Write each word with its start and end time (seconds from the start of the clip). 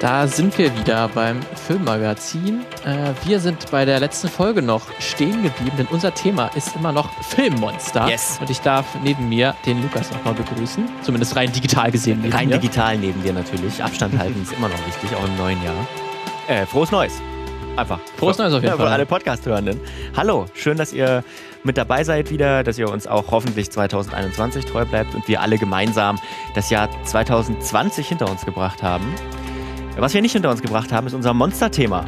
Da 0.00 0.28
sind 0.28 0.56
wir 0.58 0.76
wieder 0.78 1.08
beim 1.08 1.40
Filmmagazin. 1.66 2.60
Äh, 2.84 3.10
wir 3.24 3.40
sind 3.40 3.68
bei 3.72 3.84
der 3.84 3.98
letzten 3.98 4.28
Folge 4.28 4.62
noch 4.62 4.82
stehen 5.00 5.42
geblieben, 5.42 5.76
denn 5.76 5.86
unser 5.86 6.14
Thema 6.14 6.46
ist 6.54 6.76
immer 6.76 6.92
noch 6.92 7.10
Filmmonster. 7.24 8.06
Yes. 8.08 8.38
Und 8.40 8.48
ich 8.48 8.60
darf 8.60 8.86
neben 9.02 9.28
mir 9.28 9.56
den 9.66 9.82
Lukas 9.82 10.12
nochmal 10.12 10.34
begrüßen. 10.34 10.84
Zumindest 11.02 11.34
rein 11.34 11.50
digital 11.50 11.90
gesehen. 11.90 12.20
Neben 12.22 12.32
Rein 12.32 12.48
mir. 12.48 12.58
digital 12.58 12.96
neben 12.96 13.20
dir 13.24 13.32
natürlich. 13.32 13.82
Abstand 13.82 14.16
halten 14.16 14.40
ist 14.40 14.52
immer 14.52 14.68
noch 14.68 14.86
wichtig, 14.86 15.10
auch 15.16 15.26
im 15.26 15.36
neuen 15.36 15.60
Jahr. 15.64 15.74
Äh, 16.46 16.64
frohes 16.64 16.92
Neues. 16.92 17.14
Einfach. 17.74 17.98
Frohes 18.16 18.38
Neues 18.38 18.52
auf 18.52 18.62
jeden 18.62 18.66
ja, 18.66 18.76
Fall. 18.76 18.86
Für 18.86 18.92
alle 18.92 19.06
Podcast-Hörenden. 19.06 19.80
Hallo, 20.16 20.46
schön, 20.54 20.76
dass 20.76 20.92
ihr 20.92 21.24
mit 21.64 21.76
dabei 21.76 22.04
seid 22.04 22.30
wieder, 22.30 22.62
dass 22.62 22.78
ihr 22.78 22.88
uns 22.88 23.08
auch 23.08 23.32
hoffentlich 23.32 23.68
2021 23.72 24.64
treu 24.64 24.84
bleibt 24.84 25.16
und 25.16 25.26
wir 25.26 25.40
alle 25.40 25.58
gemeinsam 25.58 26.20
das 26.54 26.70
Jahr 26.70 26.88
2020 27.02 28.06
hinter 28.06 28.30
uns 28.30 28.44
gebracht 28.44 28.80
haben. 28.84 29.12
Was 29.98 30.14
wir 30.14 30.22
nicht 30.22 30.32
hinter 30.32 30.50
uns 30.50 30.62
gebracht 30.62 30.92
haben, 30.92 31.06
ist 31.06 31.12
unser 31.14 31.34
Monster-Thema. 31.34 32.04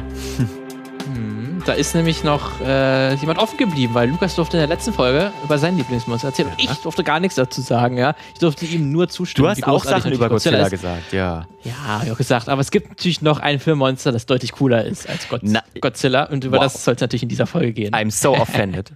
Hm, 1.05 1.61
Da 1.65 1.73
ist 1.73 1.93
nämlich 1.93 2.23
noch 2.23 2.59
äh, 2.61 3.13
jemand 3.15 3.37
offen 3.39 3.57
geblieben, 3.57 3.93
weil 3.93 4.09
Lukas 4.09 4.35
durfte 4.35 4.57
in 4.57 4.61
der 4.61 4.67
letzten 4.69 4.93
Folge 4.93 5.31
über 5.43 5.57
sein 5.57 5.77
Lieblingsmonster 5.77 6.29
erzählen. 6.29 6.47
Und 6.49 6.59
ich 6.59 6.71
durfte 6.81 7.03
gar 7.03 7.19
nichts 7.19 7.35
dazu 7.35 7.61
sagen, 7.61 7.97
ja. 7.97 8.15
Ich 8.33 8.39
durfte 8.39 8.65
ihm 8.65 8.91
nur 8.91 9.09
zustimmen. 9.09 9.45
Du 9.45 9.49
hast 9.49 9.63
auch 9.67 9.83
Sachen 9.83 10.11
über 10.13 10.29
Godzilla 10.29 10.59
ist. 10.63 10.71
gesagt, 10.71 11.11
ja. 11.13 11.45
Ja, 11.63 11.73
hab 11.87 12.03
ich 12.05 12.11
auch 12.11 12.17
gesagt. 12.17 12.49
Aber 12.49 12.61
es 12.61 12.71
gibt 12.71 12.89
natürlich 12.89 13.21
noch 13.21 13.39
ein 13.39 13.59
Filmmonster, 13.59 14.11
das 14.11 14.25
deutlich 14.25 14.53
cooler 14.53 14.85
ist 14.85 15.07
als 15.09 15.27
God 15.27 15.41
Na- 15.43 15.63
Godzilla. 15.81 16.23
Und 16.25 16.43
über 16.45 16.57
Wow. 16.57 16.63
das 16.63 16.83
soll 16.83 16.95
es 16.95 17.01
natürlich 17.01 17.23
in 17.23 17.29
dieser 17.29 17.45
Folge 17.45 17.73
gehen. 17.73 17.93
I'm 17.93 18.09
so 18.09 18.31
offended. 18.39 18.93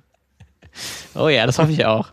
Oh 1.16 1.27
ja, 1.30 1.46
das 1.46 1.59
hoffe 1.59 1.71
ich 1.71 1.85
auch. 1.85 2.09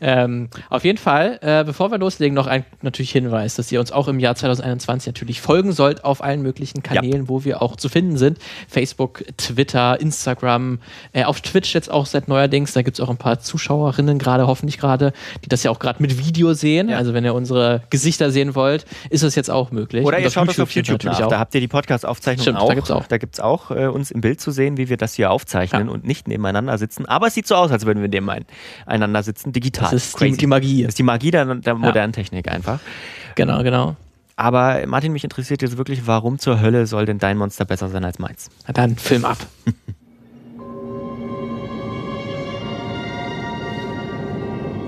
Ähm, 0.00 0.48
auf 0.70 0.84
jeden 0.84 0.98
Fall, 0.98 1.38
äh, 1.42 1.64
bevor 1.64 1.90
wir 1.90 1.98
loslegen, 1.98 2.34
noch 2.34 2.46
ein 2.46 2.64
natürlich 2.82 3.10
Hinweis, 3.12 3.54
dass 3.56 3.70
ihr 3.72 3.80
uns 3.80 3.92
auch 3.92 4.08
im 4.08 4.18
Jahr 4.18 4.34
2021 4.34 5.06
natürlich 5.06 5.40
folgen 5.40 5.72
sollt 5.72 6.04
auf 6.04 6.22
allen 6.22 6.42
möglichen 6.42 6.82
Kanälen, 6.82 7.28
wo 7.28 7.44
wir 7.44 7.62
auch 7.62 7.76
zu 7.76 7.88
finden 7.88 8.16
sind. 8.18 8.38
Facebook, 8.68 9.24
Twitter, 9.36 10.00
Instagram, 10.00 10.80
äh, 11.12 11.24
auf 11.24 11.40
Twitch 11.40 11.74
jetzt 11.74 11.90
auch 11.90 12.06
seit 12.06 12.28
neuerdings. 12.28 12.72
Da 12.72 12.82
gibt 12.82 12.98
es 12.98 13.04
auch 13.04 13.10
ein 13.10 13.16
paar 13.16 13.40
Zuschauerinnen 13.40 14.18
gerade, 14.18 14.46
hoffentlich 14.46 14.78
gerade, 14.78 15.12
die 15.44 15.48
das 15.48 15.62
ja 15.62 15.70
auch 15.70 15.78
gerade 15.78 16.02
mit 16.02 16.18
Video 16.18 16.52
sehen. 16.52 16.88
Ja. 16.88 16.98
Also 16.98 17.14
wenn 17.14 17.24
ihr 17.24 17.34
unsere 17.34 17.82
Gesichter 17.90 18.30
sehen 18.30 18.54
wollt, 18.54 18.84
ist 19.10 19.22
das 19.24 19.34
jetzt 19.34 19.50
auch 19.50 19.70
möglich. 19.70 20.04
Oder 20.04 20.18
Und 20.18 20.22
ihr 20.24 20.30
schaut 20.30 20.48
es 20.48 20.60
auf 20.60 20.70
YouTube 20.72 21.04
nach. 21.04 21.12
natürlich 21.12 21.28
Da 21.30 21.36
auch. 21.36 21.40
habt 21.40 21.54
ihr 21.54 21.60
die 21.60 21.68
Podcast-Aufzeichnung 21.68 22.56
auch. 22.56 22.68
da 22.68 22.74
gibt's 22.74 22.90
auch. 22.90 23.06
Da 23.06 23.18
gibt's 23.18 23.40
auch 23.40 23.70
äh, 23.70 23.86
uns 23.86 24.10
im 24.10 24.20
Bild 24.20 24.40
zu 24.40 24.50
sehen, 24.50 24.76
wie 24.76 24.88
wir 24.88 24.96
das 24.96 25.14
hier 25.14 25.30
aufzeichnen 25.30 25.86
Ja. 25.88 25.92
und 25.92 26.04
nicht 26.04 26.28
nebeneinander 26.28 26.76
sitzen. 26.78 27.06
Aber 27.06 27.28
es 27.28 27.34
sieht 27.34 27.46
so 27.46 27.54
aus, 27.54 27.70
als 27.70 27.86
würden 27.86 28.02
wir 28.02 28.08
nebeneinander 28.08 29.22
sitzen, 29.22 29.52
digital. 29.52 29.85
Das 29.90 30.06
ist 30.06 30.20
die, 30.20 30.32
die 30.32 30.46
Magie. 30.46 30.82
Das 30.82 30.90
ist 30.90 30.98
die 30.98 31.02
Magie 31.02 31.30
der, 31.30 31.54
der 31.54 31.74
modernen 31.74 32.12
Technik 32.12 32.48
einfach. 32.48 32.80
Genau, 33.34 33.62
genau. 33.62 33.96
Aber 34.36 34.86
Martin, 34.86 35.12
mich 35.12 35.24
interessiert 35.24 35.62
jetzt 35.62 35.78
wirklich, 35.78 36.06
warum 36.06 36.38
zur 36.38 36.60
Hölle 36.60 36.86
soll 36.86 37.06
denn 37.06 37.18
dein 37.18 37.38
Monster 37.38 37.64
besser 37.64 37.88
sein 37.88 38.04
als 38.04 38.18
meins? 38.18 38.50
Na 38.66 38.72
dann, 38.74 38.96
Film 38.96 39.24
ab. 39.24 39.38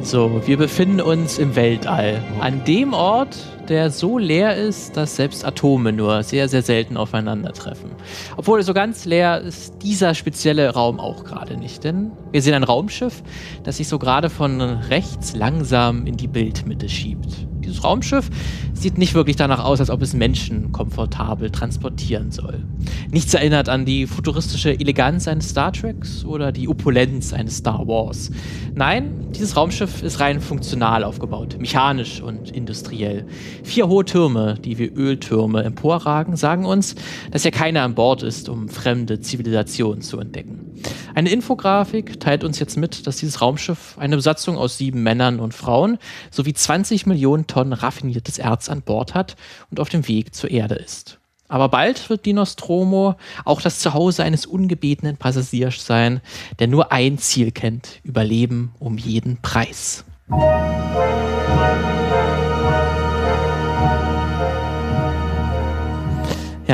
So, 0.00 0.40
wir 0.46 0.56
befinden 0.56 1.02
uns 1.02 1.38
im 1.38 1.54
Weltall. 1.54 2.22
An 2.40 2.64
dem 2.64 2.94
Ort, 2.94 3.36
der 3.68 3.90
so 3.90 4.18
leer 4.18 4.56
ist, 4.56 4.96
dass 4.96 5.16
selbst 5.16 5.44
Atome 5.44 5.92
nur 5.92 6.22
sehr, 6.22 6.48
sehr 6.48 6.62
selten 6.62 6.96
aufeinandertreffen. 6.96 7.90
Obwohl 8.36 8.62
so 8.62 8.74
ganz 8.74 9.04
leer 9.04 9.40
ist 9.40 9.82
dieser 9.82 10.14
spezielle 10.14 10.70
Raum 10.70 11.00
auch 11.00 11.24
gerade 11.24 11.56
nicht. 11.56 11.84
Denn 11.84 12.12
wir 12.32 12.42
sehen 12.42 12.54
ein 12.54 12.64
Raumschiff, 12.64 13.22
das 13.64 13.76
sich 13.76 13.88
so 13.88 13.98
gerade 13.98 14.30
von 14.30 14.60
rechts 14.60 15.34
langsam 15.34 16.06
in 16.06 16.16
die 16.16 16.28
Bildmitte 16.28 16.88
schiebt. 16.88 17.46
Dieses 17.68 17.84
Raumschiff 17.84 18.30
sieht 18.72 18.96
nicht 18.96 19.12
wirklich 19.12 19.36
danach 19.36 19.62
aus, 19.62 19.78
als 19.78 19.90
ob 19.90 20.00
es 20.00 20.14
Menschen 20.14 20.72
komfortabel 20.72 21.50
transportieren 21.50 22.30
soll. 22.30 22.64
Nichts 23.10 23.34
erinnert 23.34 23.68
an 23.68 23.84
die 23.84 24.06
futuristische 24.06 24.70
Eleganz 24.70 25.28
eines 25.28 25.50
Star 25.50 25.70
Treks 25.70 26.24
oder 26.24 26.50
die 26.50 26.66
Opulenz 26.66 27.34
eines 27.34 27.58
Star 27.58 27.86
Wars. 27.86 28.30
Nein, 28.74 29.26
dieses 29.32 29.54
Raumschiff 29.54 30.02
ist 30.02 30.20
rein 30.20 30.40
funktional 30.40 31.04
aufgebaut, 31.04 31.56
mechanisch 31.58 32.22
und 32.22 32.50
industriell. 32.50 33.26
Vier 33.64 33.88
hohe 33.88 34.06
Türme, 34.06 34.54
die 34.64 34.78
wie 34.78 34.86
Öltürme 34.86 35.62
emporragen, 35.62 36.36
sagen 36.36 36.64
uns, 36.64 36.94
dass 37.30 37.42
hier 37.42 37.50
keiner 37.50 37.82
an 37.82 37.94
Bord 37.94 38.22
ist, 38.22 38.48
um 38.48 38.70
fremde 38.70 39.20
Zivilisationen 39.20 40.00
zu 40.00 40.18
entdecken. 40.18 40.67
Eine 41.14 41.30
Infografik 41.30 42.20
teilt 42.20 42.44
uns 42.44 42.58
jetzt 42.58 42.76
mit, 42.76 43.06
dass 43.06 43.16
dieses 43.16 43.40
Raumschiff 43.40 43.96
eine 43.98 44.16
Besatzung 44.16 44.56
aus 44.56 44.78
sieben 44.78 45.02
Männern 45.02 45.40
und 45.40 45.54
Frauen 45.54 45.98
sowie 46.30 46.54
20 46.54 47.06
Millionen 47.06 47.46
Tonnen 47.46 47.72
raffiniertes 47.72 48.38
Erz 48.38 48.68
an 48.68 48.82
Bord 48.82 49.14
hat 49.14 49.36
und 49.70 49.80
auf 49.80 49.88
dem 49.88 50.06
Weg 50.08 50.34
zur 50.34 50.50
Erde 50.50 50.74
ist. 50.76 51.18
Aber 51.48 51.70
bald 51.70 52.10
wird 52.10 52.26
die 52.26 52.34
Nostromo 52.34 53.16
auch 53.44 53.62
das 53.62 53.80
Zuhause 53.80 54.22
eines 54.22 54.44
ungebetenen 54.44 55.16
Passagiers 55.16 55.84
sein, 55.84 56.20
der 56.58 56.68
nur 56.68 56.92
ein 56.92 57.18
Ziel 57.18 57.52
kennt: 57.52 58.00
Überleben 58.04 58.72
um 58.78 58.98
jeden 58.98 59.38
Preis. 59.40 60.04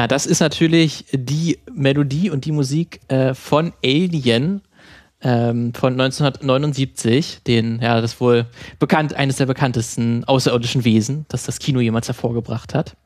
Das 0.09 0.27
ist 0.27 0.41
natürlich 0.41 1.07
die 1.13 1.59
Melodie 1.73 2.31
und 2.31 2.45
die 2.45 2.53
Musik 2.53 3.01
äh, 3.09 3.35
von 3.35 3.73
Alien 3.85 4.63
ähm, 5.25 5.73
von 5.73 5.95
1979, 5.95 7.41
den, 7.47 7.81
ja, 7.81 8.01
das 8.01 8.21
wohl 8.21 8.47
bekannt, 8.79 9.15
eines 9.15 9.37
der 9.37 9.47
bekanntesten 9.47 10.25
außerirdischen 10.25 10.85
Wesen, 10.85 11.25
das 11.29 11.45
das 11.45 11.59
Kino 11.59 11.81
jemals 11.81 12.09
hervorgebracht 12.09 12.75
hat. 12.75 12.97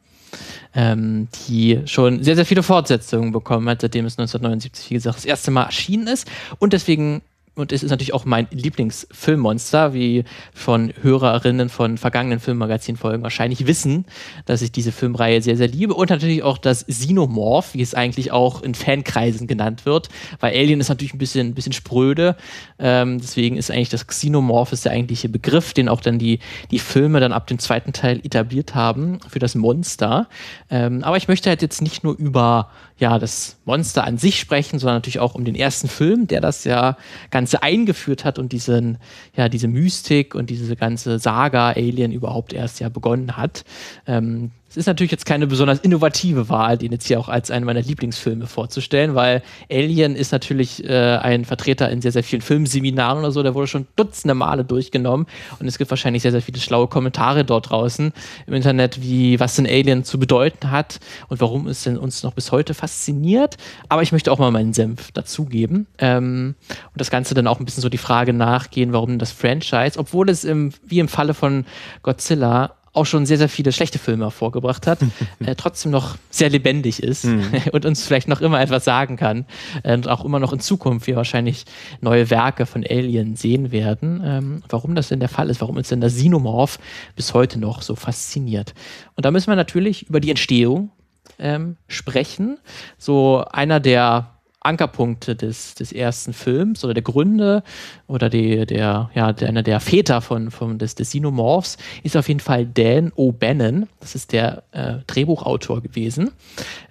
Ähm, 0.75 1.29
die 1.49 1.81
schon 1.87 2.23
sehr, 2.23 2.35
sehr 2.35 2.45
viele 2.45 2.63
Fortsetzungen 2.63 3.33
bekommen 3.33 3.67
hat, 3.71 3.81
seitdem 3.81 4.05
es 4.05 4.19
1979, 4.19 4.91
wie 4.91 4.95
gesagt, 4.95 5.17
das 5.17 5.25
erste 5.25 5.51
Mal 5.51 5.65
erschienen 5.65 6.07
ist. 6.07 6.29
Und 6.59 6.75
deswegen, 6.75 7.23
und 7.59 7.73
es 7.73 7.83
ist 7.83 7.91
natürlich 7.91 8.15
auch 8.15 8.25
mein 8.25 8.47
Lieblingsfilmmonster, 8.51 9.93
wie 9.93 10.25
von 10.55 10.93
Hörerinnen 11.03 11.69
von 11.69 11.99
vergangenen 11.99 12.41
Filmmagazin-Folgen 12.41 13.23
wahrscheinlich 13.23 13.67
wissen, 13.67 14.07
dass 14.47 14.63
ich 14.63 14.73
diese 14.73 14.93
Filmreihe 14.93 15.43
sehr, 15.43 15.57
sehr 15.57 15.69
liebe. 15.69 15.95
Und 15.95 16.11
natürlich 16.11 16.43
auch 16.43 16.59
das 16.59 16.87
Xenomorph, 16.87 17.75
wie 17.75 17.83
es 17.83 17.95
eigentlich 17.95 18.33
auch 18.33 18.63
in 18.63 18.75
Fankreisen 18.75 19.47
genannt 19.47 19.87
wird, 19.87 20.09
weil 20.41 20.55
Alien 20.55 20.81
ist 20.81 20.89
natürlich 20.89 21.15
ein 21.15 21.19
bisschen, 21.19 21.49
ein 21.49 21.55
bisschen 21.55 21.73
spröde. 21.73 22.37
Ähm, 22.79 23.19
deswegen 23.21 23.57
ist 23.57 23.71
eigentlich 23.71 23.89
das 23.89 24.07
Xenomorph 24.07 24.73
ist 24.73 24.85
der 24.85 24.93
eigentliche 24.93 25.29
Begriff, 25.29 25.73
den 25.73 25.89
auch 25.89 26.01
dann 26.01 26.19
die, 26.19 26.39
die 26.71 26.79
Filme 26.79 27.21
dann 27.21 27.33
ab 27.33 27.47
dem 27.47 27.59
zweiten 27.59 27.93
Teil 27.93 28.21
etabliert 28.25 28.75
haben 28.75 29.19
für 29.29 29.39
das 29.39 29.55
Monster. 29.55 30.29
Ähm, 30.71 31.03
aber 31.03 31.17
ich 31.17 31.29
möchte 31.29 31.49
halt 31.51 31.63
jetzt 31.63 31.83
nicht 31.83 32.05
nur 32.05 32.17
über 32.17 32.71
ja, 32.99 33.19
das 33.19 33.57
Monster 33.65 34.05
an 34.05 34.19
sich 34.19 34.41
sprechen, 34.41 34.79
sondern 34.79 34.97
natürlich 34.97 35.21
auch 35.21 35.35
um 35.35 35.45
den 35.45 35.55
ersten 35.55 35.89
Film, 35.89 36.27
der 36.27 36.41
das 36.41 36.65
ja 36.65 36.97
Ganze 37.31 37.63
eingeführt 37.63 38.25
hat 38.25 38.39
und 38.39 38.53
diesen, 38.53 38.99
ja, 39.37 39.49
diese 39.49 39.69
Mystik 39.69 40.35
und 40.35 40.51
diese 40.51 40.75
ganze 40.75 41.19
Saga 41.19 41.71
Alien 41.71 42.13
überhaupt 42.13 42.53
erst 42.53 42.81
ja 42.81 42.89
begonnen 42.89 43.37
hat. 43.37 43.65
Ähm, 44.07 44.51
es 44.71 44.77
ist 44.77 44.87
natürlich 44.87 45.11
jetzt 45.11 45.25
keine 45.25 45.47
besonders 45.47 45.81
innovative 45.81 46.49
Wahl, 46.49 46.77
den 46.77 46.93
jetzt 46.93 47.07
hier 47.07 47.19
auch 47.19 47.29
als 47.29 47.51
einen 47.51 47.65
meiner 47.65 47.81
Lieblingsfilme 47.81 48.47
vorzustellen, 48.47 49.15
weil 49.15 49.43
Alien 49.71 50.15
ist 50.15 50.31
natürlich 50.31 50.85
äh, 50.85 51.17
ein 51.17 51.47
Vertreter 51.47 51.91
in 51.91 52.03
sehr, 52.03 52.13
sehr 52.13 52.23
vielen 52.23 52.43
Filmseminaren 52.43 53.21
oder 53.21 53.31
so, 53.31 53.43
der 53.43 53.55
wurde 53.55 53.67
schon 53.67 53.87
dutzende 53.97 54.35
Male 54.35 54.65
durchgenommen 54.65 55.27
und 55.59 55.67
es 55.67 55.79
gibt 55.79 55.91
wahrscheinlich 55.91 56.23
sehr, 56.23 56.33
sehr 56.33 56.43
viele 56.43 56.61
schlaue 56.61 56.87
Kommentare 56.87 57.45
dort 57.45 57.71
draußen 57.71 58.13
im 58.47 58.55
Internet, 58.55 59.01
wie 59.01 59.41
was 59.41 59.57
denn 59.57 59.67
Alien 59.67 60.05
zu 60.05 60.19
bedeuten 60.19 60.71
hat 60.71 61.01
und 61.29 61.41
warum 61.41 61.67
es 61.67 61.85
denn 61.85 61.97
uns 61.97 62.23
noch 62.23 62.35
bis 62.35 62.53
heute 62.53 62.75
fasziniert. 62.75 63.57
Aber 63.89 64.03
ich 64.03 64.13
möchte 64.13 64.31
auch 64.31 64.39
mal 64.39 64.51
meinen 64.51 64.75
Senf 64.75 65.13
dazugeben 65.13 65.87
ähm, 65.99 66.55
und 66.69 67.01
das 67.01 67.11
Ganze 67.11 67.35
dann 67.35 67.47
auch 67.47 67.59
ein 67.59 67.65
bisschen 67.65 67.83
so 67.83 67.89
die 67.89 67.97
Frage 67.99 68.35
nachgehen, 68.35 68.93
warum 68.93 69.19
das 69.19 69.33
Franchise, 69.33 69.99
obwohl 69.99 70.29
es 70.29 70.45
im, 70.45 70.73
wie 70.85 70.99
im 70.99 71.09
Falle 71.09 71.33
von 71.33 71.65
Godzilla 72.03 72.78
auch 72.99 73.07
schon 73.07 73.27
sehr, 73.27 73.39
sehr 73.39 73.49
viele 73.49 73.73
schlechte 73.73 73.99
Filme 73.99 74.25
hervorgebracht 74.25 74.87
hat, 74.87 74.99
äh, 75.41 75.55
trotzdem 75.55 75.91
noch 75.91 76.17
sehr 76.31 76.51
lebendig 76.51 77.03
ist 77.03 77.25
und 77.73 77.87
uns 77.87 78.05
vielleicht 78.05 78.29
noch 78.29 78.41
immer 78.41 78.61
etwas 78.61 78.85
sagen 78.85 79.17
kann 79.17 79.47
äh, 79.83 79.95
und 79.95 80.09
auch 80.09 80.25
immer 80.25 80.39
noch 80.39 80.53
in 80.53 80.61
Zukunft 80.61 81.07
wir 81.07 81.17
wahrscheinlich 81.17 81.65
neue 82.01 82.31
Werke 82.31 82.67
von 82.67 82.85
Alien 82.89 83.37
sehen 83.37 83.73
werden. 83.73 84.23
Ähm, 84.25 84.63
warum 84.69 84.95
das 84.95 85.09
denn 85.09 85.21
der 85.21 85.29
Fall 85.29 85.49
ist, 85.51 85.61
warum 85.61 85.77
uns 85.77 85.89
denn 85.89 86.01
der 86.01 86.11
Xenomorph 86.11 86.79
bis 87.17 87.35
heute 87.35 87.59
noch 87.59 87.83
so 87.83 87.95
fasziniert. 87.95 88.75
Und 89.15 89.25
da 89.25 89.31
müssen 89.31 89.49
wir 89.49 89.57
natürlich 89.57 90.09
über 90.09 90.21
die 90.21 90.31
Entstehung 90.31 90.91
ähm, 91.39 91.77
sprechen. 91.87 92.59
So 92.99 93.45
einer 93.51 93.81
der 93.81 94.38
Ankerpunkte 94.69 95.35
des, 95.35 95.75
des 95.75 95.93
ersten 95.93 96.33
Films 96.33 96.85
oder 96.85 96.95
der 96.95 97.03
Gründe 97.03 97.63
oder 98.07 98.29
die, 98.29 98.67
der, 98.67 99.11
ja, 99.15 99.33
der, 99.33 99.49
einer 99.49 99.63
der 99.63 99.81
Väter 99.81 100.21
von, 100.21 100.51
von 100.51 100.79
des, 100.79 100.95
des 100.95 101.09
Xenomorphs 101.11 101.79
ist 102.03 102.17
auf 102.17 102.29
jeden 102.29 102.41
Fall 102.41 102.67
Dan 102.67 103.11
O'Bannon. 103.13 103.87
Das 104.01 104.15
ist 104.15 104.33
der 104.33 104.63
äh, 104.73 104.95
Drehbuchautor 105.07 105.83
gewesen. 105.83 106.31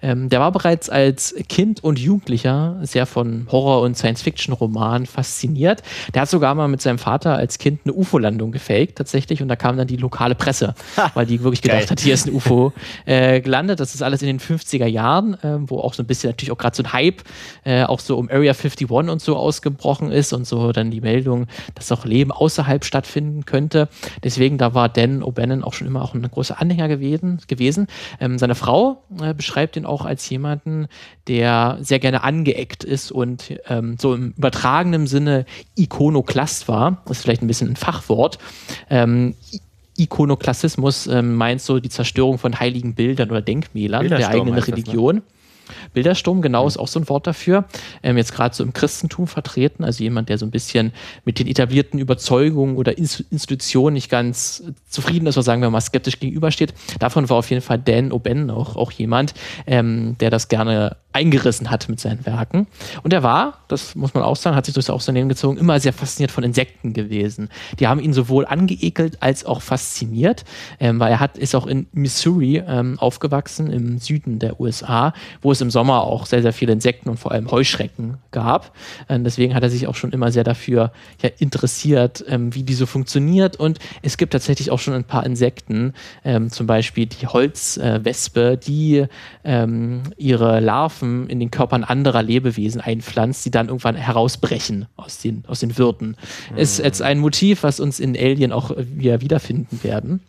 Ähm, 0.02 0.28
der 0.28 0.40
war 0.40 0.52
bereits 0.52 0.90
als 0.90 1.34
Kind 1.48 1.82
und 1.82 1.98
Jugendlicher 1.98 2.78
sehr 2.82 3.06
von 3.06 3.46
Horror- 3.50 3.82
und 3.82 3.96
Science-Fiction-Romanen 3.96 5.06
fasziniert. 5.06 5.82
Der 6.14 6.22
hat 6.22 6.28
sogar 6.28 6.54
mal 6.54 6.68
mit 6.68 6.82
seinem 6.82 6.98
Vater 6.98 7.36
als 7.36 7.58
Kind 7.58 7.80
eine 7.84 7.94
UFO-Landung 7.94 8.52
gefaked, 8.52 8.96
tatsächlich, 8.96 9.40
und 9.42 9.48
da 9.48 9.56
kam 9.56 9.76
dann 9.76 9.86
die 9.86 9.96
lokale 9.96 10.34
Presse, 10.34 10.74
weil 11.14 11.26
die 11.26 11.42
wirklich 11.42 11.62
gedacht 11.62 11.80
Geil. 11.80 11.90
hat, 11.90 12.00
hier 12.00 12.14
ist 12.14 12.26
ein 12.26 12.34
UFO 12.34 12.72
äh, 13.06 13.40
gelandet. 13.40 13.80
Das 13.80 13.94
ist 13.94 14.02
alles 14.02 14.22
in 14.22 14.26
den 14.28 14.40
50er 14.40 14.86
Jahren, 14.86 15.34
äh, 15.42 15.58
wo 15.60 15.78
auch 15.78 15.94
so 15.94 16.02
ein 16.02 16.06
bisschen 16.06 16.30
natürlich 16.30 16.52
auch 16.52 16.58
gerade 16.58 16.76
so 16.76 16.82
ein 16.82 16.92
Hype 16.92 17.22
äh, 17.68 17.84
auch 17.84 18.00
so 18.00 18.16
um 18.16 18.30
Area 18.30 18.52
51 18.54 18.90
und 18.90 19.20
so 19.20 19.36
ausgebrochen 19.36 20.10
ist 20.10 20.32
und 20.32 20.46
so 20.46 20.72
dann 20.72 20.90
die 20.90 21.02
Meldung, 21.02 21.46
dass 21.74 21.92
auch 21.92 22.06
Leben 22.06 22.32
außerhalb 22.32 22.82
stattfinden 22.82 23.44
könnte. 23.44 23.88
Deswegen, 24.24 24.56
da 24.56 24.72
war 24.72 24.88
Dan 24.88 25.22
O'Bannon 25.22 25.62
auch 25.62 25.74
schon 25.74 25.86
immer 25.86 26.00
auch 26.02 26.14
ein 26.14 26.22
großer 26.22 26.58
Anhänger 26.58 26.88
gewesen. 26.88 27.40
gewesen. 27.46 27.86
Ähm, 28.20 28.38
seine 28.38 28.54
Frau 28.54 29.02
äh, 29.20 29.34
beschreibt 29.34 29.76
ihn 29.76 29.84
auch 29.84 30.06
als 30.06 30.26
jemanden, 30.30 30.88
der 31.26 31.76
sehr 31.82 31.98
gerne 31.98 32.24
angeeckt 32.24 32.84
ist 32.84 33.12
und 33.12 33.52
ähm, 33.68 33.96
so 34.00 34.14
im 34.14 34.32
übertragenen 34.38 35.06
Sinne 35.06 35.44
Ikonoklast 35.76 36.68
war. 36.68 37.02
Das 37.04 37.18
ist 37.18 37.22
vielleicht 37.22 37.42
ein 37.42 37.48
bisschen 37.48 37.68
ein 37.68 37.76
Fachwort. 37.76 38.38
Ähm, 38.88 39.34
Ikonoklassismus 39.98 41.06
ähm, 41.06 41.34
meint 41.34 41.60
so 41.60 41.80
die 41.80 41.90
Zerstörung 41.90 42.38
von 42.38 42.58
heiligen 42.58 42.94
Bildern 42.94 43.30
oder 43.30 43.42
Denkmälern 43.42 44.08
der 44.08 44.26
eigenen 44.30 44.54
Religion. 44.54 45.16
Das, 45.16 45.24
ne? 45.24 45.37
Bildersturm, 45.92 46.42
genau, 46.42 46.66
ist 46.66 46.78
auch 46.78 46.88
so 46.88 47.00
ein 47.00 47.08
Wort 47.08 47.26
dafür. 47.26 47.64
Ähm, 48.02 48.16
jetzt 48.16 48.32
gerade 48.32 48.54
so 48.54 48.62
im 48.64 48.72
Christentum 48.72 49.26
vertreten, 49.26 49.84
also 49.84 50.02
jemand, 50.02 50.28
der 50.28 50.38
so 50.38 50.46
ein 50.46 50.50
bisschen 50.50 50.92
mit 51.24 51.38
den 51.38 51.46
etablierten 51.46 51.98
Überzeugungen 51.98 52.76
oder 52.76 52.96
Institutionen 52.98 53.94
nicht 53.94 54.10
ganz 54.10 54.62
zufrieden 54.88 55.26
ist 55.26 55.36
oder 55.36 55.44
sagen 55.44 55.62
wir 55.62 55.70
mal 55.70 55.80
skeptisch 55.80 56.20
gegenübersteht. 56.20 56.74
Davon 56.98 57.28
war 57.28 57.36
auf 57.38 57.50
jeden 57.50 57.62
Fall 57.62 57.78
Dan 57.78 58.12
O'Bannon 58.12 58.50
auch, 58.50 58.76
auch 58.76 58.90
jemand, 58.92 59.34
ähm, 59.66 60.16
der 60.18 60.30
das 60.30 60.48
gerne 60.48 60.96
eingerissen 61.12 61.70
hat 61.70 61.88
mit 61.88 61.98
seinen 61.98 62.24
Werken. 62.26 62.66
Und 63.02 63.12
er 63.12 63.22
war, 63.22 63.58
das 63.68 63.94
muss 63.94 64.14
man 64.14 64.22
auch 64.22 64.36
sagen, 64.36 64.54
hat 64.54 64.66
sich 64.66 64.74
durch 64.74 64.90
auch 64.90 65.00
sein 65.00 65.14
Leben 65.14 65.28
gezogen, 65.28 65.56
immer 65.56 65.80
sehr 65.80 65.92
fasziniert 65.92 66.30
von 66.30 66.44
Insekten 66.44 66.92
gewesen. 66.92 67.48
Die 67.80 67.88
haben 67.88 67.98
ihn 67.98 68.12
sowohl 68.12 68.46
angeekelt 68.46 69.20
als 69.20 69.44
auch 69.44 69.62
fasziniert, 69.62 70.44
ähm, 70.78 71.00
weil 71.00 71.10
er 71.10 71.20
hat, 71.20 71.36
ist 71.38 71.54
auch 71.54 71.66
in 71.66 71.86
Missouri 71.92 72.62
ähm, 72.66 72.98
aufgewachsen, 72.98 73.70
im 73.70 73.98
Süden 73.98 74.38
der 74.38 74.60
USA, 74.60 75.12
wo 75.42 75.50
es 75.50 75.57
im 75.60 75.70
Sommer 75.70 76.02
auch 76.02 76.26
sehr, 76.26 76.42
sehr 76.42 76.52
viele 76.52 76.72
Insekten 76.72 77.08
und 77.08 77.18
vor 77.18 77.32
allem 77.32 77.50
Heuschrecken 77.50 78.18
gab. 78.30 78.74
Ähm, 79.08 79.24
deswegen 79.24 79.54
hat 79.54 79.62
er 79.62 79.70
sich 79.70 79.86
auch 79.86 79.94
schon 79.94 80.12
immer 80.12 80.30
sehr 80.32 80.44
dafür 80.44 80.92
ja, 81.22 81.30
interessiert, 81.38 82.24
ähm, 82.28 82.54
wie 82.54 82.62
die 82.62 82.74
so 82.74 82.86
funktioniert. 82.86 83.56
Und 83.56 83.78
es 84.02 84.16
gibt 84.16 84.32
tatsächlich 84.32 84.70
auch 84.70 84.78
schon 84.78 84.94
ein 84.94 85.04
paar 85.04 85.24
Insekten, 85.24 85.94
ähm, 86.24 86.50
zum 86.50 86.66
Beispiel 86.66 87.06
die 87.06 87.26
Holzwespe, 87.26 88.52
äh, 88.52 88.56
die 88.56 89.06
ihre 90.16 90.60
Larven 90.60 91.28
in 91.28 91.40
den 91.40 91.50
Körpern 91.50 91.84
anderer 91.84 92.22
Lebewesen 92.22 92.80
einpflanzt, 92.80 93.44
die 93.46 93.50
dann 93.50 93.68
irgendwann 93.68 93.96
herausbrechen 93.96 94.86
aus 94.96 95.18
den, 95.18 95.44
aus 95.46 95.60
den 95.60 95.78
Wirten. 95.78 96.16
Mhm. 96.50 96.58
Ist 96.58 96.78
jetzt 96.78 97.00
ein 97.02 97.18
Motiv, 97.18 97.62
was 97.62 97.80
uns 97.80 97.98
in 97.98 98.16
Alien 98.16 98.52
auch 98.52 98.72
wieder 98.76 99.20
wiederfinden 99.20 99.82
werden. 99.82 100.20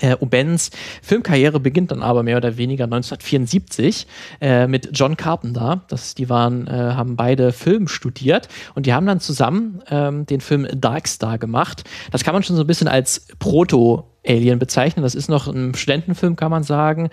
Äh, 0.00 0.14
O'Bens 0.14 0.70
Filmkarriere 1.02 1.60
beginnt 1.60 1.90
dann 1.90 2.02
aber 2.02 2.22
mehr 2.22 2.36
oder 2.36 2.56
weniger 2.56 2.84
1974 2.84 4.06
äh, 4.40 4.66
mit 4.66 4.90
John 4.92 5.16
Carpenter. 5.16 5.82
Das, 5.88 6.14
die 6.14 6.28
waren, 6.28 6.66
äh, 6.66 6.70
haben 6.70 7.16
beide 7.16 7.52
Film 7.52 7.88
studiert 7.88 8.48
und 8.74 8.86
die 8.86 8.92
haben 8.92 9.06
dann 9.06 9.20
zusammen 9.20 9.82
ähm, 9.90 10.26
den 10.26 10.40
Film 10.40 10.66
Darkstar 10.74 11.38
gemacht. 11.38 11.84
Das 12.10 12.24
kann 12.24 12.34
man 12.34 12.42
schon 12.42 12.56
so 12.56 12.62
ein 12.62 12.66
bisschen 12.66 12.88
als 12.88 13.26
Proto 13.38 14.10
Alien 14.26 14.58
bezeichnen. 14.58 15.02
Das 15.02 15.14
ist 15.14 15.28
noch 15.28 15.48
ein 15.48 15.74
Studentenfilm, 15.74 16.36
kann 16.36 16.50
man 16.50 16.62
sagen. 16.62 17.08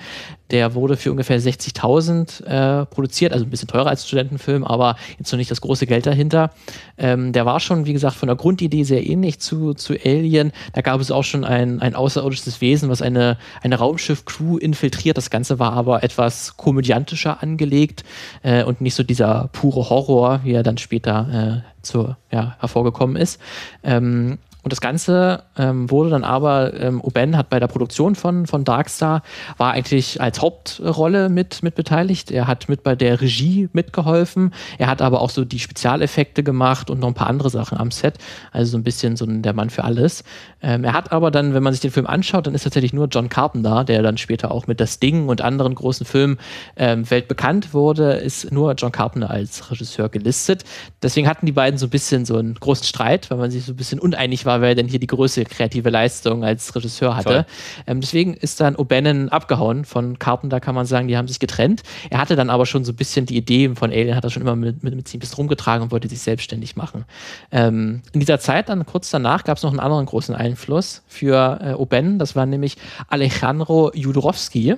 Der 0.52 0.76
wurde 0.76 0.98
für 0.98 1.12
ungefähr 1.12 1.40
60.000 1.40 2.44
äh, 2.46 2.86
produziert, 2.86 3.34
also 3.34 3.46
ein 3.46 3.50
bisschen 3.50 3.68
teurer 3.68 3.88
als 3.88 4.08
Studentenfilm, 4.08 4.64
aber 4.64 4.96
jetzt 5.18 5.32
noch 5.32 5.38
nicht 5.38 5.52
das 5.52 5.62
große 5.62 5.88
Geld 5.88 6.06
dahinter. 6.06 6.52
Ähm, 6.98 7.34
der 7.34 7.46
war 7.46 7.60
schon, 7.60 7.86
wie 7.86 7.94
gesagt, 7.94 8.16
von 8.16 8.28
der 8.28 8.36
Grundidee 8.36 8.84
sehr 8.84 9.06
ähnlich 9.06 9.40
zu, 9.40 9.74
zu 9.74 9.94
Alien. 9.94 10.52
Da 10.74 10.82
gab 10.82 11.00
es 11.00 11.12
auch 11.12 11.24
schon 11.24 11.44
ein, 11.44 11.82
ein 11.82 11.96
außerirdisches 11.96 12.62
Wesen, 12.62 12.90
was 12.90 13.02
eine, 13.02 13.38
eine 13.62 13.78
Raumschiff-Crew 13.78 14.58
infiltriert. 14.58 15.18
Das 15.18 15.30
Ganze 15.30 15.60
war 15.60 15.74
aber 15.74 16.04
etwas 16.04 16.58
komödiantischer 16.58 17.42
angelegt 17.42 18.04
äh, 18.44 18.64
und 18.64 18.82
nicht 18.82 18.96
so 18.96 19.04
dieser 19.04 19.50
pure 19.54 19.90
Horror, 19.90 20.42
wie 20.44 20.54
er 20.54 20.64
dann 20.64 20.78
später 20.78 21.64
äh, 21.64 21.82
zu, 21.82 22.16
ja, 22.32 22.56
hervorgekommen 22.60 23.16
ist. 23.16 23.40
Ähm, 23.84 24.40
und 24.64 24.74
das 24.74 24.82
Ganze 24.82 25.44
ähm, 25.58 25.90
wurde 25.90 26.10
dann 26.10 26.24
aber, 26.24 26.74
ähm, 26.74 27.00
Oben 27.00 27.38
hat 27.38 27.50
bei 27.50 27.60
der 27.60 27.68
Produktion 27.68 28.16
von, 28.16 28.48
von 28.48 28.66
Darkstar, 28.66 29.22
war 29.58 29.72
eigentlich 29.72 30.20
als 30.20 30.42
Hauptrolle 30.42 31.30
mit, 31.30 31.64
mit 31.64 31.76
beteiligt. 31.76 32.32
Er 32.32 32.48
hat 32.48 32.68
mit 32.68 32.84
bei 32.84 32.96
der 32.96 33.22
Regie 33.22 33.70
mitgeholfen. 33.72 34.54
Er 34.78 34.88
hat 34.88 35.02
aber 35.02 35.22
auch 35.22 35.30
so 35.30 35.46
die 35.46 35.60
Spezialeffekte 35.60 36.44
gemacht 36.44 36.90
und 36.90 37.00
noch 37.00 37.08
ein 37.08 37.14
paar 37.14 37.28
andere 37.28 37.50
Sachen 37.50 37.78
am 37.78 37.92
Set. 37.92 38.16
Also 38.52 38.72
so 38.72 38.78
ein 38.78 38.84
bisschen 38.84 39.16
so 39.16 39.26
der 39.26 39.54
Mann 39.54 39.70
für 39.70 39.84
alles. 39.84 40.24
Ähm, 40.62 40.84
er 40.84 40.94
hat 40.94 41.12
aber 41.12 41.32
dann, 41.32 41.54
wenn 41.54 41.64
man 41.64 41.72
sich 41.72 41.82
den 41.82 41.92
Film 41.92 42.08
anschaut, 42.08 42.48
dann 42.48 42.54
ist 42.54 42.64
tatsächlich 42.64 42.92
nur 42.92 43.08
John 43.08 43.30
Carpenter, 43.30 43.84
der 43.84 44.02
dann 44.02 44.18
später 44.18 44.52
auch 44.52 44.68
mit 44.68 44.82
Das 44.82 45.00
Ding 45.00 45.30
und 45.30 45.42
anderen 45.42 45.76
großen 45.76 46.06
Filmen 46.06 46.40
ähm, 46.76 47.10
weltbekannt 47.10 47.74
wurde, 47.74 48.14
ist 48.14 48.52
nur 48.52 48.74
John 48.74 48.92
Carpenter 48.92 49.30
als 49.30 49.72
Regisseur 49.72 50.10
gelistet. 50.10 50.66
Deswegen 51.02 51.28
hatten 51.30 51.46
die 51.46 51.52
beiden 51.52 51.78
so 51.78 51.86
ein 51.86 51.90
bisschen 51.90 52.26
so 52.26 52.38
einen 52.38 52.56
großen 52.56 52.86
Streit, 52.86 53.30
weil 53.30 53.38
man 53.38 53.52
sich 53.52 53.64
so 53.64 53.74
ein 53.74 53.78
bisschen 53.78 54.00
uneinig 54.00 54.46
war, 54.46 54.57
wer 54.62 54.76
denn 54.76 54.88
hier 54.88 55.00
die 55.00 55.08
größte 55.08 55.44
kreative 55.46 55.90
Leistung 55.90 56.44
als 56.44 56.76
Regisseur 56.76 57.16
hatte. 57.16 57.46
Ähm, 57.86 58.02
deswegen 58.02 58.34
ist 58.34 58.60
dann 58.60 58.76
O'Bannon 58.76 59.30
abgehauen 59.30 59.86
von 59.86 60.20
Carpenter, 60.20 60.60
kann 60.60 60.76
man 60.76 60.86
sagen, 60.86 61.08
die 61.08 61.18
haben 61.18 61.28
sich 61.28 61.40
getrennt. 61.40 61.84
Er 62.10 62.20
hatte 62.20 62.36
dann 62.36 62.50
aber 62.50 62.66
schon 62.66 62.86
so 62.86 62.92
ein 62.92 62.96
bisschen 62.96 63.26
die 63.26 63.38
Idee 63.38 63.70
von 63.76 63.92
Alien, 63.92 64.16
hat 64.16 64.24
er 64.24 64.30
schon 64.30 64.42
immer 64.42 64.56
mit, 64.56 64.84
mit, 64.84 64.96
mit 64.96 65.08
sich 65.08 65.18
ein 65.18 65.20
bisschen 65.20 65.38
rumgetragen 65.38 65.84
und 65.84 65.92
wollte 65.92 66.10
sich 66.10 66.20
selbstständig 66.20 66.76
machen. 66.76 67.06
Ähm, 67.52 68.02
in 68.14 68.20
dieser 68.20 68.40
Zeit, 68.40 68.70
dann 68.70 68.86
kurz 68.86 69.10
danach, 69.10 69.44
gab 69.44 69.58
es 69.58 69.64
noch 69.64 69.72
einen 69.72 69.80
anderen 69.80 70.06
großen 70.06 70.36
Einfluss 70.36 71.04
für 71.08 71.60
äh, 71.62 71.74
O'Bannon, 71.74 72.18
das 72.18 72.36
war 72.36 72.46
nämlich 72.46 72.78
Alejandro 73.08 73.92
Judorowski. 73.94 74.76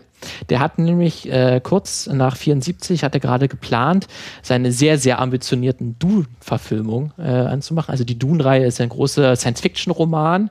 Der 0.50 0.60
hat 0.60 0.80
nämlich 0.80 1.31
äh, 1.31 1.62
kurz 1.63 2.07
nach 2.07 2.36
74 2.36 3.04
hat 3.04 3.13
er 3.13 3.19
gerade 3.19 3.48
geplant, 3.48 4.07
seine 4.42 4.71
sehr, 4.71 4.98
sehr 4.98 5.19
ambitionierten 5.19 5.98
Dune-Verfilmung 6.00 7.13
äh, 7.18 7.24
anzumachen. 7.24 7.92
Also 7.92 8.04
die 8.04 8.18
Dune-Reihe 8.18 8.66
ist 8.66 8.81
ein 8.81 8.89
großer 8.89 9.36
Science-Fiction-Roman. 9.36 10.50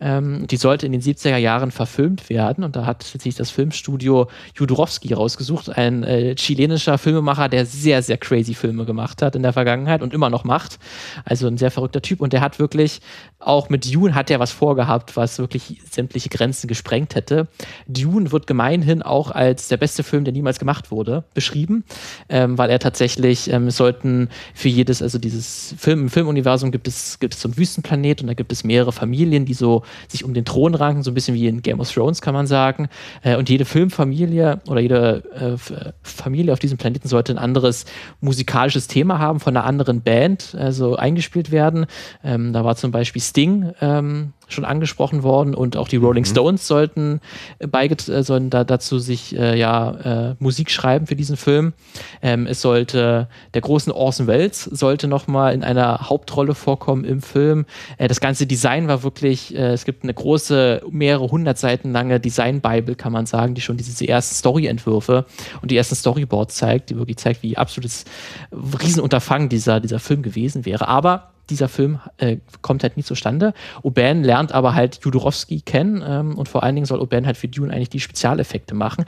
Ähm, 0.00 0.46
die 0.46 0.56
sollte 0.56 0.86
in 0.86 0.92
den 0.92 1.02
70er 1.02 1.36
Jahren 1.36 1.70
verfilmt 1.70 2.30
werden 2.30 2.62
und 2.62 2.76
da 2.76 2.86
hat 2.86 3.02
sich 3.02 3.34
das 3.34 3.50
Filmstudio 3.50 4.28
Judorowski 4.54 5.12
rausgesucht, 5.12 5.76
ein 5.76 6.04
äh, 6.04 6.36
chilenischer 6.36 6.98
Filmemacher, 6.98 7.48
der 7.48 7.66
sehr, 7.66 8.02
sehr 8.02 8.16
crazy 8.16 8.54
Filme 8.54 8.84
gemacht 8.84 9.22
hat 9.22 9.34
in 9.34 9.42
der 9.42 9.52
Vergangenheit 9.52 10.02
und 10.02 10.14
immer 10.14 10.30
noch 10.30 10.44
macht. 10.44 10.78
Also 11.24 11.48
ein 11.48 11.58
sehr 11.58 11.72
verrückter 11.72 12.00
Typ 12.00 12.20
und 12.20 12.32
der 12.32 12.40
hat 12.40 12.58
wirklich, 12.58 13.00
auch 13.40 13.68
mit 13.70 13.92
Dune 13.92 14.14
hat 14.14 14.30
er 14.30 14.38
was 14.38 14.52
vorgehabt, 14.52 15.16
was 15.16 15.38
wirklich 15.38 15.80
sämtliche 15.90 16.28
Grenzen 16.28 16.68
gesprengt 16.68 17.14
hätte. 17.14 17.48
Dune 17.88 18.30
wird 18.30 18.46
gemeinhin 18.46 19.02
auch 19.08 19.30
als 19.30 19.68
der 19.68 19.76
beste 19.76 20.02
Film, 20.02 20.24
der 20.24 20.32
niemals 20.32 20.58
gemacht 20.58 20.90
wurde, 20.90 21.24
beschrieben, 21.34 21.84
ähm, 22.28 22.58
weil 22.58 22.70
er 22.70 22.78
tatsächlich, 22.78 23.50
ähm, 23.50 23.70
sollten 23.70 24.28
für 24.54 24.68
jedes, 24.68 25.02
also 25.02 25.18
dieses 25.18 25.74
Film, 25.78 26.02
im 26.02 26.08
Filmuniversum 26.08 26.70
gibt 26.70 26.88
es, 26.88 27.18
gibt 27.18 27.34
es 27.34 27.40
so 27.40 27.48
einen 27.48 27.56
Wüstenplanet 27.56 28.20
und 28.20 28.28
da 28.28 28.34
gibt 28.34 28.52
es 28.52 28.64
mehrere 28.64 28.92
Familien, 28.92 29.44
die 29.44 29.54
so 29.54 29.82
sich 30.08 30.24
um 30.24 30.34
den 30.34 30.44
Thron 30.44 30.74
ranken, 30.74 31.02
so 31.02 31.10
ein 31.10 31.14
bisschen 31.14 31.34
wie 31.34 31.46
in 31.46 31.62
Game 31.62 31.80
of 31.80 31.92
Thrones, 31.92 32.20
kann 32.20 32.34
man 32.34 32.46
sagen. 32.46 32.88
Äh, 33.22 33.36
und 33.36 33.48
jede 33.48 33.64
Filmfamilie 33.64 34.60
oder 34.68 34.80
jede 34.80 35.24
äh, 35.34 35.92
Familie 36.02 36.52
auf 36.52 36.58
diesem 36.58 36.78
Planeten 36.78 37.08
sollte 37.08 37.32
ein 37.32 37.38
anderes 37.38 37.84
musikalisches 38.20 38.86
Thema 38.86 39.18
haben, 39.18 39.40
von 39.40 39.56
einer 39.56 39.66
anderen 39.66 40.02
Band, 40.02 40.54
also 40.58 40.96
eingespielt 40.96 41.50
werden. 41.50 41.86
Ähm, 42.24 42.52
da 42.52 42.64
war 42.64 42.76
zum 42.76 42.90
Beispiel 42.90 43.22
Sting 43.22 43.72
ähm, 43.80 44.32
schon 44.48 44.64
angesprochen 44.64 45.22
worden 45.22 45.54
und 45.54 45.76
auch 45.76 45.88
die 45.88 45.96
Rolling 45.96 46.24
mhm. 46.24 46.28
Stones 46.28 46.66
sollten 46.66 47.20
äh, 47.58 47.86
äh, 47.86 48.22
sollen 48.22 48.50
da 48.50 48.64
dazu 48.64 48.98
sich 48.98 49.36
äh, 49.36 49.58
ja 49.58 50.30
äh, 50.30 50.34
Musik 50.38 50.70
schreiben 50.70 51.06
für 51.06 51.16
diesen 51.16 51.36
Film. 51.36 51.72
Ähm, 52.22 52.46
es 52.46 52.60
sollte 52.60 53.28
der 53.54 53.60
großen 53.60 53.92
Orson 53.92 54.26
Welles 54.26 54.64
sollte 54.64 55.08
noch 55.08 55.26
mal 55.26 55.52
in 55.52 55.62
einer 55.64 56.08
Hauptrolle 56.08 56.54
vorkommen 56.54 57.04
im 57.04 57.22
Film. 57.22 57.66
Äh, 57.98 58.08
das 58.08 58.20
ganze 58.20 58.46
Design 58.46 58.88
war 58.88 59.02
wirklich 59.02 59.54
äh, 59.54 59.72
es 59.72 59.84
gibt 59.84 60.02
eine 60.02 60.14
große 60.14 60.82
mehrere 60.90 61.30
hundert 61.30 61.58
Seiten 61.58 61.92
lange 61.92 62.20
Design 62.20 62.60
Bible 62.60 62.94
kann 62.94 63.12
man 63.12 63.26
sagen, 63.26 63.54
die 63.54 63.60
schon 63.60 63.76
diese 63.76 64.08
ersten 64.08 64.34
Storyentwürfe 64.34 65.26
und 65.62 65.70
die 65.70 65.76
ersten 65.76 65.94
Storyboards 65.94 66.56
zeigt, 66.56 66.90
die 66.90 66.96
wirklich 66.96 67.18
zeigt, 67.18 67.42
wie 67.42 67.56
absolutes 67.56 68.04
Riesenunterfangen 68.52 69.48
dieser 69.48 69.80
dieser 69.80 69.98
Film 69.98 70.22
gewesen 70.22 70.64
wäre. 70.64 70.88
Aber 70.88 71.30
dieser 71.50 71.68
Film 71.68 71.98
äh, 72.18 72.38
kommt 72.62 72.82
halt 72.82 72.96
nie 72.96 73.02
zustande. 73.02 73.54
Oban 73.82 74.22
lernt 74.22 74.52
aber 74.52 74.74
halt 74.74 75.00
Judorowski 75.02 75.60
kennen 75.60 76.02
ähm, 76.06 76.36
und 76.36 76.48
vor 76.48 76.62
allen 76.62 76.74
Dingen 76.74 76.86
soll 76.86 77.00
Oban 77.00 77.26
halt 77.26 77.36
für 77.36 77.48
Dune 77.48 77.72
eigentlich 77.72 77.90
die 77.90 78.00
Spezialeffekte 78.00 78.74
machen. 78.74 79.04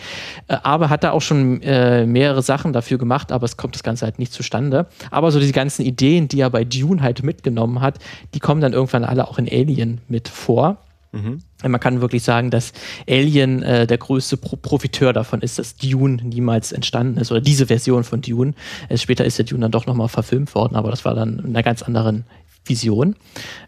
Äh, 0.48 0.56
aber 0.62 0.90
hat 0.90 1.04
da 1.04 1.12
auch 1.12 1.22
schon 1.22 1.62
äh, 1.62 2.06
mehrere 2.06 2.42
Sachen 2.42 2.72
dafür 2.72 2.98
gemacht, 2.98 3.32
aber 3.32 3.44
es 3.44 3.56
kommt 3.56 3.74
das 3.74 3.82
Ganze 3.82 4.04
halt 4.04 4.18
nicht 4.18 4.32
zustande. 4.32 4.86
Aber 5.10 5.30
so 5.30 5.40
diese 5.40 5.52
ganzen 5.52 5.84
Ideen, 5.84 6.28
die 6.28 6.40
er 6.40 6.50
bei 6.50 6.64
Dune 6.64 7.02
halt 7.02 7.22
mitgenommen 7.22 7.80
hat, 7.80 7.98
die 8.34 8.40
kommen 8.40 8.60
dann 8.60 8.72
irgendwann 8.72 9.04
alle 9.04 9.28
auch 9.28 9.38
in 9.38 9.48
Alien 9.48 10.00
mit 10.08 10.28
vor. 10.28 10.78
Mhm. 11.12 11.42
Man 11.62 11.80
kann 11.80 12.00
wirklich 12.00 12.22
sagen, 12.22 12.50
dass 12.50 12.72
Alien 13.08 13.62
äh, 13.62 13.86
der 13.86 13.98
größte 13.98 14.36
Pro 14.36 14.56
Profiteur 14.56 15.12
davon 15.12 15.40
ist, 15.40 15.58
dass 15.58 15.76
Dune 15.76 16.22
niemals 16.22 16.72
entstanden 16.72 17.18
ist 17.18 17.30
oder 17.32 17.40
diese 17.40 17.66
Version 17.66 18.04
von 18.04 18.20
Dune. 18.20 18.54
Äh, 18.88 18.96
später 18.96 19.24
ist 19.24 19.38
der 19.38 19.44
Dune 19.44 19.60
dann 19.60 19.72
doch 19.72 19.86
nochmal 19.86 20.08
verfilmt 20.08 20.54
worden, 20.54 20.76
aber 20.76 20.90
das 20.90 21.04
war 21.04 21.14
dann 21.14 21.38
in 21.40 21.46
einer 21.46 21.62
ganz 21.62 21.82
anderen 21.82 22.24
Vision. 22.64 23.16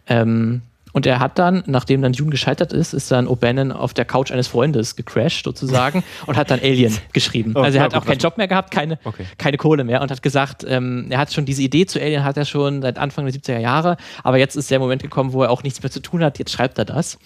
Ähm, 0.07 0.63
und 0.93 1.07
er 1.07 1.21
hat 1.21 1.39
dann, 1.39 1.63
nachdem 1.67 2.03
dann 2.03 2.13
Dune 2.13 2.31
gescheitert 2.31 2.73
ist, 2.73 2.93
ist 2.93 3.11
dann 3.11 3.27
O'Bannon 3.27 3.73
auf 3.73 3.95
der 3.95 4.05
Couch 4.05 4.31
eines 4.31 4.49
Freundes 4.49 4.97
gecrashed 4.97 5.45
sozusagen 5.45 6.05
und 6.27 6.37
hat 6.37 6.51
dann 6.51 6.61
Alien 6.61 6.97
geschrieben. 7.13 7.53
Oh, 7.55 7.61
also 7.61 7.79
er 7.79 7.85
hat 7.85 7.95
auch 7.95 8.05
keinen 8.05 8.19
Job 8.19 8.39
mehr 8.39 8.49
gehabt, 8.49 8.71
keine, 8.71 8.99
okay. 9.05 9.25
keine 9.39 9.57
Kohle 9.57 9.85
mehr 9.85 10.03
und 10.03 10.11
hat 10.11 10.23
gesagt, 10.23 10.65
ähm, 10.69 11.07
er 11.11 11.19
hat 11.19 11.33
schon 11.33 11.45
diese 11.45 11.63
Idee 11.63 11.87
zu 11.87 12.01
Alien, 12.01 12.25
hat 12.25 12.37
er 12.37 12.45
schon 12.45 12.83
seit 12.83 12.99
Anfang 12.99 13.25
der 13.25 13.35
70er 13.35 13.59
Jahre, 13.59 13.97
aber 14.23 14.39
jetzt 14.39 14.57
ist 14.57 14.71
der 14.71 14.79
Moment 14.79 15.03
gekommen, 15.03 15.33
wo 15.33 15.43
er 15.43 15.51
auch 15.51 15.63
nichts 15.63 15.83
mehr 15.83 15.91
zu 15.91 16.01
tun 16.01 16.23
hat, 16.23 16.39
jetzt 16.39 16.53
schreibt 16.53 16.79
er 16.79 16.85
das. 16.85 17.19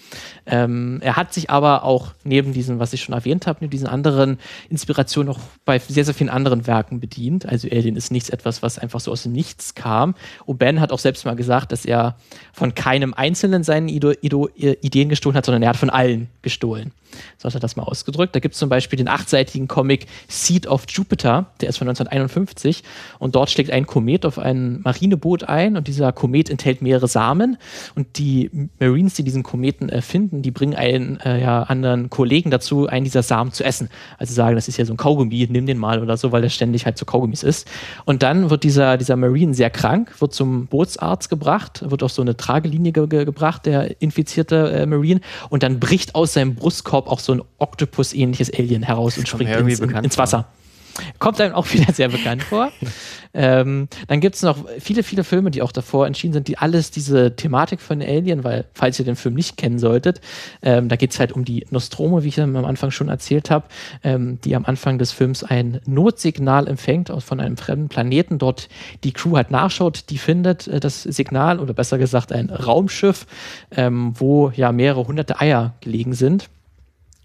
Ähm, 0.45 0.99
er 1.01 1.15
hat 1.15 1.33
sich 1.33 1.49
aber 1.49 1.83
auch 1.83 2.13
neben 2.23 2.53
diesen, 2.53 2.79
was 2.79 2.93
ich 2.93 3.01
schon 3.01 3.13
erwähnt 3.13 3.47
habe, 3.47 3.59
neben 3.61 3.71
diesen 3.71 3.87
anderen 3.87 4.39
Inspirationen 4.69 5.33
auch 5.33 5.39
bei 5.65 5.79
sehr, 5.79 6.05
sehr 6.05 6.13
vielen 6.13 6.29
anderen 6.29 6.67
Werken 6.67 6.99
bedient. 6.99 7.45
Also 7.45 7.67
Alien 7.69 7.95
ist 7.95 8.11
nichts 8.11 8.29
etwas, 8.29 8.63
was 8.63 8.79
einfach 8.79 8.99
so 8.99 9.11
aus 9.11 9.23
dem 9.23 9.33
Nichts 9.33 9.75
kam. 9.75 10.15
O'Bannon 10.45 10.79
hat 10.79 10.91
auch 10.91 10.99
selbst 10.99 11.25
mal 11.25 11.35
gesagt, 11.35 11.71
dass 11.71 11.85
er 11.85 12.15
von 12.53 12.73
keinem 12.75 13.13
einzelnen 13.13 13.56
einzelnen 13.57 13.63
seinen 13.63 13.89
Ido, 13.89 14.11
Ido, 14.21 14.49
Ideen 14.55 15.09
gestohlen 15.09 15.35
hat, 15.35 15.45
sondern 15.45 15.63
er 15.63 15.69
hat 15.69 15.77
von 15.77 15.89
allen 15.89 16.29
gestohlen. 16.41 16.91
So 17.37 17.47
hat 17.47 17.53
er 17.55 17.59
das 17.59 17.75
mal 17.75 17.83
ausgedrückt. 17.83 18.35
Da 18.35 18.39
gibt 18.39 18.53
es 18.53 18.59
zum 18.59 18.69
Beispiel 18.69 18.97
den 18.97 19.07
achtseitigen 19.07 19.67
Comic 19.67 20.07
Seed 20.27 20.67
of 20.67 20.83
Jupiter, 20.89 21.47
der 21.61 21.69
ist 21.69 21.77
von 21.77 21.87
1951 21.87 22.83
und 23.19 23.35
dort 23.35 23.49
schlägt 23.49 23.71
ein 23.71 23.87
Komet 23.87 24.25
auf 24.25 24.37
ein 24.37 24.81
Marineboot 24.81 25.43
ein 25.45 25.77
und 25.77 25.87
dieser 25.87 26.11
Komet 26.11 26.49
enthält 26.49 26.81
mehrere 26.81 27.07
Samen 27.07 27.57
und 27.95 28.17
die 28.17 28.49
Marines, 28.79 29.13
die 29.15 29.23
diesen 29.23 29.43
Kometen 29.43 29.89
erfinden, 29.89 30.41
die 30.41 30.51
bringen 30.51 30.75
einen 30.75 31.19
äh, 31.21 31.41
ja, 31.41 31.63
anderen 31.63 32.09
Kollegen 32.09 32.51
dazu, 32.51 32.87
einen 32.87 33.05
dieser 33.05 33.23
Samen 33.23 33.51
zu 33.51 33.63
essen. 33.63 33.89
Also 34.17 34.33
sagen, 34.33 34.55
das 34.55 34.67
ist 34.67 34.77
ja 34.77 34.85
so 34.85 34.93
ein 34.93 34.97
Kaugummi, 34.97 35.47
nimm 35.49 35.65
den 35.65 35.77
mal 35.77 36.01
oder 36.01 36.17
so, 36.17 36.31
weil 36.31 36.41
der 36.41 36.49
ständig 36.49 36.85
halt 36.85 36.97
zu 36.97 37.05
Kaugummis 37.05 37.43
ist. 37.43 37.67
Und 38.05 38.21
dann 38.21 38.49
wird 38.49 38.63
dieser, 38.63 38.97
dieser 38.97 39.15
Marine 39.15 39.53
sehr 39.53 39.69
krank, 39.69 40.13
wird 40.19 40.33
zum 40.33 40.67
Bootsarzt 40.67 41.29
gebracht, 41.29 41.89
wird 41.89 42.03
auf 42.03 42.11
so 42.11 42.21
eine 42.21 42.35
Tragelinie 42.35 42.91
ge 42.91 43.07
ge 43.07 43.25
gebracht, 43.47 43.65
der 43.65 44.01
infizierte 44.01 44.71
äh, 44.71 44.85
Marine, 44.85 45.21
und 45.49 45.63
dann 45.63 45.79
bricht 45.79 46.15
aus 46.15 46.33
seinem 46.33 46.55
Brustkorb 46.55 47.07
auch 47.07 47.19
so 47.19 47.33
ein 47.33 47.41
Oktopus-ähnliches 47.59 48.51
Alien 48.53 48.83
heraus 48.83 49.17
und 49.17 49.27
springt 49.27 49.51
ins, 49.51 49.79
ins 49.79 50.17
Wasser. 50.17 50.45
Kommt 51.19 51.39
einem 51.41 51.53
auch 51.53 51.65
wieder 51.73 51.93
sehr 51.93 52.09
bekannt 52.09 52.43
vor. 52.43 52.71
ähm, 53.33 53.87
dann 54.07 54.19
gibt 54.19 54.35
es 54.35 54.43
noch 54.43 54.65
viele, 54.79 55.03
viele 55.03 55.23
Filme, 55.23 55.51
die 55.51 55.61
auch 55.61 55.71
davor 55.71 56.07
entschieden 56.07 56.33
sind, 56.33 56.47
die 56.47 56.57
alles 56.57 56.91
diese 56.91 57.35
Thematik 57.35 57.81
von 57.81 58.01
Alien, 58.01 58.43
weil, 58.43 58.65
falls 58.73 58.99
ihr 58.99 59.05
den 59.05 59.15
Film 59.15 59.35
nicht 59.35 59.57
kennen 59.57 59.79
solltet, 59.79 60.21
ähm, 60.61 60.89
da 60.89 60.95
geht 60.95 61.11
es 61.11 61.19
halt 61.19 61.31
um 61.31 61.45
die 61.45 61.65
Nostromo, 61.69 62.23
wie 62.23 62.29
ich 62.29 62.39
am 62.39 62.55
Anfang 62.55 62.91
schon 62.91 63.09
erzählt 63.09 63.49
habe, 63.49 63.65
ähm, 64.03 64.39
die 64.43 64.55
am 64.55 64.65
Anfang 64.65 64.97
des 64.97 65.11
Films 65.11 65.43
ein 65.43 65.81
Notsignal 65.85 66.67
empfängt 66.67 67.11
von 67.19 67.39
einem 67.39 67.57
fremden 67.57 67.89
Planeten. 67.89 68.37
Dort 68.37 68.69
die 69.03 69.11
Crew 69.11 69.35
halt 69.35 69.51
nachschaut, 69.51 70.05
die 70.09 70.17
findet 70.17 70.67
äh, 70.67 70.79
das 70.79 71.03
Signal 71.03 71.59
oder 71.59 71.73
besser 71.73 71.97
gesagt 71.97 72.31
ein 72.31 72.49
Raumschiff, 72.49 73.25
ähm, 73.71 74.13
wo 74.15 74.51
ja 74.55 74.71
mehrere 74.71 75.07
hunderte 75.07 75.39
Eier 75.39 75.75
gelegen 75.81 76.13
sind 76.13 76.49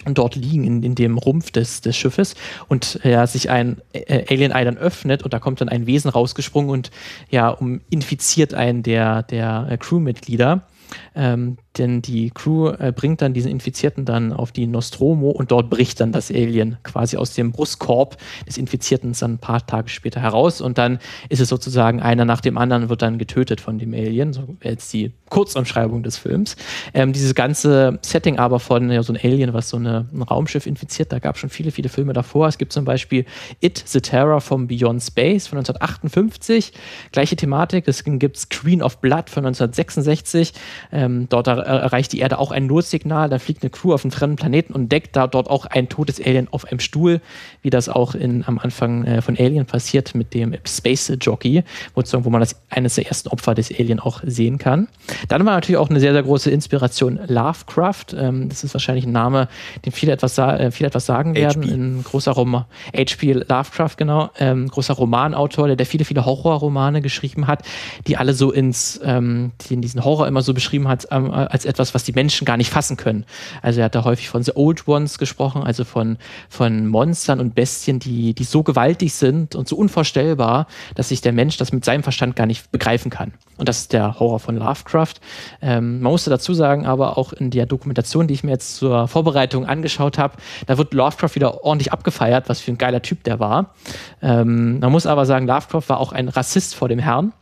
dort 0.06 0.36
liegen 0.36 0.64
in, 0.64 0.82
in 0.82 0.94
dem 0.94 1.18
Rumpf 1.18 1.50
des, 1.50 1.80
des 1.80 1.96
Schiffes 1.96 2.34
und 2.68 3.00
ja, 3.04 3.26
sich 3.26 3.50
ein 3.50 3.80
äh, 3.92 4.24
Alien 4.28 4.52
Eye 4.52 4.64
dann 4.64 4.78
öffnet 4.78 5.22
und 5.22 5.32
da 5.32 5.38
kommt 5.38 5.60
dann 5.60 5.68
ein 5.68 5.86
Wesen 5.86 6.10
rausgesprungen 6.10 6.70
und 6.70 6.90
ja, 7.30 7.48
um, 7.48 7.80
infiziert 7.90 8.54
einen 8.54 8.82
der, 8.82 9.22
der 9.22 9.68
äh, 9.70 9.76
Crewmitglieder. 9.76 10.66
Ähm, 11.14 11.56
denn 11.78 12.02
die 12.02 12.30
Crew 12.30 12.68
äh, 12.68 12.92
bringt 12.94 13.22
dann 13.22 13.32
diesen 13.32 13.50
Infizierten 13.50 14.04
dann 14.04 14.32
auf 14.32 14.52
die 14.52 14.66
Nostromo 14.66 15.30
und 15.30 15.50
dort 15.50 15.70
bricht 15.70 16.00
dann 16.00 16.12
das 16.12 16.30
Alien 16.30 16.76
quasi 16.82 17.16
aus 17.16 17.34
dem 17.34 17.52
Brustkorb 17.52 18.16
des 18.46 18.58
Infizierten 18.58 19.12
dann 19.18 19.34
ein 19.34 19.38
paar 19.38 19.66
Tage 19.66 19.88
später 19.88 20.20
heraus 20.20 20.60
und 20.60 20.78
dann 20.78 20.98
ist 21.28 21.40
es 21.40 21.48
sozusagen 21.48 22.00
einer 22.00 22.24
nach 22.24 22.40
dem 22.40 22.58
anderen 22.58 22.88
wird 22.88 23.02
dann 23.02 23.18
getötet 23.18 23.60
von 23.60 23.78
dem 23.78 23.94
Alien. 23.94 24.32
So 24.32 24.56
jetzt 24.62 24.92
die 24.92 25.12
Kurzumschreibung 25.30 26.02
des 26.02 26.18
Films. 26.18 26.56
Ähm, 26.92 27.12
dieses 27.12 27.34
ganze 27.34 27.98
Setting 28.02 28.38
aber 28.38 28.60
von 28.60 28.90
ja, 28.90 29.02
so 29.02 29.12
ein 29.12 29.18
Alien, 29.22 29.54
was 29.54 29.70
so 29.70 29.78
eine, 29.78 30.06
ein 30.12 30.22
Raumschiff 30.22 30.66
infiziert, 30.66 31.12
da 31.12 31.18
gab 31.18 31.36
es 31.36 31.40
schon 31.40 31.50
viele, 31.50 31.70
viele 31.70 31.88
Filme 31.88 32.12
davor. 32.12 32.48
Es 32.48 32.58
gibt 32.58 32.72
zum 32.72 32.84
Beispiel 32.84 33.24
It, 33.60 33.82
The 33.86 34.00
Terror 34.00 34.40
from 34.40 34.66
Beyond 34.66 35.02
Space 35.02 35.46
von 35.46 35.58
1958. 35.58 36.72
Gleiche 37.12 37.36
Thematik. 37.36 37.88
Es 37.88 38.04
gibt 38.04 38.36
Screen 38.36 38.82
of 38.82 38.98
Blood 38.98 39.30
von 39.30 39.46
1966. 39.46 40.52
Ähm, 40.92 41.26
dort 41.28 41.48
erreicht 41.62 42.12
die 42.12 42.18
Erde 42.18 42.38
auch 42.38 42.50
ein 42.50 42.66
Notsignal, 42.66 43.28
da 43.28 43.38
fliegt 43.38 43.62
eine 43.62 43.70
Crew 43.70 43.92
auf 43.92 44.04
einen 44.04 44.10
fremden 44.10 44.36
Planeten 44.36 44.72
und 44.72 44.90
deckt 44.90 45.16
da 45.16 45.26
dort 45.26 45.48
auch 45.48 45.66
ein 45.66 45.88
totes 45.88 46.20
Alien 46.20 46.48
auf 46.50 46.64
einem 46.66 46.80
Stuhl, 46.80 47.20
wie 47.62 47.70
das 47.70 47.88
auch 47.88 48.14
in, 48.14 48.44
am 48.46 48.58
Anfang 48.58 49.04
äh, 49.04 49.22
von 49.22 49.36
Alien 49.38 49.66
passiert 49.66 50.14
mit 50.14 50.34
dem 50.34 50.56
Space 50.66 51.12
Jockey, 51.20 51.64
wo, 51.94 52.02
wo 52.02 52.30
man 52.30 52.40
das 52.40 52.56
eines 52.70 52.94
der 52.96 53.06
ersten 53.06 53.28
Opfer 53.28 53.54
des 53.54 53.70
Alien 53.70 54.00
auch 54.00 54.22
sehen 54.24 54.58
kann. 54.58 54.88
Dann 55.28 55.44
war 55.44 55.54
natürlich 55.54 55.78
auch 55.78 55.90
eine 55.90 56.00
sehr, 56.00 56.12
sehr 56.12 56.22
große 56.22 56.50
Inspiration 56.50 57.20
Lovecraft. 57.26 58.14
Ähm, 58.16 58.48
das 58.48 58.64
ist 58.64 58.74
wahrscheinlich 58.74 59.06
ein 59.06 59.12
Name, 59.12 59.48
den 59.84 59.92
viele 59.92 60.12
etwas, 60.12 60.38
äh, 60.38 60.70
viele 60.70 60.88
etwas 60.88 61.06
sagen 61.06 61.34
werden. 61.34 61.62
HP. 61.62 61.72
Ein 61.72 62.04
großer 62.04 62.32
Roman, 62.32 62.64
H.P. 62.96 63.32
Lovecraft, 63.32 63.96
genau, 63.96 64.30
ähm, 64.38 64.68
großer 64.68 64.94
Romanautor, 64.94 65.66
der, 65.68 65.76
der 65.76 65.86
viele, 65.86 66.04
viele 66.04 66.24
Horrorromane 66.24 67.02
geschrieben 67.02 67.46
hat, 67.46 67.62
die 68.06 68.16
alle 68.16 68.34
so 68.34 68.52
ins, 68.52 69.00
ähm, 69.04 69.52
die 69.68 69.74
in 69.74 69.80
diesen 69.80 70.04
Horror 70.04 70.26
immer 70.26 70.42
so 70.42 70.54
beschrieben 70.54 70.88
hat, 70.88 71.06
ähm, 71.10 71.30
als 71.52 71.66
etwas, 71.66 71.94
was 71.94 72.02
die 72.02 72.12
Menschen 72.12 72.46
gar 72.46 72.56
nicht 72.56 72.70
fassen 72.70 72.96
können. 72.96 73.26
Also 73.60 73.80
er 73.80 73.84
hat 73.84 73.94
da 73.94 74.04
häufig 74.04 74.30
von 74.30 74.42
The 74.42 74.52
Old 74.54 74.88
Ones 74.88 75.18
gesprochen, 75.18 75.62
also 75.62 75.84
von, 75.84 76.16
von 76.48 76.86
Monstern 76.86 77.40
und 77.40 77.54
Bestien, 77.54 77.98
die, 77.98 78.34
die 78.34 78.44
so 78.44 78.62
gewaltig 78.62 79.12
sind 79.12 79.54
und 79.54 79.68
so 79.68 79.76
unvorstellbar, 79.76 80.66
dass 80.94 81.10
sich 81.10 81.20
der 81.20 81.32
Mensch 81.32 81.58
das 81.58 81.70
mit 81.70 81.84
seinem 81.84 82.02
Verstand 82.02 82.36
gar 82.36 82.46
nicht 82.46 82.72
begreifen 82.72 83.10
kann. 83.10 83.34
Und 83.58 83.68
das 83.68 83.80
ist 83.80 83.92
der 83.92 84.18
Horror 84.18 84.40
von 84.40 84.56
Lovecraft. 84.56 85.14
Ähm, 85.60 86.00
man 86.00 86.12
musste 86.12 86.30
dazu 86.30 86.54
sagen, 86.54 86.86
aber 86.86 87.18
auch 87.18 87.34
in 87.34 87.50
der 87.50 87.66
Dokumentation, 87.66 88.26
die 88.26 88.34
ich 88.34 88.44
mir 88.44 88.52
jetzt 88.52 88.76
zur 88.76 89.06
Vorbereitung 89.06 89.66
angeschaut 89.66 90.16
habe, 90.16 90.36
da 90.66 90.78
wird 90.78 90.94
Lovecraft 90.94 91.34
wieder 91.34 91.64
ordentlich 91.64 91.92
abgefeiert, 91.92 92.48
was 92.48 92.60
für 92.60 92.72
ein 92.72 92.78
geiler 92.78 93.02
Typ 93.02 93.24
der 93.24 93.40
war. 93.40 93.74
Ähm, 94.22 94.80
man 94.80 94.90
muss 94.90 95.04
aber 95.04 95.26
sagen, 95.26 95.46
Lovecraft 95.46 95.88
war 95.88 96.00
auch 96.00 96.12
ein 96.12 96.30
Rassist 96.30 96.74
vor 96.74 96.88
dem 96.88 96.98
Herrn. 96.98 97.34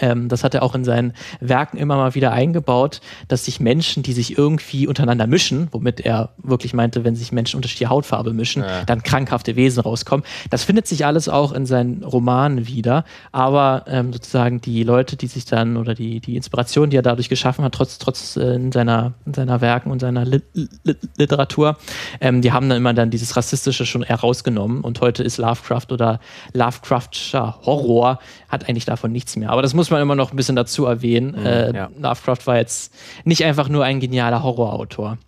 Ähm, 0.00 0.28
das 0.28 0.44
hat 0.44 0.54
er 0.54 0.62
auch 0.62 0.74
in 0.74 0.84
seinen 0.84 1.12
Werken 1.40 1.76
immer 1.76 1.96
mal 1.96 2.14
wieder 2.14 2.32
eingebaut, 2.32 3.00
dass 3.28 3.44
sich 3.44 3.60
Menschen, 3.60 4.02
die 4.02 4.12
sich 4.12 4.36
irgendwie 4.36 4.86
untereinander 4.86 5.26
mischen, 5.26 5.68
womit 5.72 6.00
er 6.00 6.30
wirklich 6.38 6.74
meinte, 6.74 7.04
wenn 7.04 7.16
sich 7.16 7.32
Menschen 7.32 7.56
unterschiedliche 7.56 7.90
Hautfarbe 7.90 8.32
mischen, 8.32 8.62
ja. 8.62 8.84
dann 8.84 9.02
krankhafte 9.02 9.56
Wesen 9.56 9.80
rauskommen. 9.82 10.24
Das 10.50 10.64
findet 10.64 10.86
sich 10.86 11.06
alles 11.06 11.28
auch 11.28 11.52
in 11.52 11.66
seinen 11.66 12.02
Romanen 12.02 12.66
wieder, 12.66 13.04
aber 13.32 13.84
ähm, 13.88 14.12
sozusagen 14.12 14.60
die 14.60 14.82
Leute, 14.82 15.16
die 15.16 15.26
sich 15.26 15.44
dann 15.44 15.76
oder 15.76 15.94
die, 15.94 16.20
die 16.20 16.36
Inspiration, 16.36 16.90
die 16.90 16.96
er 16.96 17.02
dadurch 17.02 17.28
geschaffen 17.28 17.64
hat, 17.64 17.72
trotz, 17.72 17.98
trotz 17.98 18.36
äh, 18.36 18.54
in, 18.54 18.72
seiner, 18.72 19.14
in 19.26 19.34
seiner 19.34 19.60
Werken 19.60 19.90
und 19.90 20.00
seiner 20.00 20.24
Li 20.24 20.40
Li 20.52 20.96
Literatur, 21.16 21.76
ähm, 22.20 22.42
die 22.42 22.52
haben 22.52 22.68
dann 22.68 22.78
immer 22.78 22.94
dann 22.94 23.10
dieses 23.10 23.36
Rassistische 23.36 23.86
schon 23.86 24.02
eher 24.02 24.20
rausgenommen 24.20 24.80
und 24.80 25.00
heute 25.00 25.22
ist 25.22 25.38
Lovecraft 25.38 25.86
oder 25.90 26.20
Lovecraftscher 26.52 27.58
Horror 27.64 28.18
hat 28.48 28.68
eigentlich 28.68 28.84
davon 28.84 29.12
nichts 29.12 29.36
mehr. 29.36 29.50
Aber 29.50 29.62
das 29.62 29.74
muss 29.74 29.89
man 29.90 30.02
immer 30.02 30.14
noch 30.14 30.32
ein 30.32 30.36
bisschen 30.36 30.56
dazu 30.56 30.86
erwähnen. 30.86 31.36
Mhm, 31.38 31.46
äh, 31.46 31.74
ja. 31.74 31.90
Lovecraft 31.98 32.46
war 32.46 32.56
jetzt 32.56 32.92
nicht 33.24 33.44
einfach 33.44 33.68
nur 33.68 33.84
ein 33.84 34.00
genialer 34.00 34.42
Horrorautor. 34.42 35.18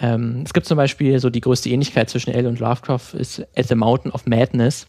Ähm, 0.00 0.42
es 0.44 0.52
gibt 0.52 0.66
zum 0.66 0.76
Beispiel 0.76 1.20
so 1.20 1.30
die 1.30 1.40
größte 1.40 1.68
Ähnlichkeit 1.68 2.08
zwischen 2.08 2.32
L 2.32 2.46
und 2.46 2.58
Lovecraft 2.58 3.14
ist 3.14 3.40
At 3.56 3.68
the 3.68 3.74
Mountain 3.74 4.10
of 4.10 4.26
Madness. 4.26 4.86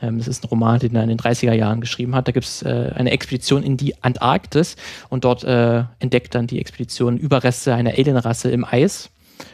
Ähm, 0.00 0.18
das 0.18 0.28
ist 0.28 0.44
ein 0.44 0.48
Roman, 0.48 0.78
den 0.78 0.94
er 0.94 1.02
in 1.02 1.08
den 1.08 1.18
30er 1.18 1.52
Jahren 1.52 1.80
geschrieben 1.80 2.14
hat. 2.14 2.28
Da 2.28 2.32
gibt 2.32 2.46
es 2.46 2.62
äh, 2.62 2.92
eine 2.94 3.10
Expedition 3.10 3.62
in 3.62 3.76
die 3.76 4.02
Antarktis 4.02 4.76
und 5.08 5.24
dort 5.24 5.44
äh, 5.44 5.84
entdeckt 6.00 6.34
dann 6.34 6.46
die 6.46 6.60
Expedition 6.60 7.16
Überreste 7.16 7.74
einer 7.74 7.90
Alienrasse 7.90 8.50
im 8.50 8.64
Eis 8.64 9.10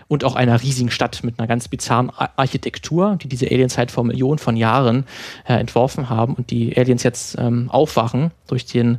und 0.08 0.24
auch 0.24 0.34
einer 0.34 0.62
riesigen 0.62 0.90
Stadt 0.90 1.22
mit 1.22 1.38
einer 1.38 1.46
ganz 1.48 1.68
bizarren 1.68 2.10
Architektur, 2.10 3.18
die 3.22 3.28
diese 3.28 3.46
Aliens 3.46 3.78
halt 3.78 3.90
vor 3.90 4.04
Millionen 4.04 4.38
von 4.38 4.56
Jahren 4.56 5.04
äh, 5.46 5.54
entworfen 5.54 6.08
haben 6.08 6.34
und 6.34 6.50
die 6.50 6.76
Aliens 6.76 7.02
jetzt 7.02 7.36
ähm, 7.38 7.70
aufwachen 7.70 8.30
durch 8.46 8.66
den 8.66 8.98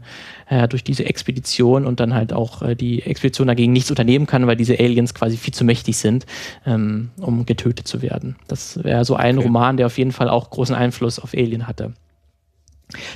äh, 0.49 0.67
durch 0.67 0.83
diese 0.83 1.05
Expedition 1.05 1.85
und 1.85 1.99
dann 1.99 2.13
halt 2.13 2.33
auch 2.33 2.61
äh, 2.61 2.75
die 2.75 3.03
Expedition 3.03 3.47
dagegen 3.47 3.73
nichts 3.73 3.89
unternehmen 3.89 4.27
kann, 4.27 4.47
weil 4.47 4.55
diese 4.55 4.79
Aliens 4.79 5.13
quasi 5.13 5.37
viel 5.37 5.53
zu 5.53 5.63
mächtig 5.63 5.97
sind, 5.97 6.25
ähm, 6.65 7.09
um 7.17 7.45
getötet 7.45 7.87
zu 7.87 8.01
werden. 8.01 8.35
Das 8.47 8.83
wäre 8.83 9.05
so 9.05 9.15
ein 9.15 9.37
okay. 9.37 9.47
Roman, 9.47 9.77
der 9.77 9.85
auf 9.85 9.97
jeden 9.97 10.11
Fall 10.11 10.29
auch 10.29 10.49
großen 10.49 10.75
Einfluss 10.75 11.19
auf 11.19 11.33
Alien 11.33 11.67
hatte. 11.67 11.93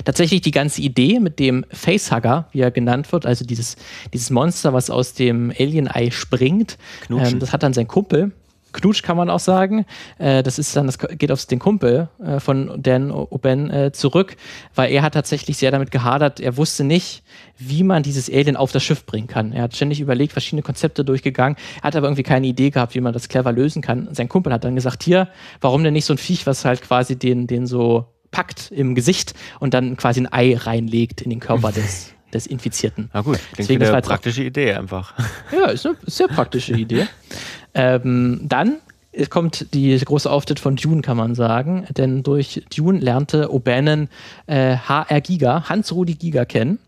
Tatsächlich 0.04 0.40
die 0.40 0.52
ganze 0.52 0.82
Idee 0.82 1.18
mit 1.18 1.38
dem 1.38 1.64
Facehugger, 1.70 2.48
wie 2.52 2.60
er 2.60 2.70
genannt 2.70 3.10
wird, 3.12 3.26
also 3.26 3.44
dieses, 3.44 3.76
dieses 4.12 4.30
Monster, 4.30 4.72
was 4.72 4.88
aus 4.88 5.14
dem 5.14 5.50
Alien-Ei 5.50 6.10
springt, 6.10 6.78
ähm, 7.10 7.40
das 7.40 7.52
hat 7.52 7.62
dann 7.64 7.72
sein 7.72 7.88
Kumpel, 7.88 8.32
Knutsch 8.74 9.02
kann 9.02 9.16
man 9.16 9.30
auch 9.30 9.40
sagen. 9.40 9.86
Äh, 10.18 10.42
das 10.42 10.58
ist 10.58 10.76
dann, 10.76 10.86
das 10.86 10.98
geht 10.98 11.32
auf 11.32 11.46
den 11.46 11.58
Kumpel 11.58 12.08
äh, 12.22 12.40
von 12.40 12.82
Dan 12.82 13.10
Oben 13.10 13.70
äh, 13.70 13.92
zurück, 13.92 14.36
weil 14.74 14.92
er 14.92 15.02
hat 15.02 15.14
tatsächlich 15.14 15.56
sehr 15.56 15.70
damit 15.70 15.90
gehadert. 15.90 16.40
Er 16.40 16.56
wusste 16.58 16.84
nicht, 16.84 17.22
wie 17.56 17.84
man 17.84 18.02
dieses 18.02 18.28
Alien 18.28 18.56
auf 18.56 18.72
das 18.72 18.82
Schiff 18.82 19.06
bringen 19.06 19.28
kann. 19.28 19.52
Er 19.52 19.62
hat 19.62 19.76
ständig 19.76 20.00
überlegt, 20.00 20.32
verschiedene 20.32 20.62
Konzepte 20.62 21.04
durchgegangen, 21.04 21.56
hat 21.82 21.96
aber 21.96 22.08
irgendwie 22.08 22.24
keine 22.24 22.46
Idee 22.46 22.70
gehabt, 22.70 22.94
wie 22.94 23.00
man 23.00 23.12
das 23.12 23.28
clever 23.28 23.52
lösen 23.52 23.80
kann. 23.80 24.08
Sein 24.12 24.28
Kumpel 24.28 24.52
hat 24.52 24.64
dann 24.64 24.74
gesagt, 24.74 25.02
hier, 25.04 25.28
warum 25.60 25.84
denn 25.84 25.94
nicht 25.94 26.04
so 26.04 26.12
ein 26.12 26.18
Viech, 26.18 26.46
was 26.46 26.64
halt 26.64 26.82
quasi 26.82 27.16
den, 27.16 27.46
den 27.46 27.66
so 27.66 28.06
packt 28.34 28.72
im 28.72 28.96
Gesicht 28.96 29.34
und 29.60 29.74
dann 29.74 29.96
quasi 29.96 30.20
ein 30.20 30.32
Ei 30.32 30.56
reinlegt 30.56 31.22
in 31.22 31.30
den 31.30 31.40
Körper 31.40 31.72
des, 31.72 32.12
des 32.32 32.46
Infizierten. 32.46 33.08
Na 33.14 33.22
gut, 33.22 33.38
Deswegen 33.56 33.82
eine 33.82 34.02
praktische 34.02 34.42
Idee 34.42 34.74
einfach. 34.74 35.14
Ja, 35.52 35.66
ist 35.66 35.86
eine 35.86 35.96
sehr 36.06 36.26
praktische 36.26 36.72
Idee. 36.76 37.06
Ähm, 37.74 38.40
dann 38.42 38.78
kommt 39.30 39.72
die 39.72 39.96
große 39.96 40.28
Auftritt 40.28 40.58
von 40.58 40.74
Dune, 40.74 41.00
kann 41.00 41.16
man 41.16 41.36
sagen. 41.36 41.86
Denn 41.96 42.24
durch 42.24 42.64
Dune 42.74 42.98
lernte 42.98 43.50
O'Bannon 43.50 44.08
äh, 44.46 44.76
HR 44.76 45.20
Giga, 45.20 45.68
Hans-Rudi 45.68 46.16
Giga 46.16 46.44
kennen. 46.44 46.80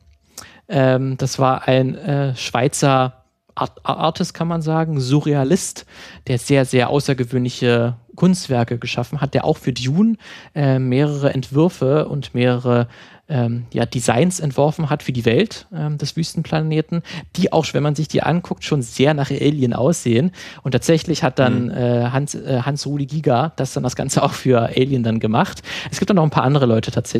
Ähm, 0.68 1.16
das 1.16 1.38
war 1.38 1.68
ein 1.68 1.94
äh, 1.94 2.34
Schweizer 2.34 3.24
Art 3.54 3.80
Artist, 3.84 4.34
kann 4.34 4.48
man 4.48 4.60
sagen, 4.60 5.00
Surrealist, 5.00 5.86
der 6.26 6.38
sehr, 6.38 6.66
sehr 6.66 6.90
außergewöhnliche 6.90 7.96
Kunstwerke 8.16 8.78
geschaffen 8.78 9.20
hat, 9.20 9.34
der 9.34 9.44
auch 9.44 9.58
für 9.58 9.72
Dune 9.72 10.16
äh, 10.54 10.78
mehrere 10.78 11.32
Entwürfe 11.32 12.08
und 12.08 12.34
mehrere 12.34 12.88
ähm, 13.28 13.66
ja, 13.72 13.86
Designs 13.86 14.40
entworfen 14.40 14.88
hat 14.88 15.02
für 15.02 15.12
die 15.12 15.24
Welt 15.24 15.66
ähm, 15.74 15.98
des 15.98 16.16
Wüstenplaneten, 16.16 17.02
die 17.36 17.52
auch, 17.52 17.66
wenn 17.72 17.82
man 17.82 17.94
sich 17.94 18.08
die 18.08 18.22
anguckt, 18.22 18.64
schon 18.64 18.82
sehr 18.82 19.14
nach 19.14 19.30
Alien 19.30 19.72
aussehen. 19.72 20.30
Und 20.62 20.72
tatsächlich 20.72 21.22
hat 21.22 21.38
dann 21.38 21.66
mhm. 21.66 21.70
äh, 21.70 22.04
Hans, 22.10 22.34
äh, 22.34 22.62
Hans-Rudi 22.62 23.06
Giga 23.06 23.52
das 23.56 23.72
dann 23.72 23.82
das 23.82 23.96
Ganze 23.96 24.22
auch 24.22 24.32
für 24.32 24.60
Alien 24.60 25.02
dann 25.02 25.20
gemacht. 25.20 25.62
Es 25.90 25.98
gibt 25.98 26.10
dann 26.10 26.16
noch 26.16 26.24
ein 26.24 26.30
paar 26.30 26.44
andere 26.44 26.66
Leute 26.66 26.90
tats 26.90 27.14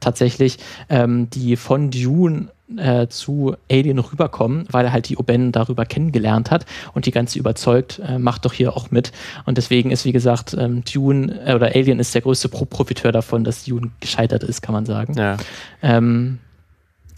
tatsächlich, 0.00 0.56
ähm, 0.88 1.28
die 1.28 1.56
von 1.56 1.90
Dune 1.90 2.48
äh, 2.76 3.08
zu 3.08 3.56
Alien 3.70 3.98
rüberkommen, 3.98 4.66
weil 4.70 4.86
er 4.86 4.92
halt 4.92 5.08
die 5.08 5.16
Oben 5.16 5.52
darüber 5.52 5.84
kennengelernt 5.84 6.50
hat 6.50 6.66
und 6.94 7.06
die 7.06 7.10
ganze 7.10 7.38
überzeugt, 7.38 8.00
äh, 8.06 8.18
macht 8.18 8.44
doch 8.44 8.52
hier 8.52 8.76
auch 8.76 8.90
mit. 8.90 9.12
Und 9.46 9.58
deswegen 9.58 9.90
ist, 9.90 10.04
wie 10.04 10.12
gesagt, 10.12 10.56
ähm, 10.58 10.82
Dune 10.84 11.40
äh, 11.44 11.54
oder 11.54 11.74
Alien 11.74 11.98
ist 11.98 12.14
der 12.14 12.22
größte 12.22 12.48
Pro 12.48 12.64
Profiteur 12.64 13.12
davon, 13.12 13.44
dass 13.44 13.64
Dune 13.64 13.90
gescheitert 14.00 14.42
ist, 14.42 14.62
kann 14.62 14.72
man 14.72 14.86
sagen. 14.86 15.14
Ja. 15.14 15.36
Ähm, 15.82 16.38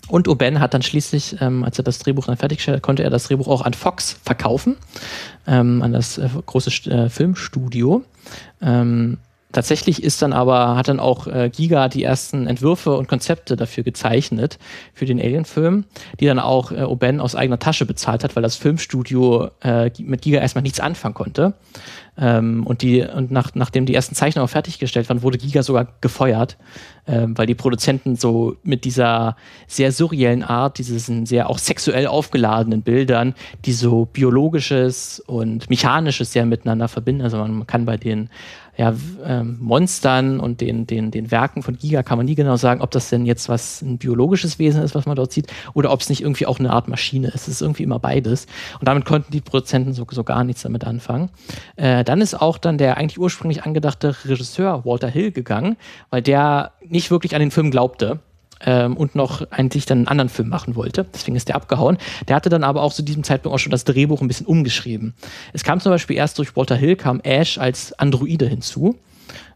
und 0.09 0.29
Oben 0.29 0.61
hat 0.61 0.75
dann 0.75 0.83
schließlich, 0.83 1.37
ähm, 1.41 1.65
als 1.65 1.79
er 1.79 1.85
das 1.85 1.99
Drehbuch 1.99 2.27
dann 2.27 2.37
fertiggestellt 2.37 2.77
hat, 2.77 2.83
konnte 2.83 3.03
er 3.03 3.11
das 3.11 3.25
Drehbuch 3.25 3.49
auch 3.49 3.63
an 3.63 3.73
Fox 3.73 4.19
verkaufen, 4.25 4.77
ähm, 5.47 5.81
an 5.83 5.93
das 5.93 6.19
äh, 6.19 6.29
große 6.45 6.91
äh, 6.91 7.09
Filmstudio. 7.09 8.05
Ähm, 8.61 9.19
Tatsächlich 9.53 10.03
ist 10.03 10.23
dann 10.23 10.33
aber, 10.33 10.77
hat 10.77 10.89
dann 10.89 10.99
auch 10.99 11.27
äh, 11.27 11.51
Giga 11.51 11.89
die 11.89 12.03
ersten 12.03 12.47
Entwürfe 12.47 12.97
und 12.97 13.07
Konzepte 13.07 13.57
dafür 13.57 13.85
gezeichnet, 13.85 14.59
für 14.95 15.05
den 15.05 15.21
Alien-Film, 15.21 15.85
die 16.21 16.27
dann 16.27 16.39
auch 16.39 16.73
äh, 16.73 16.83
Oben 16.83 17.21
aus 17.21 17.37
eigener 17.37 17.59
Tasche 17.59 17.85
bezahlt 17.87 18.25
hat, 18.25 18.35
weil 18.35 18.43
das 18.43 18.57
Filmstudio 18.57 19.51
äh, 19.63 19.91
mit 19.99 20.23
Giga 20.23 20.41
erstmal 20.41 20.63
nichts 20.63 20.81
anfangen 20.81 21.15
konnte. 21.15 21.55
Ähm, 22.19 22.67
und 22.67 22.83
die, 22.83 23.03
und 23.03 23.31
nach, 23.31 23.55
nachdem 23.55 23.87
die 23.87 23.95
ersten 23.95 24.15
Zeichnungen 24.15 24.49
fertiggestellt 24.49 25.09
waren, 25.09 25.23
wurde 25.23 25.39
Giga 25.39 25.63
sogar 25.63 25.89
gefeuert, 26.03 26.59
ähm, 27.07 27.37
weil 27.39 27.47
die 27.47 27.55
Produzenten 27.55 28.17
so 28.17 28.57
mit 28.63 28.85
dieser 28.85 29.37
sehr 29.67 29.93
surreellen 29.93 30.43
Art, 30.43 30.77
diesen 30.79 31.25
sehr 31.25 31.49
auch 31.49 31.59
sexuell 31.59 32.07
aufgeladenen 32.07 32.83
Bildern, 32.83 33.35
die 33.65 33.73
so 33.73 34.05
biologisches 34.05 35.21
und 35.21 35.71
mechanisches 35.71 36.33
sehr 36.33 36.45
miteinander 36.45 36.89
verbinden. 36.89 37.23
Also 37.23 37.39
man 37.39 37.67
kann 37.67 37.87
bei 37.87 37.97
den 37.97 38.29
ja, 38.77 38.95
ähm, 39.23 39.59
Monstern 39.61 40.41
und 40.41 40.63
den, 40.63 40.87
den, 40.87 41.11
den 41.11 41.31
Werken 41.31 41.63
von 41.63 41.77
Giga 41.77 42.03
kann 42.03 42.17
man 42.17 42.25
nie 42.25 42.35
genau 42.35 42.57
sagen, 42.57 42.81
ob 42.81 42.91
das 42.91 43.11
denn 43.11 43.27
jetzt 43.27 43.51
was 43.51 43.83
ein 43.83 43.99
biologisches 43.99 44.59
Wesen 44.59 44.83
ist, 44.83 44.95
was 44.95 45.05
man 45.05 45.15
dort 45.15 45.31
sieht, 45.31 45.53
oder 45.75 45.93
ob 45.93 46.01
es 46.01 46.09
nicht 46.09 46.23
irgendwie 46.23 46.47
auch 46.47 46.59
eine 46.59 46.71
Art 46.71 46.89
Maschine 46.89 47.29
ist. 47.29 47.43
Es 47.43 47.49
ist 47.49 47.61
irgendwie 47.61 47.83
immer 47.83 47.99
beides. 47.99 48.47
Und 48.81 48.89
damit 48.89 49.05
konnten 49.05 49.31
die 49.31 49.43
Produzenten 49.43 49.93
so, 49.93 50.07
so 50.11 50.25
gar 50.25 50.43
nichts 50.45 50.63
damit 50.63 50.85
anfangen. 50.85 51.29
Äh, 51.77 52.03
dann 52.13 52.21
ist 52.21 52.35
auch 52.35 52.59
dann 52.59 52.77
der 52.77 52.99
eigentlich 52.99 53.19
ursprünglich 53.19 53.65
angedachte 53.65 54.15
Regisseur 54.27 54.85
Walter 54.85 55.09
Hill 55.09 55.33
gegangen, 55.33 55.79
weil 56.11 56.21
der 56.21 56.73
nicht 56.87 57.11
wirklich 57.11 57.35
an 57.35 57.41
den 57.41 57.51
Film 57.51 57.71
glaubte 57.71 58.19
ähm, 58.61 58.99
und 58.99 59.15
noch 59.15 59.51
eigentlich 59.51 59.87
dann 59.87 60.01
einen 60.01 60.09
anderen 60.09 60.29
Film 60.29 60.51
machen 60.51 60.77
wollte. 60.77 61.07
Deswegen 61.15 61.39
ist 61.39 61.49
der 61.49 61.57
abgehauen. 61.57 61.97
Der 62.29 62.37
hatte 62.37 62.51
dann 62.51 62.65
aber 62.65 62.83
auch 62.83 62.93
zu 62.93 63.01
diesem 63.01 63.25
Zeitpunkt 63.25 63.55
auch 63.55 63.59
schon 63.59 63.71
das 63.71 63.85
Drehbuch 63.85 64.21
ein 64.21 64.29
bisschen 64.29 64.45
umgeschrieben. 64.45 65.15
Es 65.55 65.65
kam 65.65 65.81
zum 65.81 65.91
Beispiel 65.91 66.15
erst 66.15 66.37
durch 66.37 66.55
Walter 66.55 66.77
Hill, 66.77 66.97
kam 66.97 67.21
Ash 67.21 67.57
als 67.57 67.99
Androide 67.99 68.47
hinzu. 68.47 68.99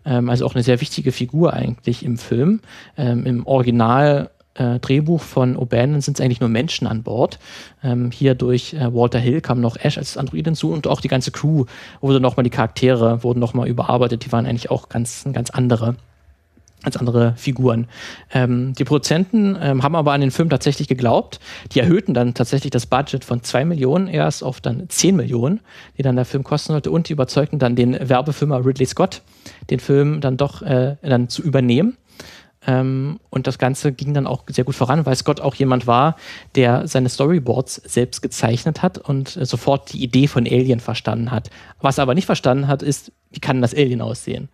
Ähm, 0.07 0.31
also 0.31 0.47
auch 0.47 0.55
eine 0.55 0.65
sehr 0.65 0.81
wichtige 0.81 1.13
Figur 1.13 1.53
eigentlich 1.53 2.07
im 2.07 2.17
Film. 2.17 2.61
Ähm, 2.97 3.27
Im 3.27 3.47
Original 3.47 4.31
äh, 4.59 4.79
Drehbuch 4.79 5.21
von 5.21 5.57
O'Bannon 5.57 6.01
sind 6.01 6.19
es 6.19 6.25
eigentlich 6.25 6.41
nur 6.41 6.49
Menschen 6.49 6.87
an 6.87 7.03
Bord. 7.03 7.39
Ähm, 7.83 8.11
hier 8.11 8.35
durch 8.35 8.75
äh, 8.75 8.93
Walter 8.95 9.19
Hill 9.19 9.41
kam 9.41 9.61
noch 9.61 9.77
Ash 9.77 9.99
als 9.99 10.17
Android 10.17 10.45
hinzu 10.45 10.73
und 10.73 10.87
auch 10.87 11.01
die 11.01 11.09
ganze 11.09 11.31
Crew 11.31 11.65
wurde 12.01 12.21
nochmal, 12.21 12.45
die 12.45 12.51
Charaktere 12.51 13.23
wurden 13.23 13.41
nochmal 13.41 13.69
überarbeitet. 13.69 14.25
Die 14.25 14.33
waren 14.33 14.47
eigentlich 14.47 14.71
auch 14.71 14.89
ganz, 14.89 15.25
ganz 15.33 15.51
andere 15.51 15.97
als 16.87 16.97
andere 16.97 17.35
Figuren. 17.37 17.89
Ähm, 18.33 18.73
die 18.75 18.85
Produzenten 18.85 19.59
ähm, 19.61 19.83
haben 19.83 19.97
aber 19.97 20.13
an 20.13 20.21
den 20.21 20.31
Film 20.31 20.49
tatsächlich 20.49 20.89
geglaubt. 20.89 21.41
Die 21.73 21.81
erhöhten 21.81 22.15
dann 22.15 22.35
tatsächlich 22.35 22.71
das 22.71 22.87
Budget 22.87 23.25
von 23.25 23.43
2 23.43 23.65
Millionen 23.65 24.07
erst 24.07 24.45
auf 24.45 24.61
dann 24.61 24.89
10 24.89 25.17
Millionen, 25.17 25.61
die 25.99 26.03
dann 26.03 26.17
der 26.17 26.25
Film 26.25 26.45
kosten 26.45 26.73
sollte. 26.73 26.91
Und 26.91 27.09
die 27.09 27.13
überzeugten 27.13 27.59
dann 27.59 27.77
den 27.77 27.97
Werbefilmer 28.09 28.65
Ridley 28.65 28.87
Scott, 28.87 29.23
den 29.69 29.81
Film 29.81 30.21
dann 30.21 30.37
doch 30.37 30.63
äh, 30.63 30.97
dann 31.03 31.29
zu 31.29 31.43
übernehmen. 31.43 31.97
Ähm, 32.67 33.21
und 33.31 33.47
das 33.47 33.59
Ganze 33.59 33.93
ging 33.93 34.13
dann 34.13 34.27
auch 34.27 34.43
sehr 34.49 34.65
gut 34.65 34.75
voran, 34.75 35.07
weil 35.07 35.15
Scott 35.15 35.41
auch 35.41 35.55
jemand 35.55 35.87
war, 35.87 36.17
der 36.55 36.89
seine 36.89 37.09
Storyboards 37.09 37.77
selbst 37.85 38.23
gezeichnet 38.23 38.83
hat 38.83 38.99
und 38.99 39.37
äh, 39.37 39.47
sofort 39.47 39.93
die 39.93 40.03
Idee 40.03 40.27
von 40.27 40.47
Alien 40.47 40.81
verstanden 40.81 41.31
hat. 41.31 41.51
Was 41.81 41.99
er 41.99 42.03
aber 42.03 42.15
nicht 42.15 42.27
verstanden 42.27 42.67
hat, 42.67 42.83
ist, 42.83 43.13
wie 43.31 43.41
kann 43.41 43.63
das 43.63 43.75
Alien 43.75 44.01
aussehen? 44.01 44.49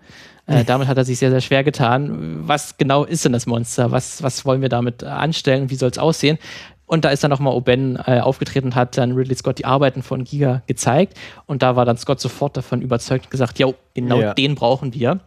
Äh, 0.46 0.64
damit 0.64 0.88
hat 0.88 0.96
er 0.96 1.04
sich 1.04 1.18
sehr, 1.18 1.30
sehr 1.30 1.40
schwer 1.40 1.62
getan. 1.64 2.46
Was 2.46 2.76
genau 2.76 3.04
ist 3.04 3.24
denn 3.24 3.32
das 3.32 3.46
Monster? 3.46 3.92
Was, 3.92 4.22
was 4.22 4.44
wollen 4.44 4.60
wir 4.60 4.68
damit 4.68 5.04
anstellen? 5.04 5.70
Wie 5.70 5.76
soll 5.76 5.90
es 5.90 5.98
aussehen? 5.98 6.38
Und 6.86 7.06
da 7.06 7.10
ist 7.10 7.24
dann 7.24 7.30
nochmal 7.30 7.54
Oben 7.54 7.96
äh, 7.96 8.20
aufgetreten 8.20 8.66
und 8.66 8.74
hat 8.74 8.98
dann 8.98 9.12
Ridley 9.12 9.34
Scott 9.34 9.58
die 9.58 9.64
Arbeiten 9.64 10.02
von 10.02 10.24
Giga 10.24 10.62
gezeigt. 10.66 11.16
Und 11.46 11.62
da 11.62 11.74
war 11.74 11.86
dann 11.86 11.96
Scott 11.96 12.20
sofort 12.20 12.56
davon 12.56 12.82
überzeugt 12.82 13.26
und 13.26 13.30
gesagt, 13.30 13.58
ja, 13.58 13.68
genau 13.94 14.20
ja. 14.20 14.34
den 14.34 14.56
brauchen 14.56 14.92
wir. 14.92 15.20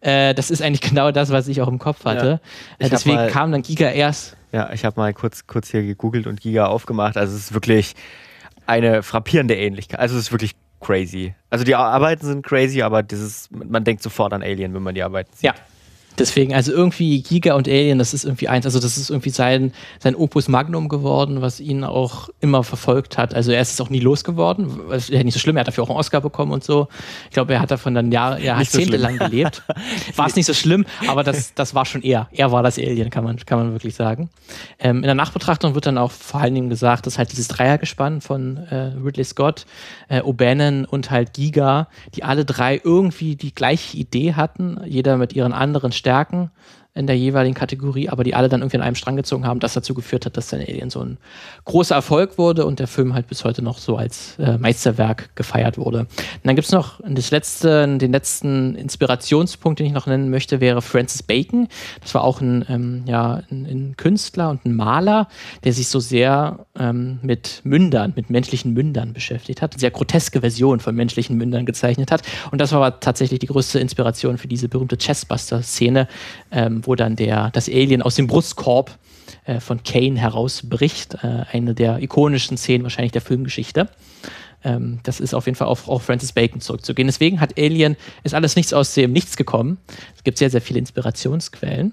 Äh, 0.00 0.34
das 0.34 0.50
ist 0.50 0.62
eigentlich 0.62 0.80
genau 0.90 1.10
das, 1.10 1.30
was 1.30 1.48
ich 1.48 1.60
auch 1.60 1.68
im 1.68 1.78
Kopf 1.78 2.04
hatte. 2.04 2.40
Ja. 2.78 2.86
Äh, 2.86 2.90
deswegen 2.90 3.16
mal, 3.16 3.30
kam 3.30 3.52
dann 3.52 3.62
Giga 3.62 3.90
erst. 3.90 4.36
Ja, 4.52 4.72
ich 4.72 4.84
habe 4.84 4.98
mal 5.00 5.12
kurz, 5.12 5.46
kurz 5.46 5.70
hier 5.70 5.82
gegoogelt 5.82 6.26
und 6.26 6.40
Giga 6.40 6.66
aufgemacht. 6.66 7.16
Also 7.16 7.34
es 7.34 7.46
ist 7.46 7.54
wirklich 7.54 7.94
eine 8.66 9.02
frappierende 9.02 9.56
Ähnlichkeit. 9.56 10.00
Also 10.00 10.16
es 10.16 10.22
ist 10.22 10.32
wirklich 10.32 10.52
crazy. 10.80 11.34
Also 11.50 11.64
die 11.64 11.74
Arbeiten 11.74 12.26
sind 12.26 12.44
crazy, 12.44 12.82
aber 12.82 13.02
dieses, 13.02 13.48
man 13.50 13.84
denkt 13.84 14.02
sofort 14.02 14.32
an 14.32 14.42
Alien, 14.42 14.74
wenn 14.74 14.82
man 14.82 14.94
die 14.94 15.02
Arbeiten 15.02 15.30
sieht. 15.34 15.44
Ja, 15.44 15.54
Deswegen, 16.18 16.54
also 16.54 16.72
irgendwie 16.72 17.22
Giga 17.22 17.54
und 17.54 17.68
Alien, 17.68 17.98
das 17.98 18.14
ist 18.14 18.24
irgendwie 18.24 18.48
eins, 18.48 18.64
also 18.64 18.80
das 18.80 18.96
ist 18.96 19.10
irgendwie 19.10 19.30
sein, 19.30 19.72
sein 19.98 20.14
Opus 20.14 20.48
Magnum 20.48 20.88
geworden, 20.88 21.42
was 21.42 21.60
ihn 21.60 21.84
auch 21.84 22.30
immer 22.40 22.64
verfolgt 22.64 23.18
hat. 23.18 23.34
Also 23.34 23.52
er 23.52 23.60
ist 23.60 23.72
es 23.72 23.80
auch 23.80 23.90
nie 23.90 24.00
losgeworden, 24.00 24.88
was 24.88 25.08
ja 25.08 25.22
nicht 25.22 25.34
so 25.34 25.40
schlimm, 25.40 25.56
er 25.56 25.60
hat 25.60 25.68
dafür 25.68 25.84
auch 25.84 25.90
einen 25.90 25.98
Oscar 25.98 26.20
bekommen 26.20 26.52
und 26.52 26.64
so. 26.64 26.88
Ich 27.24 27.34
glaube, 27.34 27.52
er 27.52 27.60
hat 27.60 27.70
davon 27.70 27.94
dann 27.94 28.10
Jahre, 28.10 28.42
jahrzehntelang 28.42 29.18
so 29.18 29.24
gelebt. 29.24 29.62
War 30.16 30.26
es 30.26 30.36
nicht 30.36 30.46
so 30.46 30.54
schlimm, 30.54 30.86
aber 31.06 31.22
das, 31.22 31.54
das 31.54 31.74
war 31.74 31.84
schon 31.84 32.02
er. 32.02 32.28
Er 32.32 32.50
war 32.50 32.62
das 32.62 32.78
Alien, 32.78 33.10
kann 33.10 33.24
man, 33.24 33.36
kann 33.36 33.58
man 33.58 33.72
wirklich 33.72 33.94
sagen. 33.94 34.30
Ähm, 34.78 34.98
in 34.98 35.02
der 35.02 35.14
Nachbetrachtung 35.14 35.74
wird 35.74 35.86
dann 35.86 35.98
auch 35.98 36.10
vor 36.10 36.40
allen 36.40 36.54
Dingen 36.54 36.70
gesagt, 36.70 37.06
dass 37.06 37.18
halt 37.18 37.32
dieses 37.32 37.48
Dreiergespann 37.48 38.20
von 38.20 38.56
äh, 38.56 38.92
Ridley 39.04 39.24
Scott, 39.24 39.66
äh, 40.08 40.20
O'Bannon 40.20 40.86
und 40.86 41.10
halt 41.10 41.34
Giga, 41.34 41.88
die 42.14 42.24
alle 42.24 42.44
drei 42.44 42.80
irgendwie 42.82 43.36
die 43.36 43.54
gleiche 43.54 43.96
Idee 43.96 44.34
hatten, 44.34 44.80
jeder 44.86 45.16
mit 45.16 45.34
ihren 45.34 45.52
anderen 45.52 45.92
Stärken 45.92 46.05
stärken, 46.06 46.50
in 46.96 47.06
der 47.06 47.16
jeweiligen 47.16 47.54
Kategorie, 47.54 48.08
aber 48.08 48.24
die 48.24 48.34
alle 48.34 48.48
dann 48.48 48.62
irgendwie 48.62 48.78
an 48.78 48.82
einem 48.82 48.94
Strang 48.94 49.16
gezogen 49.16 49.46
haben, 49.46 49.60
das 49.60 49.74
dazu 49.74 49.94
geführt 49.94 50.24
hat, 50.24 50.36
dass 50.36 50.48
dann 50.48 50.60
Alien 50.60 50.90
so 50.90 51.00
ein 51.00 51.18
großer 51.64 51.94
Erfolg 51.94 52.38
wurde 52.38 52.64
und 52.64 52.78
der 52.78 52.86
Film 52.86 53.12
halt 53.14 53.26
bis 53.26 53.44
heute 53.44 53.62
noch 53.62 53.78
so 53.78 53.96
als 53.96 54.38
äh, 54.38 54.56
Meisterwerk 54.56 55.36
gefeiert 55.36 55.76
wurde. 55.76 56.00
Und 56.00 56.08
dann 56.44 56.56
gibt 56.56 56.66
es 56.66 56.72
noch 56.72 57.00
das 57.06 57.30
letzte, 57.30 57.98
den 57.98 58.12
letzten 58.12 58.74
Inspirationspunkt, 58.76 59.78
den 59.78 59.86
ich 59.86 59.92
noch 59.92 60.06
nennen 60.06 60.30
möchte, 60.30 60.60
wäre 60.60 60.80
Francis 60.80 61.22
Bacon. 61.22 61.68
Das 62.00 62.14
war 62.14 62.24
auch 62.24 62.40
ein, 62.40 62.64
ähm, 62.68 63.02
ja, 63.06 63.42
ein, 63.50 63.66
ein, 63.66 63.94
Künstler 63.96 64.50
und 64.50 64.64
ein 64.64 64.74
Maler, 64.74 65.28
der 65.64 65.72
sich 65.72 65.88
so 65.88 66.00
sehr 66.00 66.66
ähm, 66.78 67.18
mit 67.22 67.60
Mündern, 67.64 68.14
mit 68.16 68.30
menschlichen 68.30 68.72
Mündern 68.72 69.12
beschäftigt 69.12 69.60
hat, 69.60 69.78
sehr 69.78 69.90
groteske 69.90 70.40
Version 70.40 70.80
von 70.80 70.94
menschlichen 70.94 71.36
Mündern 71.36 71.66
gezeichnet 71.66 72.10
hat. 72.10 72.22
Und 72.50 72.60
das 72.60 72.72
war 72.72 72.82
aber 72.82 73.00
tatsächlich 73.00 73.40
die 73.40 73.46
größte 73.46 73.78
Inspiration 73.80 74.38
für 74.38 74.48
diese 74.48 74.68
berühmte 74.68 74.96
Chessbuster-Szene, 74.96 76.08
ähm, 76.50 76.85
wo 76.86 76.94
dann 76.94 77.16
der, 77.16 77.50
das 77.50 77.68
Alien 77.68 78.02
aus 78.02 78.14
dem 78.14 78.26
Brustkorb 78.26 78.98
äh, 79.44 79.60
von 79.60 79.82
Kane 79.82 80.18
herausbricht. 80.18 81.14
Äh, 81.22 81.44
eine 81.52 81.74
der 81.74 82.02
ikonischen 82.02 82.56
Szenen 82.56 82.84
wahrscheinlich 82.84 83.12
der 83.12 83.22
Filmgeschichte. 83.22 83.88
Ähm, 84.64 85.00
das 85.02 85.20
ist 85.20 85.34
auf 85.34 85.46
jeden 85.46 85.56
Fall 85.56 85.68
auf, 85.68 85.88
auf 85.88 86.02
Francis 86.02 86.32
Bacon 86.32 86.60
zurückzugehen. 86.60 87.06
Deswegen 87.08 87.40
hat 87.40 87.58
Alien, 87.58 87.96
ist 88.24 88.34
alles 88.34 88.56
nichts 88.56 88.72
aus 88.72 88.94
dem 88.94 89.12
Nichts 89.12 89.36
gekommen. 89.36 89.78
Es 90.16 90.24
gibt 90.24 90.38
sehr, 90.38 90.50
sehr 90.50 90.60
viele 90.60 90.78
Inspirationsquellen. 90.78 91.92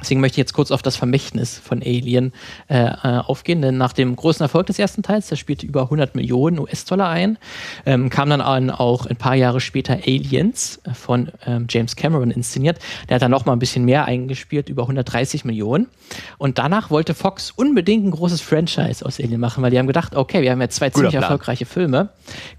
Deswegen 0.00 0.20
möchte 0.20 0.34
ich 0.34 0.38
jetzt 0.38 0.52
kurz 0.52 0.70
auf 0.70 0.82
das 0.82 0.96
Vermächtnis 0.96 1.58
von 1.58 1.82
Alien 1.82 2.32
äh, 2.68 2.84
äh 2.84 3.18
aufgehen, 3.18 3.62
denn 3.62 3.76
nach 3.76 3.92
dem 3.92 4.14
großen 4.14 4.42
Erfolg 4.42 4.66
des 4.66 4.78
ersten 4.78 5.02
Teils, 5.02 5.28
der 5.28 5.36
spielte 5.36 5.66
über 5.66 5.82
100 5.82 6.14
Millionen 6.14 6.58
US-Dollar 6.58 7.08
ein, 7.08 7.38
ähm, 7.84 8.10
kam 8.10 8.30
dann 8.30 8.40
auch 8.70 9.06
ein 9.06 9.16
paar 9.16 9.34
Jahre 9.34 9.60
später 9.60 9.94
Aliens 9.94 10.80
äh, 10.84 10.94
von 10.94 11.30
ähm, 11.46 11.66
James 11.68 11.96
Cameron 11.96 12.30
inszeniert. 12.30 12.78
Der 13.08 13.16
hat 13.16 13.22
dann 13.22 13.30
noch 13.30 13.44
mal 13.44 13.52
ein 13.52 13.58
bisschen 13.58 13.84
mehr 13.84 14.04
eingespielt, 14.04 14.68
über 14.68 14.82
130 14.82 15.44
Millionen. 15.44 15.88
Und 16.38 16.58
danach 16.58 16.90
wollte 16.90 17.14
Fox 17.14 17.50
unbedingt 17.50 18.06
ein 18.06 18.10
großes 18.12 18.40
Franchise 18.40 19.04
aus 19.04 19.18
Alien 19.20 19.40
machen, 19.40 19.62
weil 19.62 19.70
die 19.70 19.78
haben 19.78 19.86
gedacht, 19.86 20.14
okay, 20.14 20.42
wir 20.42 20.52
haben 20.52 20.60
jetzt 20.60 20.76
zwei 20.76 20.90
ziemlich 20.90 21.14
erfolgreiche 21.14 21.66
Filme. 21.66 22.10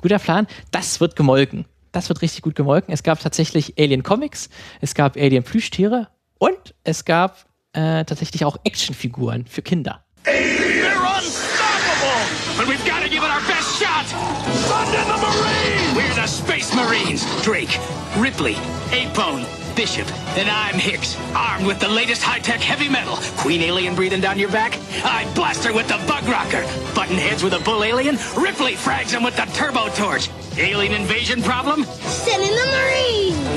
Guter 0.01 0.19
Plan, 0.19 0.47
das 0.71 0.99
wird 0.99 1.15
gemolken. 1.15 1.65
Das 1.91 2.09
wird 2.09 2.21
richtig 2.21 2.43
gut 2.43 2.55
gemolken. 2.55 2.93
Es 2.93 3.01
gab 3.01 3.19
tatsächlich 3.19 3.73
Alien 3.79 4.03
Comics, 4.03 4.49
es 4.81 4.93
gab 4.93 5.15
Alien 5.15 5.43
Plüschtiere 5.43 6.07
und 6.39 6.73
es 6.83 7.05
gab 7.05 7.45
äh, 7.73 8.03
tatsächlich 8.03 8.43
auch 8.43 8.57
Actionfiguren 8.63 9.45
für 9.45 9.61
Kinder. 9.61 10.03
They're 10.25 10.97
unstoppable! 10.97 12.25
But 12.57 12.67
we've 12.67 12.83
got 12.85 13.03
to 13.03 13.09
give 13.09 13.23
it 13.23 13.29
our 13.29 13.41
best 13.47 13.79
shot! 13.79 14.05
Send 14.07 14.95
in 14.95 15.07
the 15.07 15.17
Marines! 15.21 15.95
We're 15.95 16.15
the 16.15 16.27
Space 16.27 16.73
Marines! 16.73 17.23
Drake, 17.43 17.79
Ripley, 18.17 18.55
Apone, 18.91 19.45
Bishop, 19.75 20.07
and 20.37 20.49
I'm 20.49 20.75
Hicks, 20.75 21.15
armed 21.35 21.65
with 21.65 21.79
the 21.79 21.87
latest 21.87 22.21
high-tech 22.21 22.59
heavy 22.59 22.89
metal. 22.89 23.17
Queen 23.37 23.61
alien 23.61 23.95
breathing 23.95 24.19
down 24.21 24.37
your 24.37 24.51
back? 24.51 24.77
I 25.05 25.31
blast 25.35 25.63
her 25.65 25.73
with 25.73 25.87
the 25.87 25.99
bug 26.07 26.27
rocker. 26.27 26.63
Button 26.93 27.15
heads 27.17 27.43
with 27.43 27.53
a 27.53 27.59
bull 27.59 27.83
alien? 27.83 28.17
Ripley 28.35 28.73
frags 28.73 29.11
him 29.11 29.23
with 29.23 29.37
the 29.37 29.45
turbo 29.53 29.89
torch. 29.89 30.29
Alien 30.57 30.93
invasion 30.93 31.41
problem? 31.41 31.85
Send 31.85 32.43
in 32.43 32.49
the 32.49 32.65
Marines! 32.65 33.48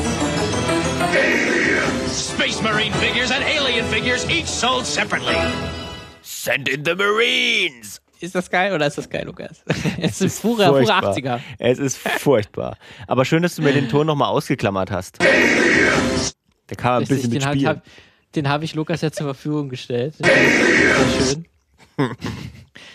Alien! 1.11 2.09
Space 2.09 2.63
Marine 2.63 2.93
figures 2.95 3.31
and 3.31 3.43
Alien 3.45 3.85
figures, 3.87 4.29
each 4.29 4.47
sold 4.47 4.87
separately. 4.87 5.37
Send 6.23 6.69
in 6.69 6.85
the 6.85 6.95
Marines! 6.95 8.01
Ist 8.21 8.37
das 8.37 8.49
geil 8.49 8.73
oder 8.73 8.87
ist 8.87 8.99
das 8.99 9.11
geil, 9.11 9.25
Lukas? 9.27 9.65
es 10.01 10.21
ist 10.21 10.43
pure, 10.43 10.69
pure 10.69 10.85
80er. 10.85 11.41
Es 11.59 11.81
ist 11.81 11.99
furchtbar. 11.99 12.77
Aber 13.09 13.25
schön, 13.25 13.43
dass 13.43 13.57
du 13.57 13.63
mir 13.63 13.73
den 13.73 13.89
Ton 13.89 14.07
nochmal 14.07 14.29
ausgeklammert 14.29 14.93
hast. 14.93 15.19
Der 15.21 16.77
kam 16.77 17.03
ein 17.03 17.09
bisschen 17.09 17.33
mit 17.33 17.43
Spiel. 17.43 17.67
Hab, 17.67 17.83
den 18.37 18.49
habe 18.49 18.65
ich 18.65 18.75
Lukas 18.75 19.01
jetzt 19.01 19.17
zur 19.17 19.27
Verfügung 19.27 19.69
gestellt. 19.69 20.15
Sehr 20.15 20.27
schön. 21.19 21.47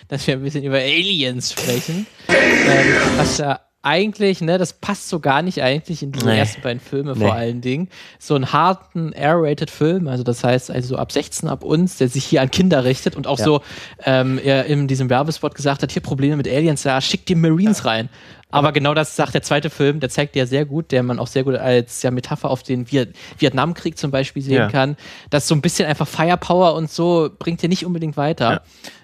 dass 0.08 0.26
wir 0.26 0.36
ein 0.36 0.43
bisschen 0.43 0.63
über 0.63 0.78
Aliens 0.78 1.52
sprechen. 1.52 2.08
Ähm, 2.30 2.96
was 3.17 3.38
ja 3.38 3.66
eigentlich, 3.88 4.41
ne, 4.41 4.58
das 4.58 4.73
passt 4.73 5.08
so 5.08 5.21
gar 5.21 5.41
nicht 5.41 5.63
eigentlich 5.63 6.04
in 6.04 6.12
die 6.12 6.23
nee. 6.26 6.38
ersten 6.38 6.62
beiden 6.62 6.82
Filme 6.82 7.13
nee. 7.13 7.23
vor 7.23 7.34
allen 7.34 7.62
Dingen. 7.62 7.88
So 8.19 8.36
einen 8.36 8.52
harten 8.52 9.13
R-rated 9.13 9.71
Film, 9.71 10.10
also 10.10 10.23
das 10.23 10.43
heißt 10.43 10.69
also 10.69 10.97
ab 10.97 11.12
16 11.12 11.47
ab 11.47 11.63
uns, 11.63 11.97
der 11.97 12.10
sich 12.10 12.26
hier 12.26 12.41
an 12.41 12.52
Kinder 12.52 12.84
richtet 12.84 13.15
und 13.15 13.28
auch 13.28 13.39
ja. 13.39 13.45
so 13.45 13.62
ähm, 14.04 14.39
er 14.43 14.65
in 14.65 14.89
diesem 14.89 15.10
Werbespot 15.10 15.56
gesagt 15.56 15.84
hat, 15.84 15.91
hier 15.93 16.02
Probleme 16.02 16.36
mit 16.36 16.50
Aliens, 16.50 16.84
ja, 16.84 17.00
schickt 17.00 17.30
die 17.30 17.36
Marines 17.36 17.86
rein. 17.86 18.10
Aber 18.50 18.71
genau 18.71 18.93
das 18.93 19.15
sagt 19.15 19.34
der 19.34 19.41
zweite 19.41 19.69
Film, 19.69 20.00
der 20.00 20.10
zeigt 20.10 20.36
ja 20.36 20.45
sehr 20.45 20.65
gut, 20.65 20.91
der 20.91 21.04
man 21.04 21.19
auch 21.19 21.28
sehr 21.28 21.43
gut 21.43 21.56
als 21.56 22.02
ja, 22.02 22.12
Metapher 22.12 22.50
auf 22.50 22.63
den 22.63 22.89
Viet 22.91 23.13
Vietnamkrieg 23.38 23.97
zum 23.97 24.12
Beispiel 24.12 24.41
sehen 24.41 24.56
ja. 24.56 24.69
kann. 24.69 24.95
dass 25.30 25.47
so 25.47 25.56
ein 25.56 25.62
bisschen 25.62 25.88
einfach 25.88 26.08
Firepower 26.08 26.73
und 26.76 26.89
so 26.89 27.30
bringt 27.38 27.62
dir 27.62 27.69
nicht 27.69 27.86
unbedingt 27.86 28.15
weiter. 28.15 28.52
Ja. 28.52 28.62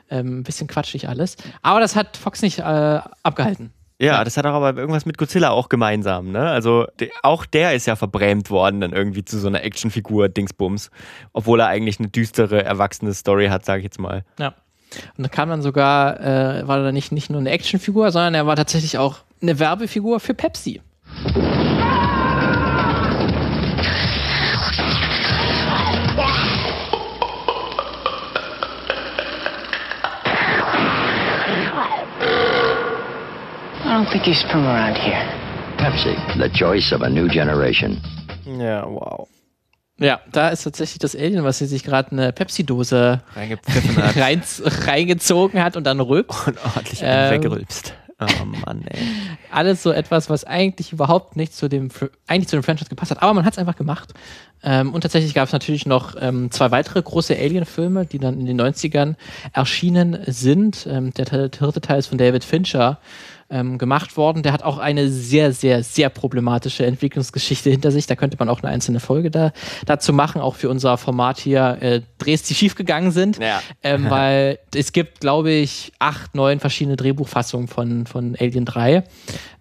Ähm, 0.09 0.39
ein 0.39 0.43
bisschen 0.43 0.67
quatschig 0.67 1.09
alles. 1.09 1.37
Aber 1.61 1.79
das 1.79 1.95
hat 1.95 2.15
Fox 2.17 2.41
nicht 2.41 2.59
äh, 2.59 2.99
abgehalten. 3.23 3.73
Ja, 4.03 4.23
das 4.23 4.37
hat 4.37 4.45
auch 4.45 4.53
aber 4.53 4.75
irgendwas 4.79 5.05
mit 5.05 5.17
Godzilla 5.17 5.49
auch 5.51 5.69
gemeinsam, 5.69 6.31
ne? 6.31 6.49
Also 6.49 6.87
de, 6.99 7.09
auch 7.21 7.45
der 7.45 7.73
ist 7.73 7.85
ja 7.85 7.95
verbrämt 7.95 8.49
worden 8.49 8.81
dann 8.81 8.91
irgendwie 8.91 9.23
zu 9.23 9.39
so 9.39 9.47
einer 9.47 9.63
Actionfigur 9.63 10.29
Dingsbums, 10.29 10.91
obwohl 11.31 11.59
er 11.59 11.67
eigentlich 11.67 11.99
eine 11.99 12.09
düstere, 12.09 12.63
erwachsene 12.63 13.13
Story 13.13 13.47
hat, 13.47 13.65
sage 13.65 13.79
ich 13.79 13.85
jetzt 13.85 13.99
mal. 13.99 14.23
Ja. 14.39 14.53
Und 15.17 15.23
da 15.23 15.29
kam 15.29 15.49
dann 15.49 15.61
sogar, 15.61 16.19
äh, 16.19 16.67
war 16.67 16.83
er 16.83 16.91
nicht, 16.91 17.11
nicht 17.11 17.29
nur 17.29 17.39
eine 17.39 17.49
Actionfigur, 17.49 18.11
sondern 18.11 18.35
er 18.35 18.45
war 18.45 18.55
tatsächlich 18.55 18.97
auch 18.97 19.17
eine 19.41 19.57
Werbefigur 19.59 20.19
für 20.19 20.33
Pepsi. 20.33 20.81
Don't 34.03 34.11
think 34.11 34.25
he's 34.25 34.41
from 34.43 34.65
around 34.65 34.97
here. 34.97 35.21
Pepsi, 35.77 36.15
the 36.37 36.49
choice 36.49 36.91
of 36.91 37.01
a 37.01 37.09
new 37.09 37.27
generation. 37.27 38.01
Ja, 38.45 38.85
wow. 38.85 39.27
Ja, 39.97 40.19
da 40.31 40.49
ist 40.49 40.63
tatsächlich 40.63 40.99
das 40.99 41.15
Alien, 41.15 41.43
was 41.43 41.59
sie 41.59 41.67
sich 41.67 41.83
gerade 41.83 42.11
eine 42.11 42.33
Pepsi-Dose 42.33 43.21
hat. 43.35 44.17
rein, 44.17 44.41
reingezogen 44.63 45.63
hat 45.63 45.77
und 45.77 45.85
dann 45.85 45.99
rülpst. 45.99 46.47
Und 46.47 46.57
ordentlich 46.65 46.99
ähm, 47.03 47.31
weggerülpst. 47.31 47.93
Oh 48.19 48.45
Mann, 48.45 48.83
ey. 48.87 48.99
Alles 49.51 49.83
so 49.83 49.91
etwas, 49.91 50.29
was 50.29 50.43
eigentlich 50.43 50.91
überhaupt 50.91 51.35
nicht 51.35 51.53
zu 51.53 51.69
dem, 51.69 51.89
eigentlich 52.27 52.47
zu 52.47 52.55
dem 52.55 52.63
Franchise 52.63 52.89
gepasst 52.89 53.11
hat, 53.11 53.21
aber 53.21 53.33
man 53.33 53.45
hat 53.45 53.53
es 53.53 53.59
einfach 53.59 53.75
gemacht. 53.75 54.13
Ähm, 54.63 54.93
und 54.93 55.01
tatsächlich 55.01 55.33
gab 55.33 55.47
es 55.47 55.53
natürlich 55.53 55.85
noch 55.85 56.15
ähm, 56.19 56.51
zwei 56.51 56.71
weitere 56.71 57.01
große 57.01 57.35
Alien-Filme, 57.37 58.05
die 58.05 58.19
dann 58.19 58.39
in 58.39 58.45
den 58.45 58.59
90ern 58.59 59.15
erschienen 59.53 60.19
sind. 60.25 60.87
Ähm, 60.89 61.13
der 61.13 61.25
dritte 61.25 61.81
Teil 61.81 61.99
ist 61.99 62.07
von 62.07 62.17
David 62.17 62.43
Fincher 62.43 62.99
ähm, 63.49 63.77
gemacht 63.77 64.17
worden. 64.17 64.43
Der 64.43 64.53
hat 64.53 64.63
auch 64.63 64.77
eine 64.77 65.09
sehr, 65.09 65.53
sehr, 65.53 65.83
sehr 65.83 66.09
problematische 66.09 66.85
Entwicklungsgeschichte 66.85 67.69
hinter 67.69 67.91
sich. 67.91 68.07
Da 68.07 68.15
könnte 68.15 68.37
man 68.39 68.49
auch 68.49 68.61
eine 68.63 68.71
einzelne 68.71 68.99
Folge 68.99 69.31
da, 69.31 69.51
dazu 69.85 70.13
machen, 70.13 70.41
auch 70.41 70.55
für 70.55 70.69
unser 70.69 70.97
Format 70.97 71.39
hier 71.39 71.77
äh, 71.81 72.01
Drehs, 72.17 72.43
die 72.43 72.55
schiefgegangen 72.55 73.11
sind. 73.11 73.39
Ja. 73.39 73.61
Ähm, 73.83 74.05
weil 74.09 74.59
es 74.73 74.91
gibt, 74.91 75.19
glaube 75.19 75.51
ich, 75.51 75.91
acht, 75.99 76.35
neun 76.35 76.59
verschiedene 76.59 76.95
Drehbuchfassungen 76.95 77.67
von, 77.67 78.05
von 78.05 78.35
Alien 78.39 78.65
3. 78.65 79.03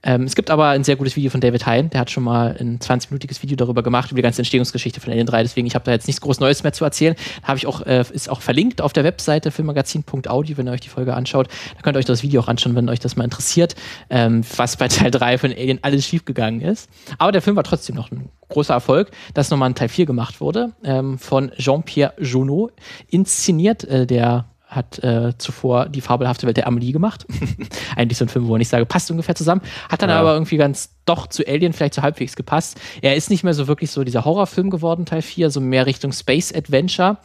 Ähm, 0.05 0.25
es 0.25 0.35
gibt 0.35 0.51
aber 0.51 0.69
ein 0.69 0.83
sehr 0.83 0.97
gutes 0.97 1.15
Video 1.15 1.31
von 1.31 1.41
David 1.41 1.65
Hein, 1.67 1.91
der 1.91 2.01
hat 2.01 2.11
schon 2.11 2.25
mal 2.25 2.57
ein 2.59 2.81
20-minütiges 2.81 3.43
Video 3.43 3.57
darüber 3.57 3.83
gemacht, 3.83 4.11
über 4.11 4.19
die 4.19 4.23
ganze 4.23 4.41
Entstehungsgeschichte 4.41 5.01
von 5.01 5.13
Alien 5.13 5.27
3, 5.27 5.43
deswegen 5.45 5.67
ich 5.67 5.75
habe 5.75 5.85
da 5.85 5.93
jetzt 5.93 6.09
nichts 6.09 6.21
groß 6.21 6.41
Neues 6.41 6.63
mehr 6.63 6.73
zu 6.73 6.85
erzählen. 6.85 7.15
Habe 7.45 7.59
ich 7.59 7.67
auch, 7.67 7.83
äh, 7.87 8.05
ist 8.13 8.29
auch 8.29 8.41
verlinkt 8.41 8.81
auf 8.81 8.93
der 8.93 9.05
Webseite 9.05 9.51
filmmagazin.audio, 9.51 10.57
wenn 10.57 10.67
ihr 10.67 10.73
euch 10.73 10.81
die 10.81 10.89
Folge 10.89 11.15
anschaut. 11.15 11.49
Da 11.77 11.83
könnt 11.83 11.97
ihr 11.97 12.01
euch 12.01 12.05
das 12.05 12.23
Video 12.23 12.41
auch 12.41 12.49
anschauen, 12.49 12.75
wenn 12.75 12.89
euch 12.89 12.99
das 12.99 13.17
mal 13.17 13.25
interessiert, 13.25 13.72
ähm, 14.11 14.43
was 14.57 14.77
bei 14.77 14.89
Teil 14.89 15.11
3 15.11 15.39
von 15.39 15.51
Alien 15.53 15.79
alles 15.83 16.07
schiefgegangen 16.07 16.61
ist. 16.61 16.89
Aber 17.19 17.33
der 17.33 17.43
Film 17.43 17.57
war 17.57 17.65
trotzdem 17.65 17.97
noch 17.97 18.11
ein 18.11 18.29
großer 18.49 18.75
Erfolg, 18.75 19.11
dass 19.35 19.51
nochmal 19.51 19.71
ein 19.71 19.75
Teil 19.75 19.89
4 19.89 20.07
gemacht 20.07 20.41
wurde, 20.41 20.73
ähm, 20.85 21.19
von 21.19 21.51
Jean-Pierre 21.57 22.15
Jonot, 22.19 22.73
inszeniert, 23.09 23.85
äh, 23.85 24.07
der 24.07 24.47
hat 24.75 24.99
äh, 25.05 25.37
zuvor 25.39 25.89
die 25.89 26.01
fabelhafte 26.01 26.47
Welt 26.47 26.57
der 26.57 26.67
Amelie 26.67 26.93
gemacht. 26.93 27.27
Eigentlich 27.97 28.19
so 28.19 28.25
ein 28.25 28.29
Film, 28.29 28.49
wo 28.49 28.57
ich 28.57 28.69
sage, 28.69 28.87
passt 28.87 29.11
ungefähr 29.11 29.35
zusammen. 29.35 29.63
Hat 29.89 30.03
dann 30.03 30.11
ja. 30.11 30.19
aber 30.19 30.33
irgendwie 30.33 30.57
ganz 30.57 30.91
doch 31.05 31.27
zu 31.27 31.47
Alien 31.47 31.73
vielleicht 31.73 31.95
so 31.95 32.03
halbwegs 32.03 32.37
gepasst. 32.37 32.81
Er 33.03 33.17
ist 33.17 33.29
nicht 33.29 33.45
mehr 33.45 33.55
so 33.55 33.67
wirklich 33.67 33.91
so 33.91 34.05
dieser 34.05 34.25
Horrorfilm 34.25 34.71
geworden, 34.71 35.05
Teil 35.05 35.23
4, 35.23 35.51
so 35.51 35.61
mehr 35.61 35.87
Richtung 35.87 36.13
Space 36.13 36.53
Adventure. 36.55 37.19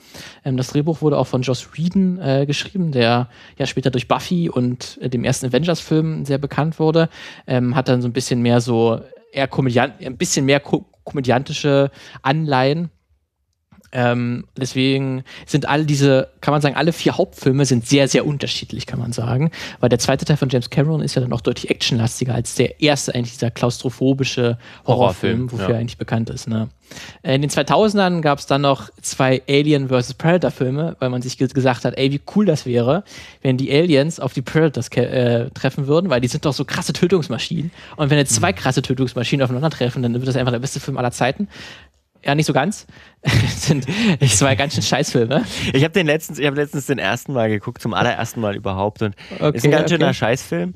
Ähm, 0.43 0.57
das 0.57 0.69
Drehbuch 0.69 1.01
wurde 1.01 1.17
auch 1.17 1.27
von 1.27 1.41
Joss 1.41 1.67
Whedon 1.73 2.19
äh, 2.19 2.45
geschrieben, 2.45 2.91
der 2.91 3.29
ja 3.57 3.65
später 3.65 3.91
durch 3.91 4.07
Buffy 4.07 4.49
und 4.49 4.97
äh, 5.01 5.09
dem 5.09 5.23
ersten 5.23 5.47
Avengers-Film 5.47 6.25
sehr 6.25 6.37
bekannt 6.37 6.79
wurde. 6.79 7.09
Ähm, 7.45 7.75
hat 7.75 7.87
dann 7.87 8.01
so 8.01 8.07
ein 8.07 8.13
bisschen 8.13 8.41
mehr 8.41 8.61
so 8.61 8.99
eher 9.31 9.47
komödiant, 9.47 9.93
ein 10.03 10.17
bisschen 10.17 10.45
mehr 10.45 10.59
ko 10.59 10.85
komödiantische 11.03 11.89
Anleihen 12.21 12.89
ähm, 13.91 14.45
deswegen 14.57 15.23
sind 15.45 15.67
alle 15.67 15.85
diese, 15.85 16.29
kann 16.41 16.51
man 16.51 16.61
sagen, 16.61 16.75
alle 16.75 16.93
vier 16.93 17.17
Hauptfilme 17.17 17.65
sind 17.65 17.87
sehr, 17.87 18.07
sehr 18.07 18.25
unterschiedlich, 18.25 18.85
kann 18.85 18.99
man 18.99 19.13
sagen. 19.13 19.51
Weil 19.79 19.89
der 19.89 19.99
zweite 19.99 20.25
Teil 20.25 20.37
von 20.37 20.49
James 20.49 20.69
Cameron 20.69 21.01
ist 21.01 21.15
ja 21.15 21.21
dann 21.21 21.33
auch 21.33 21.41
deutlich 21.41 21.69
actionlastiger 21.69 22.33
als 22.35 22.55
der 22.55 22.81
erste, 22.81 23.15
eigentlich 23.15 23.33
dieser 23.33 23.51
klaustrophobische 23.51 24.57
Horrorfilm, 24.85 24.87
Horrorfilm 24.87 25.51
wofür 25.51 25.69
ja. 25.69 25.75
er 25.75 25.79
eigentlich 25.79 25.97
bekannt 25.97 26.29
ist. 26.29 26.47
Ne? 26.47 26.69
In 27.23 27.41
den 27.41 27.49
2000ern 27.49 28.21
gab 28.21 28.39
es 28.39 28.45
dann 28.45 28.61
noch 28.61 28.89
zwei 29.01 29.41
Alien 29.47 29.89
vs. 29.89 30.13
Predator 30.13 30.51
Filme, 30.51 30.95
weil 30.99 31.09
man 31.09 31.21
sich 31.21 31.37
gesagt 31.37 31.85
hat, 31.85 31.97
ey, 31.97 32.11
wie 32.11 32.21
cool 32.35 32.45
das 32.45 32.65
wäre, 32.65 33.03
wenn 33.41 33.57
die 33.57 33.71
Aliens 33.71 34.19
auf 34.19 34.33
die 34.33 34.41
Predators 34.41 34.89
äh, 34.89 35.49
treffen 35.51 35.87
würden, 35.87 36.09
weil 36.09 36.21
die 36.21 36.27
sind 36.27 36.45
doch 36.45 36.53
so 36.53 36.65
krasse 36.65 36.93
Tötungsmaschinen. 36.93 37.71
Und 37.97 38.09
wenn 38.09 38.17
jetzt 38.17 38.35
zwei 38.35 38.51
mhm. 38.51 38.55
krasse 38.55 38.81
Tötungsmaschinen 38.81 39.43
aufeinandertreffen, 39.43 40.01
dann 40.01 40.13
wird 40.13 40.27
das 40.27 40.35
einfach 40.35 40.51
der 40.53 40.59
beste 40.59 40.79
Film 40.79 40.97
aller 40.97 41.11
Zeiten. 41.11 41.47
Ja, 42.27 42.35
nicht 42.35 42.45
so 42.45 42.51
ganz. 42.51 42.85
sind 43.47 43.87
zwei 44.27 44.55
ganz 44.55 44.73
schön 44.73 44.83
Scheißfilme. 44.83 45.45
Ich 45.71 45.83
habe 45.85 45.93
den 45.93 46.05
letztens, 46.05 46.39
ich 46.39 46.45
habe 46.45 46.57
letztens 46.57 46.85
den 46.85 46.99
ersten 46.99 47.31
Mal 47.31 47.47
geguckt, 47.47 47.81
zum 47.81 47.93
allerersten 47.93 48.41
Mal 48.41 48.53
überhaupt 48.57 49.01
und 49.01 49.15
okay, 49.39 49.55
ist 49.55 49.63
ein 49.63 49.71
ganz 49.71 49.89
schöner 49.89 50.13
Scheißfilm. 50.13 50.75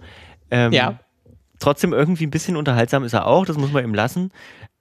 Ähm, 0.49 0.71
ja. 0.71 0.99
Trotzdem 1.59 1.91
irgendwie 1.91 2.25
ein 2.25 2.31
bisschen 2.31 2.55
unterhaltsam 2.55 3.03
ist 3.03 3.11
er 3.11 3.27
auch, 3.27 3.45
das 3.45 3.57
muss 3.57 3.73
man 3.73 3.83
ihm 3.83 3.93
lassen. 3.93 4.31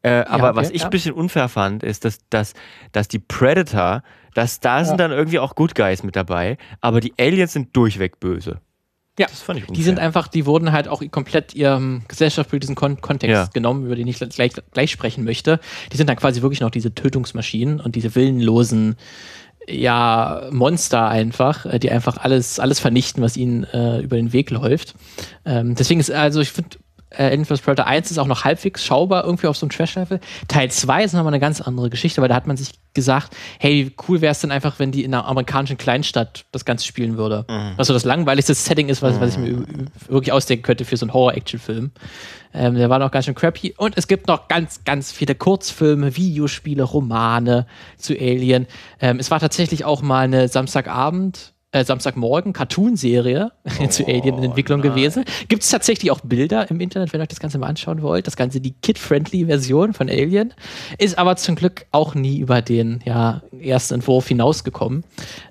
Äh, 0.03 0.11
aber 0.11 0.45
ja, 0.45 0.51
okay, 0.51 0.57
was 0.59 0.71
ich 0.71 0.83
ein 0.83 0.87
ja. 0.87 0.89
bisschen 0.91 1.13
unfair 1.13 1.49
fand, 1.49 1.83
ist, 1.83 2.05
dass, 2.05 2.21
dass, 2.31 2.55
dass 2.93 3.09
die 3.09 3.19
Predator, 3.19 4.03
dass 4.35 4.61
da 4.61 4.85
sind 4.85 5.01
dann 5.01 5.11
irgendwie 5.11 5.41
auch 5.41 5.57
Good 5.57 5.75
Guys 5.75 6.05
mit 6.05 6.15
dabei, 6.15 6.57
aber 6.81 7.01
die 7.01 7.13
Aliens 7.19 7.53
sind 7.53 7.77
durchweg 7.77 8.21
böse. 8.21 8.61
Ja, 9.21 9.27
das 9.27 9.43
fand 9.43 9.59
ich 9.59 9.65
unfair. 9.65 9.77
die 9.77 9.83
sind 9.83 9.99
einfach, 9.99 10.29
die 10.29 10.47
wurden 10.47 10.73
halt 10.73 10.89
auch 10.89 11.03
komplett 11.11 11.55
ihrem 11.55 12.01
gesellschaftspolitischen 12.09 12.75
Kon 12.75 13.03
Kontext 13.03 13.35
ja. 13.35 13.45
genommen, 13.53 13.85
über 13.85 13.95
den 13.95 14.07
ich 14.07 14.19
gleich, 14.19 14.53
gleich 14.73 14.91
sprechen 14.91 15.25
möchte. 15.25 15.61
Die 15.93 15.99
sind 15.99 16.09
dann 16.09 16.17
quasi 16.17 16.41
wirklich 16.41 16.61
noch 16.61 16.71
diese 16.71 16.95
Tötungsmaschinen 16.95 17.81
und 17.81 17.97
diese 17.97 18.15
willenlosen 18.15 18.97
ja, 19.69 20.49
Monster 20.51 21.07
einfach, 21.09 21.67
äh, 21.67 21.79
die 21.79 21.91
einfach 21.91 22.17
alles, 22.17 22.59
alles 22.59 22.81
vernichten, 22.81 23.23
was 23.23 23.37
ihnen 23.37 23.65
äh, 23.65 24.01
über 24.01 24.17
den 24.17 24.33
Weg 24.33 24.51
läuft. 24.51 24.95
Ähm, 25.45 25.75
deswegen 25.75 26.01
ist, 26.01 26.11
also 26.11 26.41
ich 26.41 26.51
finde, 26.51 26.79
äh, 27.11 27.25
Alien 27.25 27.45
vs. 27.45 27.61
Predator 27.61 27.87
1 27.87 28.11
ist 28.11 28.19
auch 28.19 28.27
noch 28.27 28.45
halbwegs 28.45 28.85
schaubar 28.85 29.25
irgendwie 29.25 29.47
auf 29.47 29.57
so 29.57 29.67
einem 29.67 29.71
Trash-Level. 29.71 30.21
Teil 30.49 30.71
2 30.71 31.05
ist 31.05 31.13
nochmal 31.13 31.33
eine 31.33 31.41
ganz 31.41 31.61
andere 31.61 31.91
Geschichte, 31.91 32.21
weil 32.23 32.29
da 32.29 32.35
hat 32.35 32.47
man 32.47 32.57
sich 32.57 32.73
gesagt, 32.95 33.37
hey, 33.59 33.93
cool 34.09 34.21
wäre 34.21 34.33
es 34.33 34.41
denn 34.41 34.51
einfach, 34.51 34.79
wenn 34.79 34.93
die 34.93 35.05
in 35.05 35.15
einer 35.15 35.27
amerikanischen 35.27 35.77
Kleinstadt 35.77 36.45
das 36.53 36.65
Ganze 36.65 36.87
spielen 36.87 37.17
würde. 37.17 37.45
Mhm. 37.49 37.73
Was 37.77 37.87
so 37.87 37.93
das 37.93 38.05
langweiligste 38.05 38.55
Setting 38.55 38.89
ist, 38.89 39.03
was, 39.03 39.21
was 39.21 39.33
ich 39.33 39.39
mir 39.39 39.53
mhm. 39.53 39.87
wirklich 40.09 40.33
ausdenken 40.33 40.63
könnte 40.63 40.85
für 40.85 40.97
so 40.97 41.07
einen 41.07 41.13
Horror-Action-Film. 41.13 41.91
Ähm, 42.53 42.75
der 42.75 42.91
war 42.91 42.99
noch 42.99 43.11
ganz 43.11 43.27
schön 43.27 43.35
crappy. 43.35 43.75
Und 43.77 43.97
es 43.97 44.09
gibt 44.09 44.27
noch 44.27 44.49
ganz, 44.49 44.85
ganz 44.85 45.13
viele 45.13 45.35
Kurzfilme, 45.35 46.17
Videospiele, 46.17 46.83
Romane 46.83 47.67
zu 47.97 48.15
Alien. 48.15 48.67
Ähm, 49.01 49.19
es 49.21 49.31
war 49.31 49.39
tatsächlich 49.39 49.85
auch 49.85 50.03
mal 50.03 50.25
eine 50.25 50.47
Samstagabend- 50.49 51.53
äh, 51.73 51.85
Samstagmorgen 51.85 52.53
Cartoon-Serie 52.53 53.53
oh, 53.81 53.87
zu 53.87 54.07
Alien 54.07 54.39
in 54.39 54.45
Entwicklung 54.45 54.81
nein. 54.81 54.91
gewesen. 54.91 55.25
Gibt 55.49 55.63
es 55.63 55.71
tatsächlich 55.71 56.11
auch 56.11 56.21
Bilder 56.21 56.71
im 56.71 56.81
Internet, 56.81 57.13
wenn 57.13 57.21
ihr 57.21 57.23
euch 57.23 57.29
das 57.29 57.41
Ganze 57.41 57.59
mal 57.59 57.69
anschauen 57.69 58.03
wollt. 58.03 58.27
Das 58.27 58.37
Ganze 58.37 58.61
die 58.61 58.73
kid-friendly 58.73 59.47
Version 59.47 59.93
von 59.93 60.09
Alien. 60.09 60.53
Ist 60.99 61.19
aber 61.19 61.37
zum 61.37 61.55
Glück 61.55 61.87
auch 61.93 62.15
nie 62.15 62.39
über 62.39 62.63
den 62.63 63.01
ja, 63.05 63.43
ersten 63.61 63.95
Entwurf 63.95 64.29
hinausgekommen. 64.29 65.05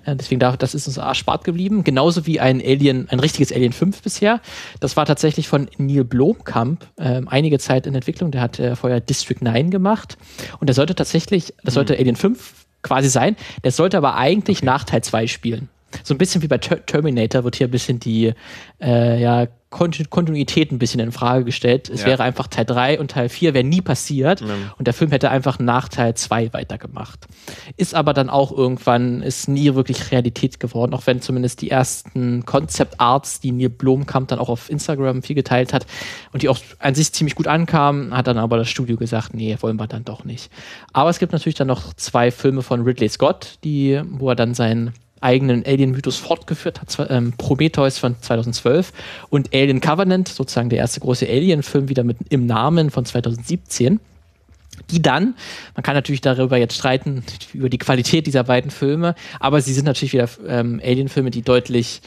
Äh, 0.04 0.16
deswegen 0.16 0.40
darf, 0.40 0.56
das 0.56 0.74
ist 0.74 0.86
uns 0.86 0.98
erspart 0.98 1.44
geblieben. 1.44 1.84
Genauso 1.84 2.26
wie 2.26 2.40
ein 2.40 2.60
Alien, 2.60 3.08
ein 3.08 3.20
richtiges 3.20 3.52
Alien 3.52 3.72
5 3.72 4.02
bisher. 4.02 4.40
Das 4.80 4.96
war 4.96 5.06
tatsächlich 5.06 5.48
von 5.48 5.68
Neil 5.78 6.04
Blomkamp 6.04 6.86
äh, 6.96 7.22
einige 7.26 7.58
Zeit 7.58 7.86
in 7.86 7.94
Entwicklung. 7.94 8.30
Der 8.30 8.42
hat 8.42 8.58
äh, 8.58 8.76
vorher 8.76 9.00
District 9.00 9.40
9 9.40 9.70
gemacht. 9.70 10.18
Und 10.58 10.68
der 10.68 10.74
sollte 10.74 10.94
tatsächlich, 10.94 11.54
das 11.64 11.74
sollte 11.74 11.94
mhm. 11.94 12.00
Alien 12.00 12.16
5 12.16 12.66
quasi 12.82 13.08
sein. 13.08 13.36
Der 13.64 13.72
sollte 13.72 13.96
aber 13.96 14.16
eigentlich 14.16 14.58
okay. 14.58 14.66
nach 14.66 14.84
Teil 14.84 15.02
2 15.02 15.26
spielen. 15.26 15.68
So 16.02 16.14
ein 16.14 16.18
bisschen 16.18 16.42
wie 16.42 16.48
bei 16.48 16.58
Ter 16.58 16.84
Terminator 16.84 17.44
wird 17.44 17.56
hier 17.56 17.68
ein 17.68 17.70
bisschen 17.70 18.00
die 18.00 18.32
äh, 18.80 19.20
ja, 19.20 19.46
Kontinuität 19.70 20.72
ein 20.72 20.80
bisschen 20.80 20.98
in 20.98 21.12
Frage 21.12 21.44
gestellt. 21.44 21.88
Es 21.88 22.00
ja. 22.00 22.08
wäre 22.08 22.24
einfach 22.24 22.48
Teil 22.48 22.64
3 22.64 22.98
und 22.98 23.12
Teil 23.12 23.28
4 23.28 23.54
wäre 23.54 23.64
nie 23.64 23.80
passiert 23.80 24.40
mhm. 24.40 24.72
und 24.76 24.86
der 24.86 24.94
Film 24.94 25.12
hätte 25.12 25.30
einfach 25.30 25.60
nach 25.60 25.88
Teil 25.88 26.14
2 26.14 26.52
weitergemacht. 26.52 27.28
Ist 27.76 27.94
aber 27.94 28.12
dann 28.12 28.30
auch 28.30 28.50
irgendwann, 28.50 29.22
ist 29.22 29.48
nie 29.48 29.72
wirklich 29.76 30.10
Realität 30.10 30.58
geworden, 30.58 30.92
auch 30.92 31.06
wenn 31.06 31.20
zumindest 31.20 31.62
die 31.62 31.70
ersten 31.70 32.44
Concept 32.44 32.98
Arts, 32.98 33.38
die 33.38 33.52
Neil 33.52 33.68
Blomkamp 33.68 34.26
dann 34.26 34.40
auch 34.40 34.48
auf 34.48 34.70
Instagram 34.70 35.22
viel 35.22 35.36
geteilt 35.36 35.72
hat 35.72 35.86
und 36.32 36.42
die 36.42 36.48
auch 36.48 36.58
an 36.80 36.96
sich 36.96 37.12
ziemlich 37.12 37.36
gut 37.36 37.46
ankamen, 37.46 38.16
hat 38.16 38.26
dann 38.26 38.38
aber 38.38 38.56
das 38.56 38.68
Studio 38.68 38.96
gesagt, 38.96 39.34
nee, 39.34 39.56
wollen 39.60 39.76
wir 39.76 39.86
dann 39.86 40.04
doch 40.04 40.24
nicht. 40.24 40.50
Aber 40.92 41.10
es 41.10 41.20
gibt 41.20 41.32
natürlich 41.32 41.54
dann 41.54 41.68
noch 41.68 41.94
zwei 41.94 42.32
Filme 42.32 42.62
von 42.62 42.82
Ridley 42.82 43.08
Scott, 43.08 43.58
die, 43.62 44.02
wo 44.04 44.30
er 44.30 44.36
dann 44.36 44.54
sein 44.54 44.92
eigenen 45.20 45.64
Alien-Mythos 45.66 46.16
fortgeführt 46.16 46.80
hat, 46.80 47.06
ähm, 47.10 47.34
Prometheus 47.36 47.98
von 47.98 48.16
2012 48.20 48.92
und 49.28 49.54
Alien 49.54 49.80
Covenant, 49.80 50.28
sozusagen 50.28 50.70
der 50.70 50.78
erste 50.78 51.00
große 51.00 51.26
Alien-Film 51.26 51.88
wieder 51.88 52.04
mit 52.04 52.16
im 52.30 52.46
Namen 52.46 52.90
von 52.90 53.04
2017 53.04 54.00
die 54.90 55.02
dann, 55.02 55.34
man 55.74 55.82
kann 55.82 55.94
natürlich 55.94 56.20
darüber 56.22 56.56
jetzt 56.56 56.74
streiten, 56.74 57.22
über 57.52 57.68
die 57.68 57.78
Qualität 57.78 58.26
dieser 58.26 58.44
beiden 58.44 58.70
Filme, 58.70 59.14
aber 59.38 59.60
sie 59.60 59.72
sind 59.72 59.84
natürlich 59.84 60.12
wieder 60.12 60.28
ähm, 60.48 60.80
Alien-Filme, 60.82 61.30
die 61.30 61.42
deutlich 61.42 62.00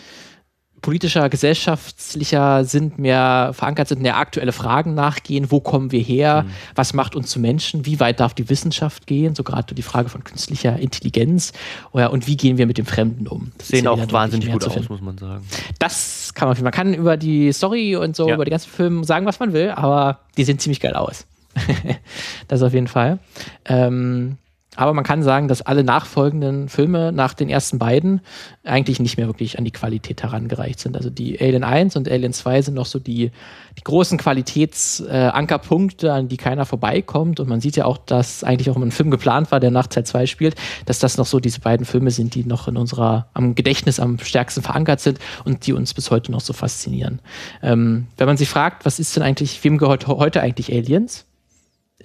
politischer, 0.83 1.29
gesellschaftlicher 1.29 2.65
sind, 2.65 2.99
mehr 2.99 3.51
verankert 3.53 3.87
sind, 3.87 4.01
mehr 4.01 4.17
aktuelle 4.17 4.51
Fragen 4.51 4.93
nachgehen. 4.93 5.49
Wo 5.49 5.59
kommen 5.59 5.91
wir 5.91 6.01
her? 6.01 6.43
Mhm. 6.43 6.51
Was 6.75 6.93
macht 6.93 7.15
uns 7.15 7.31
zu 7.31 7.39
Menschen? 7.39 7.87
Wie 7.87 7.99
weit 7.99 8.19
darf 8.19 8.35
die 8.35 8.49
Wissenschaft 8.49 9.07
gehen? 9.07 9.33
So 9.33 9.43
gerade 9.43 9.73
die 9.73 9.81
Frage 9.81 10.09
von 10.09 10.23
künstlicher 10.23 10.77
Intelligenz. 10.77 11.53
Oder, 11.91 12.11
und 12.11 12.27
wie 12.27 12.37
gehen 12.37 12.59
wir 12.59 12.67
mit 12.67 12.77
dem 12.77 12.85
Fremden 12.85 13.27
um? 13.27 13.51
Das 13.57 13.69
Sehen 13.69 13.85
ja 13.85 13.91
auch 13.91 14.11
wahnsinnig 14.11 14.51
gut 14.51 14.67
aus, 14.67 14.89
muss 14.89 15.01
man 15.01 15.17
sagen. 15.17 15.47
Das 15.79 16.33
kann 16.35 16.49
man, 16.49 16.61
man 16.61 16.71
kann 16.71 16.93
über 16.93 17.17
die 17.17 17.51
Story 17.53 17.95
und 17.95 18.15
so, 18.15 18.27
ja. 18.27 18.35
über 18.35 18.45
die 18.45 18.51
ganzen 18.51 18.69
Filme 18.69 19.03
sagen, 19.05 19.25
was 19.25 19.39
man 19.39 19.53
will, 19.53 19.71
aber 19.71 20.19
die 20.37 20.43
sehen 20.43 20.59
ziemlich 20.59 20.81
geil 20.81 20.93
aus. 20.93 21.25
das 22.47 22.61
auf 22.61 22.73
jeden 22.73 22.87
Fall. 22.87 23.19
Ähm, 23.65 24.37
aber 24.75 24.93
man 24.93 25.03
kann 25.03 25.21
sagen, 25.23 25.47
dass 25.47 25.61
alle 25.61 25.83
nachfolgenden 25.83 26.67
Filme 26.67 27.11
nach 27.11 27.33
den 27.33 27.49
ersten 27.49 27.77
beiden 27.77 28.21
eigentlich 28.63 28.99
nicht 28.99 29.17
mehr 29.17 29.27
wirklich 29.27 29.57
an 29.57 29.65
die 29.65 29.71
Qualität 29.71 30.23
herangereicht 30.23 30.79
sind. 30.79 30.97
Also 30.97 31.09
die 31.09 31.39
Alien 31.39 31.63
1 31.63 31.95
und 31.95 32.09
Alien 32.09 32.33
2 32.33 32.63
sind 32.63 32.73
noch 32.73 32.85
so 32.85 32.99
die, 32.99 33.31
die 33.77 33.83
großen 33.83 34.17
Qualitätsankerpunkte, 34.17 36.07
äh, 36.07 36.11
an 36.11 36.27
die 36.27 36.37
keiner 36.37 36.65
vorbeikommt. 36.65 37.39
Und 37.39 37.49
man 37.49 37.61
sieht 37.61 37.75
ja 37.75 37.85
auch, 37.85 37.97
dass 37.97 38.43
eigentlich 38.43 38.69
auch 38.69 38.75
immer 38.75 38.85
ein 38.85 38.91
Film 38.91 39.11
geplant 39.11 39.51
war, 39.51 39.59
der 39.59 39.69
nach 39.69 39.87
Teil 39.87 40.05
2 40.05 40.25
spielt, 40.25 40.55
dass 40.85 40.99
das 40.99 41.17
noch 41.17 41.27
so 41.27 41.39
diese 41.39 41.59
beiden 41.59 41.85
Filme 41.85 42.11
sind, 42.11 42.33
die 42.33 42.45
noch 42.45 42.67
in 42.67 42.77
unserer, 42.77 43.27
am 43.33 43.55
Gedächtnis 43.55 43.99
am 43.99 44.17
stärksten 44.19 44.63
verankert 44.63 45.01
sind 45.01 45.19
und 45.45 45.67
die 45.67 45.73
uns 45.73 45.93
bis 45.93 46.09
heute 46.09 46.31
noch 46.31 46.41
so 46.41 46.53
faszinieren. 46.53 47.19
Ähm, 47.61 48.07
wenn 48.17 48.27
man 48.27 48.37
sich 48.37 48.49
fragt, 48.49 48.85
was 48.85 48.99
ist 48.99 49.15
denn 49.15 49.23
eigentlich, 49.23 49.63
wem 49.63 49.77
gehört 49.77 50.07
heute 50.07 50.41
eigentlich 50.41 50.71
Aliens? 50.71 51.25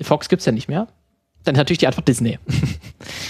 Fox 0.01 0.29
gibt's 0.29 0.45
ja 0.45 0.53
nicht 0.53 0.69
mehr 0.69 0.87
dann 1.49 1.57
natürlich 1.57 1.79
die 1.79 1.87
Antwort 1.87 2.07
Disney. 2.07 2.39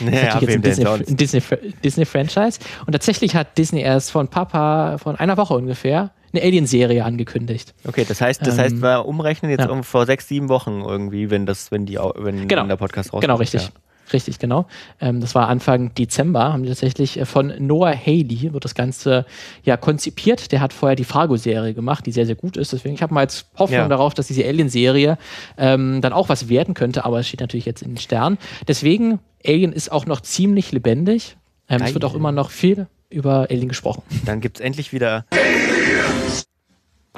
Ja, 0.00 0.38
jetzt 0.40 0.54
ein 0.54 0.62
Disney, 0.62 0.86
ein 0.86 1.16
Disney, 1.16 1.42
Disney, 1.84 2.04
Franchise. 2.04 2.58
Und 2.86 2.92
tatsächlich 2.92 3.34
hat 3.34 3.58
Disney 3.58 3.80
erst 3.80 4.10
vor 4.12 4.22
ein 4.22 4.28
paar, 4.28 4.46
paar 4.46 4.98
von 4.98 5.16
einer 5.16 5.36
Woche 5.36 5.54
ungefähr 5.54 6.10
eine 6.32 6.42
Alien-Serie 6.42 7.04
angekündigt. 7.04 7.74
Okay, 7.86 8.04
das 8.08 8.20
heißt, 8.20 8.46
das 8.46 8.54
ähm, 8.54 8.60
heißt, 8.60 8.82
wir 8.82 9.06
umrechnen 9.06 9.50
jetzt 9.50 9.64
ja. 9.64 9.70
um 9.70 9.82
vor 9.84 10.06
sechs, 10.06 10.28
sieben 10.28 10.48
Wochen 10.48 10.82
irgendwie, 10.86 11.30
wenn 11.30 11.46
das, 11.46 11.70
wenn 11.70 11.84
die, 11.84 11.96
wenn, 11.96 12.48
genau. 12.48 12.66
der 12.66 12.76
Podcast 12.76 13.08
rauskommt. 13.08 13.22
Genau, 13.22 13.36
richtig. 13.36 13.62
Ja. 13.62 13.68
Richtig, 14.12 14.38
genau. 14.38 14.66
Ähm, 15.00 15.20
das 15.20 15.34
war 15.34 15.48
Anfang 15.48 15.94
Dezember, 15.94 16.52
haben 16.52 16.62
die 16.62 16.68
tatsächlich 16.68 17.18
äh, 17.18 17.24
von 17.24 17.52
Noah 17.58 17.94
Haley 17.94 18.52
wird 18.52 18.64
das 18.64 18.74
Ganze 18.74 19.26
ja 19.64 19.76
konzipiert. 19.76 20.52
Der 20.52 20.60
hat 20.60 20.72
vorher 20.72 20.96
die 20.96 21.04
Fargo-Serie 21.04 21.74
gemacht, 21.74 22.06
die 22.06 22.12
sehr, 22.12 22.26
sehr 22.26 22.34
gut 22.34 22.56
ist. 22.56 22.72
Deswegen, 22.72 22.94
ich 22.94 23.02
habe 23.02 23.14
mal 23.14 23.22
jetzt 23.22 23.46
Hoffnung 23.58 23.80
ja. 23.80 23.88
darauf, 23.88 24.14
dass 24.14 24.26
diese 24.26 24.44
Alien-Serie 24.44 25.18
ähm, 25.56 26.00
dann 26.00 26.12
auch 26.12 26.28
was 26.28 26.48
werden 26.48 26.74
könnte, 26.74 27.04
aber 27.04 27.20
es 27.20 27.28
steht 27.28 27.40
natürlich 27.40 27.66
jetzt 27.66 27.82
in 27.82 27.92
den 27.92 27.98
Sternen. 27.98 28.38
Deswegen, 28.66 29.18
Alien 29.44 29.72
ist 29.72 29.92
auch 29.92 30.06
noch 30.06 30.20
ziemlich 30.20 30.72
lebendig. 30.72 31.36
Ähm, 31.68 31.82
es 31.82 31.94
wird 31.94 32.04
auch 32.04 32.14
immer 32.14 32.32
noch 32.32 32.50
viel 32.50 32.86
über 33.10 33.46
Alien 33.50 33.68
gesprochen. 33.68 34.02
Dann 34.24 34.40
gibt 34.40 34.58
es 34.58 34.64
endlich 34.64 34.92
wieder 34.92 35.24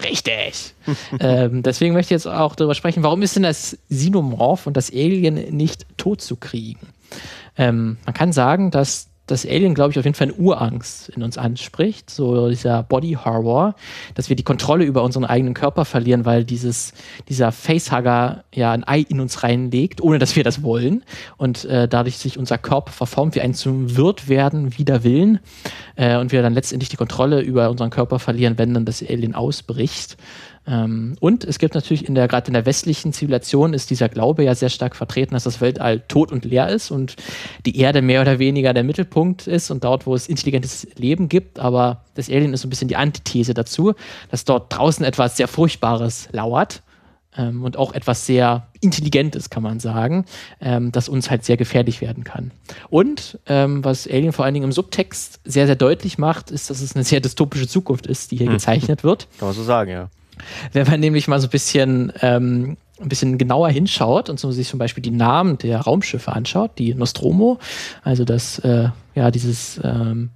Richtig. 0.03 0.75
ähm, 1.21 1.63
deswegen 1.63 1.95
möchte 1.95 2.15
ich 2.15 2.23
jetzt 2.23 2.27
auch 2.27 2.55
darüber 2.55 2.75
sprechen, 2.75 3.03
warum 3.03 3.23
ist 3.23 3.37
denn 3.37 3.43
das 3.43 3.79
Xenomorph 3.91 4.67
und 4.67 4.77
das 4.77 4.91
Alien 4.91 5.35
nicht 5.57 5.87
tot 5.97 6.21
zu 6.21 6.37
kriegen? 6.37 6.89
Ähm, 7.57 7.99
man 8.05 8.15
kann 8.15 8.33
sagen, 8.33 8.71
dass 8.71 9.10
das 9.31 9.47
Alien, 9.47 9.75
glaube 9.75 9.93
ich, 9.93 9.99
auf 9.99 10.05
jeden 10.05 10.15
Fall 10.15 10.29
eine 10.29 10.37
Urangst 10.37 11.09
in 11.11 11.23
uns 11.23 11.39
anspricht, 11.39 12.11
so 12.11 12.49
dieser 12.49 12.83
Body 12.83 13.17
Horror, 13.25 13.75
dass 14.15 14.29
wir 14.29 14.37
die 14.37 14.43
Kontrolle 14.43 14.85
über 14.85 15.03
unseren 15.03 15.25
eigenen 15.25 15.55
Körper 15.55 15.85
verlieren, 15.85 16.25
weil 16.25 16.45
dieses, 16.45 16.93
dieser 17.29 17.53
Facehugger 17.53 18.45
ja 18.55 18.73
ein 18.73 18.87
Ei 18.87 19.01
in 19.09 19.21
uns 19.21 19.43
reinlegt, 19.43 20.01
ohne 20.01 20.19
dass 20.19 20.37
wir 20.37 20.45
das 20.45 20.63
wollen 20.63 21.05
und 21.37 21.65
äh, 21.65 21.87
dadurch 21.89 22.19
sich 22.19 22.39
unser 22.39 22.59
Körper 22.59 22.93
verformt, 22.93 23.35
wir 23.35 23.43
ein 23.43 23.55
zum 23.55 23.97
Wirt 23.97 24.29
werden, 24.29 24.77
wider 24.79 25.05
Willen 25.05 25.41
äh, 25.97 26.17
und 26.17 26.33
wir 26.33 26.43
dann 26.43 26.55
letztendlich 26.55 26.89
die 26.89 26.97
Kontrolle 26.97 27.41
über 27.41 27.71
unseren 27.71 27.91
Körper 27.91 28.19
verlieren, 28.19 28.59
wenn 28.59 28.75
dann 28.75 28.85
das 28.85 29.03
Alien 29.03 29.35
ausbricht. 29.35 30.17
Ähm, 30.71 31.17
und 31.21 31.45
es 31.45 31.59
gibt 31.59 31.75
natürlich 31.75 32.07
in 32.07 32.15
der, 32.15 32.29
gerade 32.29 32.47
in 32.47 32.55
der 32.55 32.65
westlichen 32.65 33.13
Zivilisation 33.13 33.75
ist 33.75 33.91
dieser 33.91 34.09
Glaube 34.09 34.45
ja 34.45 34.55
sehr 34.55 34.69
stark 34.69 34.95
vertreten, 34.95 35.35
dass 35.35 35.45
das 35.45 35.61
Weltall 35.61 36.01
tot 36.01 36.31
und 36.31 36.45
leer 36.45 36.69
ist 36.69 36.91
und 36.91 37.17
die 37.67 37.79
Erde 37.79 38.03
mehr 38.03 38.21
oder 38.21 38.39
weniger 38.39 38.73
der 38.73 38.85
Mittelpunkt 38.85 39.47
ist 39.47 39.71
und 39.71 39.83
dort, 39.83 40.07
wo 40.07 40.15
es 40.15 40.29
intelligentes 40.29 40.87
Leben 40.97 41.29
gibt. 41.29 41.59
Aber 41.59 42.05
das 42.15 42.29
Alien 42.29 42.55
ist 42.55 42.63
so 42.63 42.69
ein 42.69 42.71
bisschen 42.71 42.89
die 42.89 42.97
Antithese 42.97 43.53
dazu, 43.53 43.95
dass 44.31 44.45
dort 44.45 44.73
draußen 44.77 45.05
etwas 45.05 45.37
sehr 45.37 45.49
Furchtbares 45.49 46.29
lauert. 46.33 46.83
Ähm, 47.37 47.63
und 47.63 47.77
auch 47.77 47.93
etwas 47.93 48.27
sehr 48.27 48.67
Intelligentes, 48.81 49.51
kann 49.51 49.63
man 49.63 49.79
sagen, 49.79 50.25
ähm, 50.61 50.91
das 50.91 51.09
uns 51.09 51.31
halt 51.31 51.45
sehr 51.45 51.57
gefährlich 51.57 52.01
werden 52.01 52.25
kann. 52.25 52.51
Und 52.89 53.39
ähm, 53.47 53.85
was 53.85 54.09
Alien 54.09 54.33
vor 54.33 54.45
allen 54.45 54.55
Dingen 54.55 54.65
im 54.65 54.73
Subtext 54.73 55.39
sehr, 55.45 55.67
sehr 55.67 55.77
deutlich 55.77 56.19
macht, 56.19 56.51
ist, 56.51 56.71
dass 56.71 56.81
es 56.81 56.97
eine 56.97 57.05
sehr 57.05 57.21
dystopische 57.21 57.69
Zukunft 57.69 58.09
ist, 58.09 58.33
die 58.33 58.37
hier 58.37 58.47
hm. 58.47 58.55
gezeichnet 58.55 59.05
wird. 59.05 59.29
Kann 59.39 59.47
man 59.47 59.55
so 59.55 59.63
sagen, 59.63 59.93
ja. 59.93 60.09
Wenn 60.73 60.87
man 60.87 61.01
nämlich 61.01 61.29
mal 61.29 61.41
so 61.41 61.47
ein 61.47 61.51
bisschen 61.51 62.13
ähm, 62.21 62.77
ein 63.01 63.09
bisschen 63.09 63.39
genauer 63.39 63.71
hinschaut 63.71 64.29
und 64.29 64.39
so 64.39 64.53
sich 64.53 64.69
zum 64.69 64.79
Beispiel 64.79 65.03
die 65.03 65.11
Namen 65.11 65.59
der 65.59 65.81
Raumschiffe 65.81 66.33
anschaut, 66.33 66.73
die 66.79 66.95
Nostromo, 66.95 67.59
also 68.03 68.25
das, 68.25 68.59
äh, 68.61 68.91
ja, 69.15 69.31
dieses, 69.31 69.81
ähm, 69.83 70.31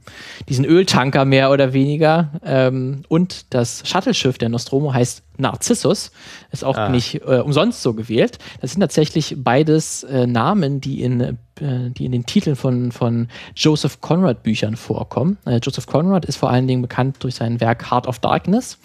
diesen 0.49 0.65
Öltanker 0.65 1.25
mehr 1.25 1.51
oder 1.51 1.73
weniger 1.73 2.31
ähm, 2.45 3.03
und 3.09 3.53
das 3.55 3.83
Shuttleschiff 3.87 4.39
der 4.39 4.49
Nostromo 4.49 4.93
heißt 4.93 5.23
Narzissus, 5.37 6.11
ist 6.53 6.65
auch 6.65 6.77
ah. 6.77 6.89
nicht 6.89 7.23
äh, 7.27 7.41
umsonst 7.41 7.83
so 7.83 7.93
gewählt. 7.93 8.39
Das 8.61 8.73
sind 8.73 8.81
tatsächlich 8.81 9.37
beides 9.39 10.05
äh, 10.05 10.27
Namen, 10.27 10.81
die 10.81 11.03
in, 11.03 11.21
äh, 11.21 11.35
die 11.61 12.05
in 12.05 12.13
den 12.13 12.25
Titeln 12.25 12.57
von, 12.57 12.93
von 12.93 13.29
Joseph 13.57 14.01
Conrad 14.01 14.43
Büchern 14.43 14.77
vorkommen. 14.77 15.39
Äh, 15.45 15.59
Joseph 15.63 15.87
Conrad 15.87 16.25
ist 16.25 16.37
vor 16.37 16.51
allen 16.51 16.67
Dingen 16.67 16.83
bekannt 16.83 17.17
durch 17.21 17.35
sein 17.35 17.61
Werk 17.61 17.91
Heart 17.91 18.07
of 18.07 18.21
Darkness 18.21 18.79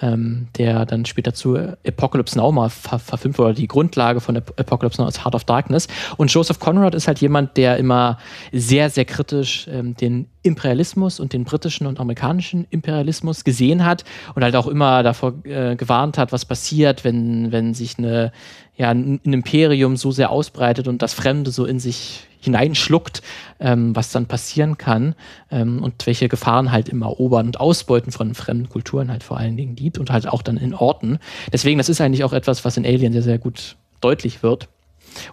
ähm, 0.00 0.48
der 0.58 0.84
dann 0.86 1.04
später 1.06 1.32
zu 1.32 1.56
Apocalypse 1.86 2.36
Now 2.38 2.52
mal 2.52 2.68
ver 2.68 2.98
verfilmt 2.98 3.38
wurde, 3.38 3.54
die 3.54 3.68
Grundlage 3.68 4.20
von 4.20 4.36
Apocalypse 4.36 5.00
Now 5.00 5.08
ist 5.08 5.24
Heart 5.24 5.34
of 5.34 5.44
Darkness. 5.44 5.88
Und 6.16 6.32
Joseph 6.32 6.60
Conrad 6.60 6.94
ist 6.94 7.08
halt 7.08 7.18
jemand, 7.20 7.56
der 7.56 7.76
immer 7.78 8.18
sehr, 8.52 8.90
sehr 8.90 9.04
kritisch 9.04 9.66
ähm, 9.70 9.96
den 9.96 10.26
Imperialismus 10.42 11.18
und 11.18 11.32
den 11.32 11.44
britischen 11.44 11.86
und 11.86 11.98
amerikanischen 11.98 12.66
Imperialismus 12.70 13.44
gesehen 13.44 13.84
hat 13.84 14.04
und 14.34 14.44
halt 14.44 14.54
auch 14.54 14.66
immer 14.66 15.02
davor 15.02 15.34
äh, 15.44 15.76
gewarnt 15.76 16.18
hat, 16.18 16.32
was 16.32 16.44
passiert, 16.44 17.04
wenn, 17.04 17.50
wenn 17.50 17.74
sich 17.74 17.98
eine, 17.98 18.32
ja, 18.76 18.90
ein 18.90 19.20
Imperium 19.24 19.96
so 19.96 20.12
sehr 20.12 20.30
ausbreitet 20.30 20.88
und 20.88 21.02
das 21.02 21.14
Fremde 21.14 21.50
so 21.50 21.64
in 21.64 21.80
sich 21.80 22.26
hineinschluckt, 22.46 23.22
ähm, 23.60 23.94
was 23.94 24.10
dann 24.10 24.26
passieren 24.26 24.78
kann 24.78 25.14
ähm, 25.50 25.82
und 25.82 26.06
welche 26.06 26.28
Gefahren 26.28 26.72
halt 26.72 26.88
im 26.88 27.02
Erobern 27.02 27.46
und 27.46 27.60
Ausbeuten 27.60 28.12
von 28.12 28.34
fremden 28.34 28.68
Kulturen 28.68 29.10
halt 29.10 29.22
vor 29.22 29.36
allen 29.36 29.56
Dingen 29.56 29.76
liegt 29.76 29.98
und 29.98 30.10
halt 30.10 30.26
auch 30.26 30.42
dann 30.42 30.56
in 30.56 30.74
Orten. 30.74 31.18
Deswegen, 31.52 31.78
das 31.78 31.88
ist 31.88 32.00
eigentlich 32.00 32.24
auch 32.24 32.32
etwas, 32.32 32.64
was 32.64 32.76
in 32.76 32.86
Alien 32.86 33.12
sehr, 33.12 33.22
sehr 33.22 33.38
gut 33.38 33.76
deutlich 34.00 34.42
wird. 34.42 34.68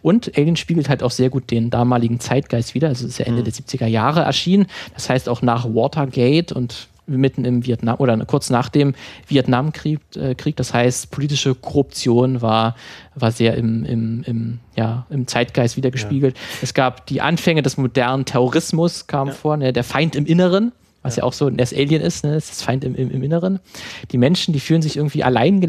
Und 0.02 0.38
Alien 0.38 0.56
spiegelt 0.56 0.89
halt 0.89 1.04
auch 1.04 1.12
sehr 1.12 1.30
gut 1.30 1.52
den 1.52 1.69
damaligen 1.69 2.19
Zeitgeist 2.19 2.73
wieder. 2.73 2.88
Also 2.88 3.06
es 3.06 3.13
ist 3.13 3.17
ja 3.17 3.26
Ende 3.26 3.41
mhm. 3.41 3.45
der 3.45 3.54
70er 3.54 3.88
Jahre 3.88 4.21
erschienen. 4.21 4.67
Das 4.93 5.10
heißt 5.10 5.30
auch 5.30 5.41
nach 5.41 5.65
Watergate 5.65 6.54
und 6.54 6.88
mitten 7.06 7.46
im 7.46 7.66
Vietnam 7.66 7.96
oder 8.00 8.18
kurz 8.26 8.50
nach 8.50 8.70
dem 8.70 8.94
Vietnamkrieg. 9.28 10.00
Äh, 10.16 10.36
Krieg, 10.36 10.56
das 10.56 10.74
heißt, 10.74 11.12
politische 11.12 11.56
Korruption 11.56 12.42
war, 12.42 12.76
war 13.16 13.32
sehr 13.32 13.56
im, 13.56 13.86
im, 13.86 14.24
im, 14.26 14.60
ja, 14.76 15.06
im 15.10 15.28
Zeitgeist 15.28 15.78
wiedergespiegelt. 15.78 16.38
Ja. 16.38 16.44
Es 16.62 16.74
gab 16.74 17.06
die 17.08 17.22
Anfänge 17.22 17.62
des 17.62 17.78
modernen 17.78 18.26
Terrorismus, 18.26 19.08
kamen 19.08 19.30
ja. 19.30 19.36
vor, 19.36 19.58
ne, 19.58 19.74
der 19.74 19.84
Feind 19.84 20.16
im 20.16 20.26
Inneren 20.26 20.72
was 21.04 21.18
ja, 21.18 21.22
ja 21.22 21.28
auch 21.28 21.34
so 21.34 21.50
das 21.50 21.74
Alien 21.74 22.02
ist, 22.02 22.24
ne? 22.24 22.34
das 22.34 22.62
Feind 22.62 22.84
im, 22.84 22.96
im, 22.96 23.12
im, 23.12 23.24
Inneren. 23.24 23.60
Die 24.12 24.18
Menschen, 24.18 24.54
die 24.54 24.62
fühlen 24.62 24.82
sich 24.82 24.96
irgendwie 24.96 25.24
allein 25.24 25.60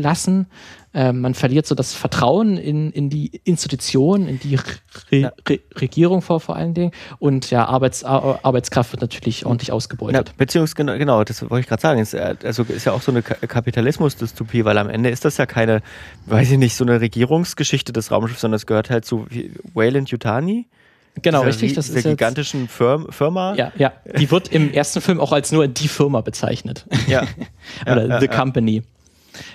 Ähm, 0.97 1.21
man 1.21 1.35
verliert 1.35 1.67
so 1.67 1.75
das 1.75 1.93
Vertrauen 1.93 2.57
in, 2.57 2.93
in 2.93 3.11
die 3.11 3.41
Institution, 3.43 4.29
in 4.29 4.39
die 4.39 4.55
Re 4.55 4.63
ja. 5.11 5.33
Re 5.49 5.59
Regierung 5.81 6.23
vor, 6.23 6.39
vor 6.39 6.55
allen 6.55 6.73
Dingen. 6.73 6.93
Und 7.19 7.51
ja, 7.51 7.65
Arbeits, 7.65 8.05
Arbeitskraft 8.05 8.93
wird 8.93 9.03
natürlich 9.03 9.45
ordentlich 9.45 9.73
ausgebeutet. 9.73 10.29
Ja, 10.29 10.35
beziehungsweise, 10.37 10.97
genau, 10.97 11.25
das 11.25 11.43
wollte 11.43 11.61
ich 11.61 11.67
gerade 11.67 11.83
sagen. 11.83 12.01
Ist, 12.01 12.15
äh, 12.15 12.37
also 12.45 12.63
ist 12.63 12.85
ja 12.85 12.93
auch 12.93 13.03
so 13.03 13.11
eine 13.11 13.23
Kapitalismus-Dystopie, 13.23 14.65
weil 14.65 14.79
am 14.79 14.89
Ende 14.89 15.11
ist 15.11 15.25
das 15.25 15.37
ja 15.37 15.47
keine, 15.47 15.83
weiß 16.27 16.53
ich 16.53 16.59
nicht, 16.59 16.77
so 16.77 16.85
eine 16.85 17.01
Regierungsgeschichte 17.01 17.93
des 17.93 18.13
Raumschiffs, 18.13 18.41
sondern 18.41 18.57
es 18.57 18.67
gehört 18.67 18.89
halt 18.89 19.05
zu 19.05 19.27
Wayland 19.75 20.11
Yutani. 20.11 20.69
Genau, 21.23 21.41
dieser, 21.41 21.49
richtig. 21.49 21.75
Das 21.75 21.89
ist 21.89 22.05
gigantischen 22.05 22.69
Firm, 22.69 23.07
Firma. 23.11 23.55
Ja, 23.55 23.73
ja. 23.77 23.93
Die 24.17 24.31
wird 24.31 24.49
im 24.49 24.73
ersten 24.73 25.01
Film 25.01 25.21
auch 25.21 25.33
als 25.33 25.53
nur 25.53 25.69
die 25.69 25.89
Firma 25.89 26.21
bezeichnet. 26.21 26.87
Ja. 27.07 27.23
Oder 27.83 28.07
ja, 28.07 28.21
The 28.21 28.27
ja, 28.27 28.33
Company. 28.33 28.83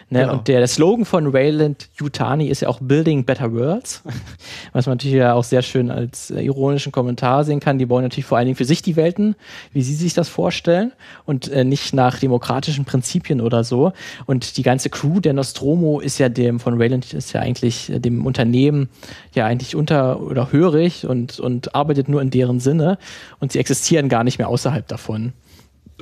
Ne? 0.10 0.22
Genau. 0.22 0.34
Und 0.34 0.48
der, 0.48 0.60
der, 0.60 0.68
Slogan 0.68 1.06
von 1.06 1.34
Wayland 1.34 1.90
Yutani 1.98 2.48
ist 2.48 2.62
ja 2.62 2.70
auch 2.70 2.80
Building 2.82 3.26
Better 3.26 3.54
Worlds, 3.54 4.04
was 4.74 4.86
man 4.86 4.98
natürlich 4.98 5.18
ja 5.18 5.34
auch 5.34 5.44
sehr 5.44 5.62
schön 5.62 5.92
als 5.92 6.32
äh, 6.32 6.42
ironischen 6.42 6.92
Kommentar 6.92 7.44
sehen 7.44 7.60
kann. 7.60 7.78
Die 7.78 7.86
bauen 7.86 8.04
natürlich 8.04 8.26
vor 8.26 8.38
allen 8.38 8.48
Dingen 8.48 8.58
für 8.58 8.66
sich 8.66 8.82
die 8.82 8.96
Welten, 8.96 9.36
wie 9.74 9.82
sie 9.82 9.96
sich 9.96 10.14
das 10.14 10.30
vorstellen 10.30 10.92
und 11.26 11.50
äh, 11.52 11.64
nicht 11.64 11.94
nach 11.94 12.20
demokratischen 12.20 12.86
Prinzipien 12.86 13.42
oder 13.42 13.64
so. 13.64 13.94
Und 14.26 14.58
die 14.58 14.64
ganze 14.64 14.90
Crew 14.90 15.20
der 15.20 15.34
Nostromo 15.34 16.00
ist 16.00 16.18
ja 16.18 16.30
dem 16.30 16.60
von 16.60 16.80
Wayland 16.80 17.14
ist 17.14 17.34
ja 17.34 17.42
eigentlich 17.42 17.90
äh, 17.90 18.00
dem 18.00 18.26
Unternehmen 18.26 18.90
ja 19.34 19.46
eigentlich 19.46 19.76
unter 19.76 20.22
oder 20.22 20.52
hörig 20.52 21.06
und, 21.06 21.40
und 21.40 21.76
arbeitet 21.76 22.10
nur 22.10 22.22
in 22.22 22.30
deren 22.30 22.60
Sinne 22.60 22.98
und 23.40 23.52
sie 23.52 23.60
existieren 23.60 24.10
gar 24.10 24.24
nicht 24.24 24.38
mehr 24.38 24.48
außerhalb 24.48 24.88
davon. 24.88 25.34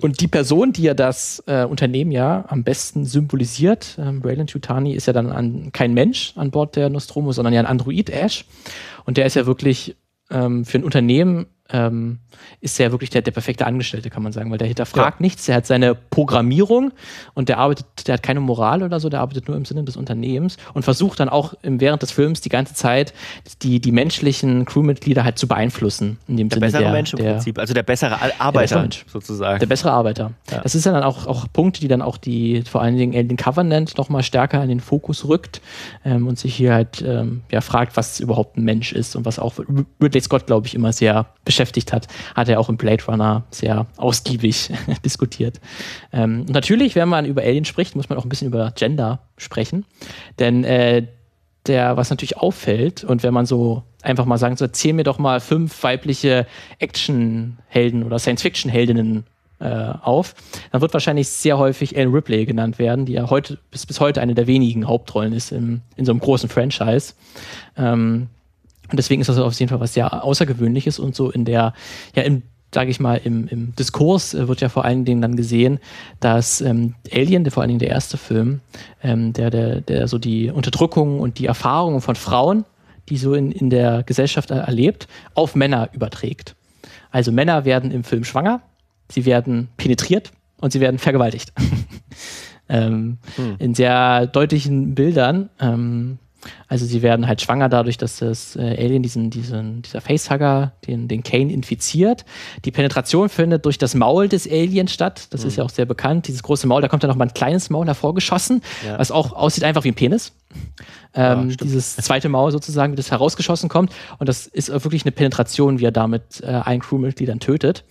Und 0.02 0.22
die 0.22 0.28
Person, 0.28 0.74
die 0.74 0.84
ja 0.84 0.94
das 0.94 1.44
äh, 1.48 1.64
Unternehmen 1.64 2.12
ja 2.12 2.46
am 2.48 2.64
besten 2.64 3.06
symbolisiert, 3.06 3.98
ähm, 4.00 4.22
Raylan 4.24 4.48
Tutani, 4.48 4.94
ist 4.94 5.08
ja 5.08 5.14
dann 5.14 5.32
an, 5.32 5.72
kein 5.72 5.94
Mensch 5.94 6.34
an 6.36 6.52
Bord 6.52 6.76
der 6.76 6.90
Nostromo, 6.90 7.32
sondern 7.32 7.54
ja 7.54 7.60
ein 7.60 7.66
Android 7.66 8.10
Ash. 8.10 8.46
Und 9.06 9.18
der 9.18 9.26
ist 9.26 9.36
ja 9.36 9.46
wirklich 9.46 9.96
ähm, 10.30 10.66
für 10.66 10.78
ein 10.78 10.84
Unternehmen 10.84 11.48
ähm, 11.70 12.20
ist 12.62 12.80
er 12.80 12.92
wirklich 12.92 13.10
der, 13.10 13.22
der 13.22 13.32
perfekte 13.32 13.66
Angestellte, 13.66 14.10
kann 14.10 14.24
man 14.24 14.32
sagen, 14.32 14.52
weil 14.52 14.58
der 14.58 14.68
hinterfragt 14.68 15.20
ja. 15.20 15.24
nichts, 15.24 15.46
der 15.46 15.56
hat 15.56 15.66
seine 15.66 15.96
Programmierung 15.96 16.92
und 17.34 17.50
der 17.50 17.58
arbeitet, 17.58 17.86
der 18.08 18.14
hat 18.14 18.24
keine 18.24 18.40
Moral 18.40 18.84
oder 18.84 19.00
so, 19.00 19.10
der 19.10 19.20
arbeitet 19.20 19.48
nur 19.48 19.58
im 19.58 19.66
Sinne 19.66 19.84
des 19.84 19.98
Unternehmens 19.98 20.58
und 20.74 20.84
versucht 20.84 21.20
dann 21.20 21.30
auch 21.30 21.54
im, 21.62 21.80
während 21.82 22.02
des 22.02 22.12
Films 22.12 22.42
die 22.42 22.50
ganze 22.50 22.74
Zeit 22.74 23.14
die, 23.62 23.80
die 23.80 23.92
menschlichen 23.92 24.66
Crewmitglieder 24.66 25.24
halt 25.24 25.38
zu 25.38 25.48
beeinflussen. 25.48 26.18
In 26.28 26.38
dem 26.38 26.50
der 26.50 26.58
Sinne 26.58 26.66
bessere 26.68 26.84
der, 26.84 26.92
Mensch 26.92 27.14
im 27.14 27.20
der, 27.20 27.32
Prinzip, 27.34 27.60
also 27.60 27.74
der 27.74 27.84
bessere 27.84 28.18
Arbeiter 28.40 28.76
der 28.76 28.88
bessere 28.88 29.12
sozusagen. 29.12 29.60
Der 29.60 29.68
bessere 29.68 29.92
Arbeiter. 29.92 30.32
Ja. 30.52 30.62
Das 30.62 30.76
ist 30.76 30.86
ja 30.86 30.92
dann 30.92 31.04
auch, 31.04 31.28
auch 31.28 31.48
Punkte, 31.52 31.82
die 31.82 31.88
dann 31.88 32.02
auch 32.02 32.18
die, 32.18 32.64
vor 32.64 32.82
allen 32.82 32.98
Dingen 32.98 33.16
Alien 33.16 33.38
Covenant 33.38 33.98
nochmal 33.98 34.24
stärker 34.24 34.62
in 34.64 34.70
den 34.70 34.80
Fokus 34.80 35.28
rückt 35.28 35.62
ähm, 36.06 36.28
und 36.28 36.40
sich 36.40 36.56
hier 36.56 36.74
halt 36.74 37.04
ähm, 37.06 37.42
ja, 37.52 37.62
fragt, 37.62 37.98
was 37.98 38.20
überhaupt 38.20 38.58
ein 38.58 38.64
Mensch 38.64 38.94
ist 38.94 39.16
und 39.16 39.26
was 39.26 39.40
auch 39.40 39.56
Ridley 40.02 40.22
Scott, 40.22 40.48
glaube 40.48 40.68
ich, 40.68 40.76
immer 40.76 40.94
sehr 40.94 41.28
beschäftigt 41.44 41.57
hat, 41.60 42.08
hat 42.36 42.50
er 42.50 42.60
auch 42.60 42.70
im 42.70 42.78
Blade 42.78 43.04
Runner 43.06 43.44
sehr 43.52 43.88
ausgiebig 43.98 44.72
diskutiert. 45.06 45.60
Ähm, 46.12 46.46
natürlich, 46.46 46.96
wenn 46.96 47.10
man 47.10 47.26
über 47.26 47.42
Alien 47.42 47.66
spricht, 47.66 47.96
muss 47.96 48.10
man 48.10 48.18
auch 48.18 48.26
ein 48.26 48.30
bisschen 48.30 48.48
über 48.48 48.72
Gender 48.76 49.20
sprechen. 49.38 49.86
Denn 50.40 50.64
äh, 50.64 51.08
der, 51.68 51.98
was 51.98 52.10
natürlich 52.10 52.38
auffällt, 52.38 53.04
und 53.04 53.24
wenn 53.24 53.34
man 53.34 53.46
so 53.46 53.84
einfach 54.02 54.26
mal 54.26 54.38
sagen, 54.38 54.58
so 54.58 54.66
erzähl 54.66 54.94
mir 54.94 55.04
doch 55.04 55.20
mal 55.20 55.40
fünf 55.40 55.84
weibliche 55.84 56.48
Actionhelden 56.80 58.04
oder 58.04 58.20
Science-Fiction-Heldinnen 58.20 59.26
äh, 59.60 59.66
auf, 60.02 60.36
dann 60.72 60.82
wird 60.82 60.94
wahrscheinlich 60.94 61.30
sehr 61.30 61.58
häufig 61.58 61.96
Ellen 61.96 62.14
Ripley 62.14 62.46
genannt 62.46 62.80
werden, 62.80 63.06
die 63.06 63.14
ja 63.14 63.30
heute 63.30 63.58
bis, 63.72 63.86
bis 63.86 64.00
heute 64.00 64.22
eine 64.22 64.36
der 64.36 64.48
wenigen 64.48 64.88
Hauptrollen 64.88 65.34
ist 65.34 65.52
im, 65.52 65.82
in 65.96 66.06
so 66.06 66.12
einem 66.12 66.20
großen 66.20 66.50
Franchise. 66.50 67.14
Ähm, 67.76 68.28
und 68.90 68.98
deswegen 68.98 69.22
ist 69.22 69.28
das 69.28 69.38
auf 69.38 69.58
jeden 69.60 69.70
Fall 69.70 69.80
was 69.80 69.94
sehr 69.94 70.24
Außergewöhnliches 70.24 71.00
und 71.00 71.16
so 71.16 71.30
in 71.30 71.46
der, 71.46 71.74
ja, 72.16 72.24
im 72.24 72.44
sage 72.74 72.92
ich 72.92 73.00
mal, 73.00 73.16
im, 73.24 73.48
im 73.48 73.74
Diskurs 73.76 74.34
äh, 74.34 74.48
wird 74.48 74.62
ja 74.62 74.70
vor 74.70 74.86
allen 74.86 75.06
Dingen 75.06 75.22
dann 75.22 75.36
gesehen, 75.36 75.80
dass 76.20 76.62
ähm, 76.62 76.96
Alien, 77.12 77.44
der 77.44 77.54
vor 77.54 77.62
allen 77.62 77.70
Dingen 77.70 77.80
der 77.80 77.90
erste 77.90 78.18
Film, 78.18 78.60
ähm, 79.02 79.34
der, 79.34 79.50
der, 79.50 79.82
der 79.82 80.08
so 80.08 80.18
die 80.18 80.50
Unterdrückung 80.50 81.20
und 81.20 81.40
die 81.40 81.46
Erfahrungen 81.46 82.02
von 82.02 82.16
Frauen, 82.16 82.66
die 83.10 83.18
so 83.18 83.34
in, 83.34 83.52
in 83.52 83.70
der 83.70 84.04
Gesellschaft 84.04 84.52
erlebt, 84.52 85.08
auf 85.34 85.56
Männer 85.56 85.90
überträgt. 85.94 86.56
Also 87.10 87.32
Männer 87.32 87.64
werden 87.64 87.92
im 87.92 88.04
Film 88.04 88.26
schwanger, 88.26 88.62
sie 89.10 89.26
werden 89.26 89.70
penetriert 89.78 90.32
und 90.60 90.74
sie 90.74 90.82
werden 90.82 91.00
vergewaltigt. 91.00 91.54
ähm, 92.70 93.18
hm. 93.38 93.56
In 93.60 93.76
sehr 93.76 94.28
deutlichen 94.28 94.94
Bildern. 94.94 95.50
Also 96.68 96.86
sie 96.86 97.02
werden 97.02 97.28
halt 97.28 97.42
schwanger 97.42 97.70
dadurch, 97.70 97.98
dass 97.98 98.18
das 98.18 98.56
äh, 98.56 98.60
Alien 98.62 99.02
diesen, 99.04 99.30
diesen, 99.30 99.82
dieser 99.82 100.02
Facehugger, 100.02 100.74
den, 100.86 101.08
den 101.08 101.24
Kane 101.24 101.52
infiziert. 101.52 102.26
Die 102.66 102.72
Penetration 102.72 103.30
findet 103.30 103.66
durch 103.66 103.78
das 103.78 103.96
Maul 103.96 104.28
des 104.28 104.50
Aliens 104.50 104.92
statt. 104.92 105.28
Das 105.30 105.42
mhm. 105.42 105.48
ist 105.48 105.56
ja 105.58 105.64
auch 105.64 105.70
sehr 105.70 105.86
bekannt. 105.86 106.28
Dieses 106.28 106.44
große 106.44 106.68
Maul, 106.68 106.82
da 106.82 106.88
kommt 106.88 107.04
dann 107.04 107.10
noch 107.10 107.16
mal 107.16 107.26
ein 107.26 107.34
kleines 107.34 107.70
Maul 107.70 107.86
hervorgeschossen, 107.88 108.62
ja. 108.86 109.00
was 109.00 109.12
auch 109.12 109.34
aussieht 109.34 109.64
einfach 109.64 109.84
wie 109.86 109.92
ein 109.92 109.96
Penis. 109.96 110.34
Ähm, 111.14 111.50
ja, 111.50 111.56
dieses 111.56 111.96
zweite 111.98 112.30
Maul 112.30 112.52
sozusagen, 112.52 112.94
wie 112.94 112.98
das 112.98 113.12
herausgeschossen 113.12 113.70
kommt. 113.70 113.94
Und 114.20 114.30
das 114.30 114.46
ist 114.48 114.70
wirklich 114.70 115.04
eine 115.04 115.12
Penetration, 115.12 115.80
wie 115.80 115.86
er 115.86 115.92
damit 115.92 116.42
äh, 116.42 116.48
ein 116.48 116.80
Crewmitglied 116.80 117.30
dann 117.30 117.40
tötet. 117.40 117.86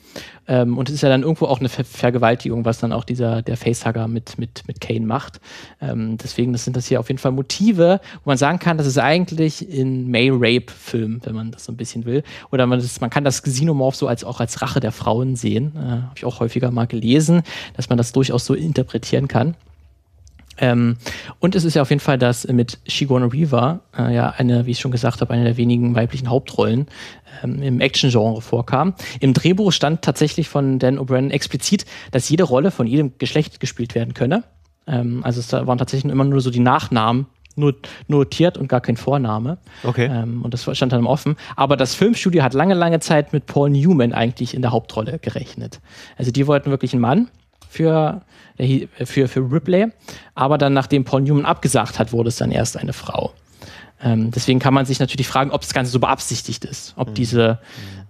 Ähm, 0.49 0.79
und 0.79 0.89
es 0.89 0.95
ist 0.95 1.03
ja 1.03 1.09
dann 1.09 1.23
irgendwo 1.23 1.47
auch 1.47 1.59
eine 1.59 1.69
Ver 1.69 1.85
Vergewaltigung, 1.85 2.65
was 2.65 2.79
dann 2.79 2.93
auch 2.93 3.05
dieser, 3.05 3.43
der 3.43 3.57
Facehugger 3.57 4.07
mit, 4.07 4.39
mit, 4.39 4.63
mit 4.67 4.81
Kane 4.81 5.07
macht. 5.07 5.41
Ähm, 5.81 6.19
deswegen 6.19 6.53
das 6.53 6.65
sind 6.65 6.77
das 6.77 6.87
hier 6.87 7.01
auf 7.01 7.09
jeden 7.09 7.19
Fall 7.19 7.33
Motive, 7.33 8.01
wo 8.23 8.31
man 8.31 8.39
sagen 8.39 8.59
kann, 8.59 8.66
das 8.75 8.87
ist 8.87 8.99
eigentlich 8.99 9.61
ein 9.61 10.11
Male-Rape-Film, 10.11 11.21
wenn 11.25 11.35
man 11.35 11.51
das 11.51 11.65
so 11.65 11.73
ein 11.73 11.77
bisschen 11.77 12.05
will. 12.05 12.23
Oder 12.51 12.67
man, 12.67 12.81
das, 12.81 13.01
man 13.01 13.11
kann 13.11 13.25
das 13.25 13.43
Xenomorph 13.43 13.97
so 13.97 14.09
als 14.09 14.25
auch 14.25 14.41
als 14.41 14.63
Rache 14.63 14.81
der 14.81 14.93
Frauen 14.93 15.37
sehen. 15.37 15.73
Äh, 15.77 15.81
Habe 15.81 16.13
ich 16.17 16.25
auch 16.25 16.41
häufiger 16.41 16.71
mal 16.71 16.87
gelesen, 16.87 17.43
dass 17.77 17.89
man 17.89 17.99
das 17.99 18.13
durchaus 18.13 18.45
so 18.45 18.55
interpretieren 18.55 19.29
kann. 19.29 19.55
Ähm, 20.59 20.97
und 21.39 21.55
es 21.55 21.65
ist 21.65 21.75
ja 21.75 21.83
auf 21.83 21.91
jeden 21.91 22.01
Fall, 22.01 22.19
dass 22.19 22.47
mit 22.49 22.79
Sigourney 22.89 23.33
Weaver 23.33 23.81
äh, 23.97 24.15
ja 24.15 24.31
eine, 24.31 24.67
wie 24.67 24.71
ich 24.71 24.79
schon 24.79 24.91
gesagt 24.91 25.21
habe, 25.21 25.33
eine 25.33 25.45
der 25.45 25.57
wenigen 25.57 25.95
weiblichen 25.95 26.31
Hauptrollen 26.31 26.87
ähm, 27.43 27.63
im 27.63 27.81
Action-Genre 27.81 28.41
vorkam. 28.41 28.95
Im 29.21 29.35
Drehbuch 29.35 29.73
stand 29.73 30.03
tatsächlich 30.03 30.49
von 30.49 30.79
Dan 30.79 30.99
O'Brien 30.99 31.31
explizit, 31.31 31.85
dass 32.11 32.29
jede 32.29 32.45
Rolle 32.45 32.71
von 32.71 32.87
jedem 32.87 33.13
Geschlecht 33.19 33.61
gespielt 33.61 33.95
werden 33.95 34.15
könne. 34.15 34.45
Ähm, 34.87 35.23
also 35.25 35.41
es 35.41 35.53
waren 35.53 35.79
tatsächlich 35.79 36.11
immer 36.11 36.25
nur 36.25 36.41
so 36.41 36.51
die 36.51 36.61
Nachnamen 36.61 37.27
notiert 37.57 38.59
und 38.59 38.69
gar 38.69 38.81
kein 38.81 38.97
Vorname. 38.97 39.59
Okay. 39.83 40.07
Ähm, 40.07 40.43
und 40.43 40.55
das 40.55 40.69
stand 40.77 40.93
dann 40.93 41.07
offen. 41.07 41.37
Aber 41.57 41.77
das 41.77 41.95
Filmstudio 41.95 42.43
hat 42.43 42.55
lange, 42.55 42.75
lange 42.75 43.01
Zeit 43.01 43.33
mit 43.33 43.47
Paul 43.47 43.71
Newman 43.71 44.13
eigentlich 44.13 44.55
in 44.55 44.63
der 44.63 44.73
Hauptrolle 44.73 45.19
gerechnet. 45.19 45.81
Also 46.17 46.31
die 46.31 46.47
wollten 46.47 46.71
wirklich 46.71 46.93
einen 46.93 47.03
Mann 47.03 47.29
für, 47.69 48.23
für, 49.05 49.29
für 49.29 49.53
Ripley. 49.53 49.87
Aber 50.35 50.59
dann, 50.59 50.73
nachdem 50.73 51.05
Paul 51.05 51.23
Newman 51.23 51.45
abgesagt 51.45 51.99
hat, 51.99 52.13
wurde 52.13 52.29
es 52.29 52.37
dann 52.37 52.51
erst 52.51 52.77
eine 52.77 52.93
Frau. 52.93 53.33
Ähm, 54.03 54.31
deswegen 54.31 54.59
kann 54.59 54.75
man 54.75 54.85
sich 54.85 55.01
natürlich 55.01 55.27
fragen, 55.27 55.51
ob 55.51 55.63
das 55.63 55.73
Ganze 55.73 55.91
so 55.91 55.99
beabsichtigt 55.99 56.65
ist, 56.67 56.93
ob 56.97 57.09
mhm. 57.09 57.15
diese, 57.15 57.59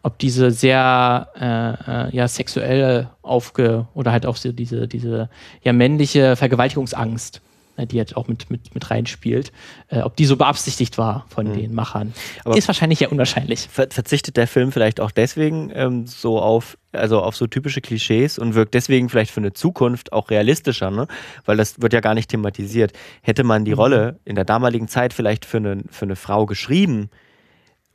ob 0.03 0.19
diese 0.19 0.51
sehr 0.51 1.29
äh, 1.41 2.09
äh, 2.09 2.17
ja 2.17 2.27
sexuelle 2.27 3.11
aufge 3.23 3.87
oder 3.95 4.11
halt 4.11 4.27
auch 4.27 4.37
so 4.37 4.51
diese 4.51 4.89
diese 4.89 5.31
ja 5.63 5.73
männliche 5.73 6.35
Vergewaltigungsangst 6.35 7.41
die 7.85 7.97
jetzt 7.97 8.17
auch 8.17 8.29
mit, 8.29 8.51
mit, 8.51 8.75
mit 8.75 8.91
reinspielt, 8.91 9.53
äh, 9.89 10.01
ob 10.01 10.17
die 10.17 10.25
so 10.25 10.37
beabsichtigt 10.37 10.97
war 10.97 11.27
von 11.29 11.49
mhm. 11.49 11.55
den 11.55 11.75
Machern. 11.75 12.15
Aber 12.45 12.57
ist 12.57 12.69
wahrscheinlich 12.69 13.01
ja 13.01 13.09
unwahrscheinlich. 13.09 13.69
Verzichtet 13.69 14.37
der 14.37 14.47
Film 14.47 14.73
vielleicht 14.73 15.01
auch 15.01 15.11
deswegen 15.11 15.71
ähm, 15.75 16.07
so 16.07 16.41
auf, 16.41 16.79
also 16.93 17.21
auf 17.21 17.37
so 17.37 17.47
typische 17.47 17.81
Klischees 17.81 18.39
und 18.39 18.55
wirkt 18.55 18.75
deswegen 18.75 19.09
vielleicht 19.09 19.31
für 19.31 19.41
eine 19.41 19.53
Zukunft 19.53 20.13
auch 20.13 20.31
realistischer, 20.31 20.91
ne? 20.91 21.07
Weil 21.45 21.57
das 21.59 21.83
wird 21.83 21.93
ja 21.93 22.01
gar 22.01 22.15
nicht 22.15 22.31
thematisiert. 22.31 22.93
Hätte 23.21 23.45
man 23.45 23.65
die 23.65 23.73
mhm. 23.73 23.79
Rolle 23.79 24.21
in 24.25 24.35
der 24.37 24.45
damaligen 24.45 24.89
Zeit 24.89 25.13
vielleicht 25.13 25.45
für 25.45 25.59
eine, 25.59 25.83
für 25.91 26.07
eine 26.07 26.17
Frau 26.17 26.47
geschrieben, 26.47 27.11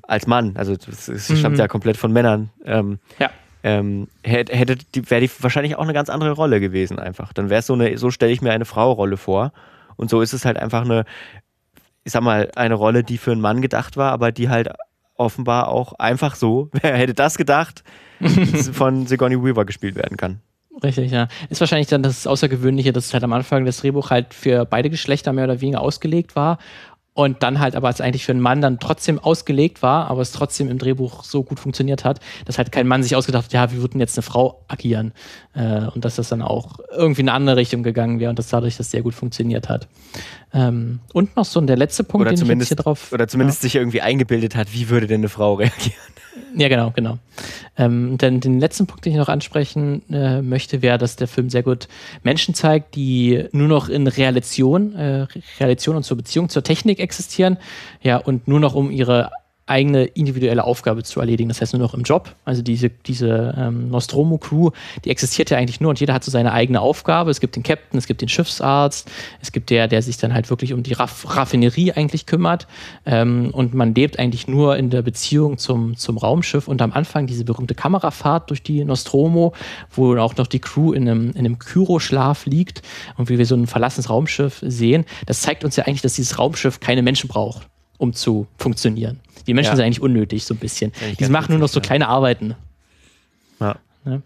als 0.03 0.27
Mann, 0.27 0.57
also 0.57 0.75
das, 0.75 1.05
das 1.05 1.29
mhm. 1.29 1.37
stammt 1.37 1.57
ja 1.57 1.67
komplett 1.67 1.95
von 1.95 2.11
Männern. 2.11 2.49
Ähm, 2.65 2.99
ja 3.17 3.29
ähm, 3.63 4.07
hätte, 4.23 4.75
wäre 4.93 5.21
die 5.21 5.29
wahrscheinlich 5.39 5.75
auch 5.75 5.83
eine 5.83 5.93
ganz 5.93 6.09
andere 6.09 6.31
Rolle 6.31 6.59
gewesen 6.59 6.99
einfach. 6.99 7.33
Dann 7.33 7.49
wäre 7.49 7.59
es 7.59 7.67
so 7.67 7.73
eine, 7.73 7.97
so 7.97 8.11
stelle 8.11 8.31
ich 8.31 8.41
mir 8.41 8.51
eine 8.51 8.65
Frau-Rolle 8.65 9.17
vor. 9.17 9.53
Und 9.97 10.09
so 10.09 10.21
ist 10.21 10.33
es 10.33 10.45
halt 10.45 10.57
einfach 10.57 10.83
eine, 10.83 11.05
ich 12.03 12.11
sag 12.11 12.23
mal, 12.23 12.49
eine 12.55 12.75
Rolle, 12.75 13.03
die 13.03 13.17
für 13.17 13.31
einen 13.31 13.41
Mann 13.41 13.61
gedacht 13.61 13.97
war, 13.97 14.11
aber 14.11 14.31
die 14.31 14.49
halt 14.49 14.69
offenbar 15.15 15.67
auch 15.67 15.93
einfach 15.93 16.35
so, 16.35 16.69
wer 16.81 16.95
hätte 16.95 17.13
das 17.13 17.37
gedacht, 17.37 17.83
von 18.73 19.07
Sigourney 19.07 19.43
Weaver 19.43 19.65
gespielt 19.65 19.95
werden 19.95 20.17
kann. 20.17 20.41
Richtig, 20.83 21.11
ja. 21.11 21.27
Ist 21.49 21.59
wahrscheinlich 21.59 21.89
dann 21.89 22.01
das 22.01 22.25
Außergewöhnliche, 22.25 22.91
dass 22.91 23.05
es 23.05 23.13
halt 23.13 23.23
am 23.23 23.33
Anfang 23.33 23.65
das 23.65 23.77
Drehbuch 23.77 24.09
halt 24.09 24.33
für 24.33 24.65
beide 24.65 24.89
Geschlechter 24.89 25.33
mehr 25.33 25.43
oder 25.43 25.61
weniger 25.61 25.81
ausgelegt 25.81 26.35
war 26.35 26.57
und 27.13 27.43
dann 27.43 27.59
halt 27.59 27.75
aber 27.75 27.87
als 27.87 27.99
eigentlich 27.99 28.25
für 28.25 28.31
einen 28.31 28.41
Mann 28.41 28.61
dann 28.61 28.79
trotzdem 28.79 29.19
ausgelegt 29.19 29.81
war, 29.81 30.09
aber 30.09 30.21
es 30.21 30.31
trotzdem 30.31 30.69
im 30.69 30.77
Drehbuch 30.77 31.23
so 31.23 31.43
gut 31.43 31.59
funktioniert 31.59 32.05
hat, 32.05 32.21
dass 32.45 32.57
halt 32.57 32.71
kein 32.71 32.87
Mann 32.87 33.03
sich 33.03 33.15
ausgedacht 33.15 33.45
hat, 33.45 33.53
ja, 33.53 33.71
wie 33.71 33.81
würden 33.81 33.99
jetzt 33.99 34.17
eine 34.17 34.23
Frau 34.23 34.63
agieren 34.69 35.11
äh, 35.53 35.87
und 35.93 36.05
dass 36.05 36.15
das 36.15 36.29
dann 36.29 36.41
auch 36.41 36.79
irgendwie 36.95 37.21
in 37.21 37.29
eine 37.29 37.35
andere 37.35 37.57
Richtung 37.57 37.83
gegangen 37.83 38.19
wäre 38.21 38.29
und 38.29 38.39
dass 38.39 38.47
dadurch 38.47 38.77
das 38.77 38.91
sehr 38.91 39.01
gut 39.01 39.13
funktioniert 39.13 39.67
hat. 39.67 39.89
Ähm, 40.53 40.99
und 41.11 41.35
noch 41.35 41.45
so 41.45 41.59
der 41.59 41.77
letzte 41.77 42.05
Punkt, 42.05 42.21
oder 42.21 42.31
den 42.31 42.37
zumindest, 42.37 42.71
ich 42.71 42.77
jetzt 42.77 42.79
hier 42.79 42.83
drauf... 42.83 43.11
Oder 43.11 43.27
zumindest 43.27 43.59
ja. 43.59 43.63
sich 43.63 43.75
irgendwie 43.75 44.01
eingebildet 44.01 44.55
hat, 44.55 44.73
wie 44.73 44.87
würde 44.87 45.07
denn 45.07 45.21
eine 45.21 45.29
Frau 45.29 45.53
reagieren? 45.55 45.95
Ja, 46.55 46.67
genau, 46.67 46.91
genau. 46.91 47.17
Ähm, 47.77 48.17
denn 48.17 48.39
den 48.39 48.59
letzten 48.59 48.87
Punkt, 48.87 49.05
den 49.05 49.13
ich 49.13 49.17
noch 49.17 49.29
ansprechen 49.29 50.01
äh, 50.11 50.41
möchte, 50.41 50.81
wäre, 50.81 50.97
dass 50.97 51.15
der 51.15 51.27
Film 51.27 51.49
sehr 51.49 51.63
gut 51.63 51.87
Menschen 52.23 52.53
zeigt, 52.53 52.95
die 52.95 53.45
nur 53.51 53.67
noch 53.67 53.89
in 53.89 54.07
Relation, 54.07 54.93
äh, 54.95 55.27
Relation 55.59 55.95
und 55.95 56.03
zur 56.03 56.17
Beziehung 56.17 56.49
zur 56.49 56.63
Technik 56.63 56.99
existieren, 56.99 57.57
ja, 58.01 58.17
und 58.17 58.47
nur 58.47 58.59
noch 58.59 58.75
um 58.75 58.91
ihre 58.91 59.31
eigene 59.67 60.05
individuelle 60.05 60.63
Aufgabe 60.63 61.03
zu 61.03 61.19
erledigen. 61.19 61.49
Das 61.49 61.61
heißt 61.61 61.73
nur 61.73 61.81
noch 61.81 61.93
im 61.93 62.03
Job. 62.03 62.35
Also 62.45 62.61
diese, 62.61 62.89
diese 62.89 63.55
ähm, 63.57 63.89
Nostromo-Crew, 63.89 64.71
die 65.05 65.09
existiert 65.09 65.49
ja 65.49 65.57
eigentlich 65.57 65.79
nur 65.79 65.91
und 65.91 65.99
jeder 65.99 66.13
hat 66.13 66.23
so 66.23 66.31
seine 66.31 66.51
eigene 66.51 66.81
Aufgabe. 66.81 67.31
Es 67.31 67.39
gibt 67.39 67.55
den 67.55 67.63
Captain, 67.63 67.97
es 67.97 68.07
gibt 68.07 68.21
den 68.21 68.27
Schiffsarzt, 68.27 69.09
es 69.41 69.51
gibt 69.51 69.69
der, 69.69 69.87
der 69.87 70.01
sich 70.01 70.17
dann 70.17 70.33
halt 70.33 70.49
wirklich 70.49 70.73
um 70.73 70.83
die 70.83 70.93
Raff 70.93 71.25
Raffinerie 71.37 71.93
eigentlich 71.93 72.25
kümmert. 72.25 72.67
Ähm, 73.05 73.51
und 73.53 73.73
man 73.73 73.95
lebt 73.95 74.19
eigentlich 74.19 74.47
nur 74.47 74.77
in 74.77 74.89
der 74.89 75.03
Beziehung 75.03 75.57
zum, 75.57 75.95
zum 75.95 76.17
Raumschiff. 76.17 76.67
Und 76.67 76.81
am 76.81 76.91
Anfang 76.91 77.27
diese 77.27 77.45
berühmte 77.45 77.75
Kamerafahrt 77.75 78.49
durch 78.49 78.63
die 78.63 78.83
Nostromo, 78.83 79.53
wo 79.89 80.17
auch 80.17 80.35
noch 80.35 80.47
die 80.47 80.59
Crew 80.59 80.91
in 80.91 81.07
einem, 81.07 81.29
in 81.31 81.39
einem 81.39 81.59
Kyroschlaf 81.59 82.45
liegt 82.45 82.81
und 83.17 83.29
wie 83.29 83.37
wir 83.37 83.45
so 83.45 83.55
ein 83.55 83.67
verlassenes 83.67 84.09
Raumschiff 84.09 84.61
sehen, 84.65 85.05
das 85.25 85.41
zeigt 85.41 85.63
uns 85.63 85.75
ja 85.75 85.85
eigentlich, 85.85 86.01
dass 86.01 86.13
dieses 86.13 86.37
Raumschiff 86.37 86.79
keine 86.79 87.01
Menschen 87.03 87.29
braucht 87.29 87.70
um 88.01 88.13
zu 88.13 88.47
funktionieren. 88.57 89.19
Die 89.45 89.53
Menschen 89.53 89.71
ja. 89.71 89.75
sind 89.75 89.85
eigentlich 89.85 90.01
unnötig, 90.01 90.43
so 90.43 90.55
ein 90.55 90.57
bisschen. 90.57 90.91
Die 91.19 91.25
machen 91.27 91.51
nur 91.51 91.59
noch 91.59 91.69
so 91.69 91.79
kleine 91.79 92.07
Arbeiten. 92.07 92.55
Ja. 93.59 93.77
Ne? 94.03 94.23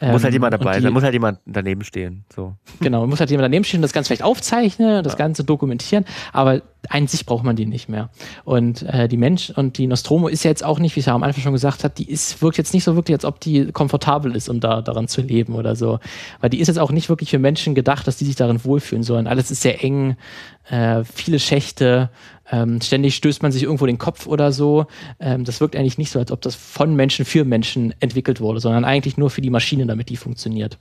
muss 0.00 0.22
halt 0.22 0.26
ähm, 0.26 0.32
jemand 0.32 0.54
dabei 0.54 0.80
sein, 0.80 0.92
muss 0.92 1.02
halt 1.02 1.12
jemand 1.12 1.40
daneben 1.46 1.84
stehen. 1.84 2.24
So. 2.34 2.54
Genau, 2.80 3.06
muss 3.06 3.20
halt 3.20 3.30
jemand 3.30 3.44
daneben 3.44 3.64
stehen, 3.64 3.82
das 3.82 3.92
Ganze 3.92 4.08
vielleicht 4.08 4.22
aufzeichnen, 4.22 5.02
das 5.02 5.14
ja. 5.14 5.18
Ganze 5.18 5.44
dokumentieren, 5.44 6.04
aber 6.32 6.62
an 6.88 7.06
sich 7.06 7.26
braucht 7.26 7.44
man 7.44 7.56
die 7.56 7.66
nicht 7.66 7.88
mehr. 7.88 8.10
Und 8.44 8.82
äh, 8.82 9.08
die 9.08 9.16
Mensch 9.16 9.50
und 9.50 9.78
die 9.78 9.86
Nostromo 9.86 10.28
ist 10.28 10.44
ja 10.44 10.50
jetzt 10.50 10.64
auch 10.64 10.78
nicht, 10.78 10.94
wie 10.96 11.00
ich 11.00 11.06
ja 11.06 11.14
am 11.14 11.22
Anfang 11.22 11.42
schon 11.42 11.52
gesagt 11.52 11.84
habe, 11.84 11.94
die 11.94 12.10
ist, 12.10 12.40
wirkt 12.42 12.58
jetzt 12.58 12.74
nicht 12.74 12.84
so 12.84 12.94
wirklich, 12.94 13.14
als 13.14 13.24
ob 13.24 13.40
die 13.40 13.72
komfortabel 13.72 14.34
ist, 14.36 14.48
um 14.48 14.60
da 14.60 14.82
daran 14.82 15.08
zu 15.08 15.22
leben 15.22 15.54
oder 15.54 15.76
so. 15.76 15.98
Weil 16.40 16.50
die 16.50 16.60
ist 16.60 16.68
jetzt 16.68 16.78
auch 16.78 16.92
nicht 16.92 17.08
wirklich 17.08 17.30
für 17.30 17.38
Menschen 17.38 17.74
gedacht, 17.74 18.06
dass 18.06 18.16
die 18.16 18.24
sich 18.24 18.36
darin 18.36 18.64
wohlfühlen 18.64 19.02
sollen. 19.02 19.26
Alles 19.26 19.50
ist 19.50 19.62
sehr 19.62 19.82
eng, 19.82 20.16
äh, 20.68 21.04
viele 21.04 21.38
Schächte, 21.38 22.10
ähm, 22.50 22.80
ständig 22.80 23.16
stößt 23.16 23.42
man 23.42 23.52
sich 23.52 23.62
irgendwo 23.62 23.86
den 23.86 23.98
Kopf 23.98 24.26
oder 24.26 24.52
so. 24.52 24.86
Ähm, 25.20 25.44
das 25.44 25.60
wirkt 25.60 25.76
eigentlich 25.76 25.98
nicht 25.98 26.10
so, 26.10 26.18
als 26.18 26.30
ob 26.30 26.40
das 26.42 26.54
von 26.54 26.94
Menschen 26.94 27.24
für 27.24 27.44
Menschen 27.44 27.94
entwickelt 28.00 28.40
wurde, 28.40 28.60
sondern 28.60 28.84
eigentlich 28.84 29.16
nur 29.16 29.30
für 29.30 29.40
die 29.40 29.50
Maschine, 29.50 29.86
damit 29.86 30.08
die 30.08 30.16
funktioniert. 30.16 30.78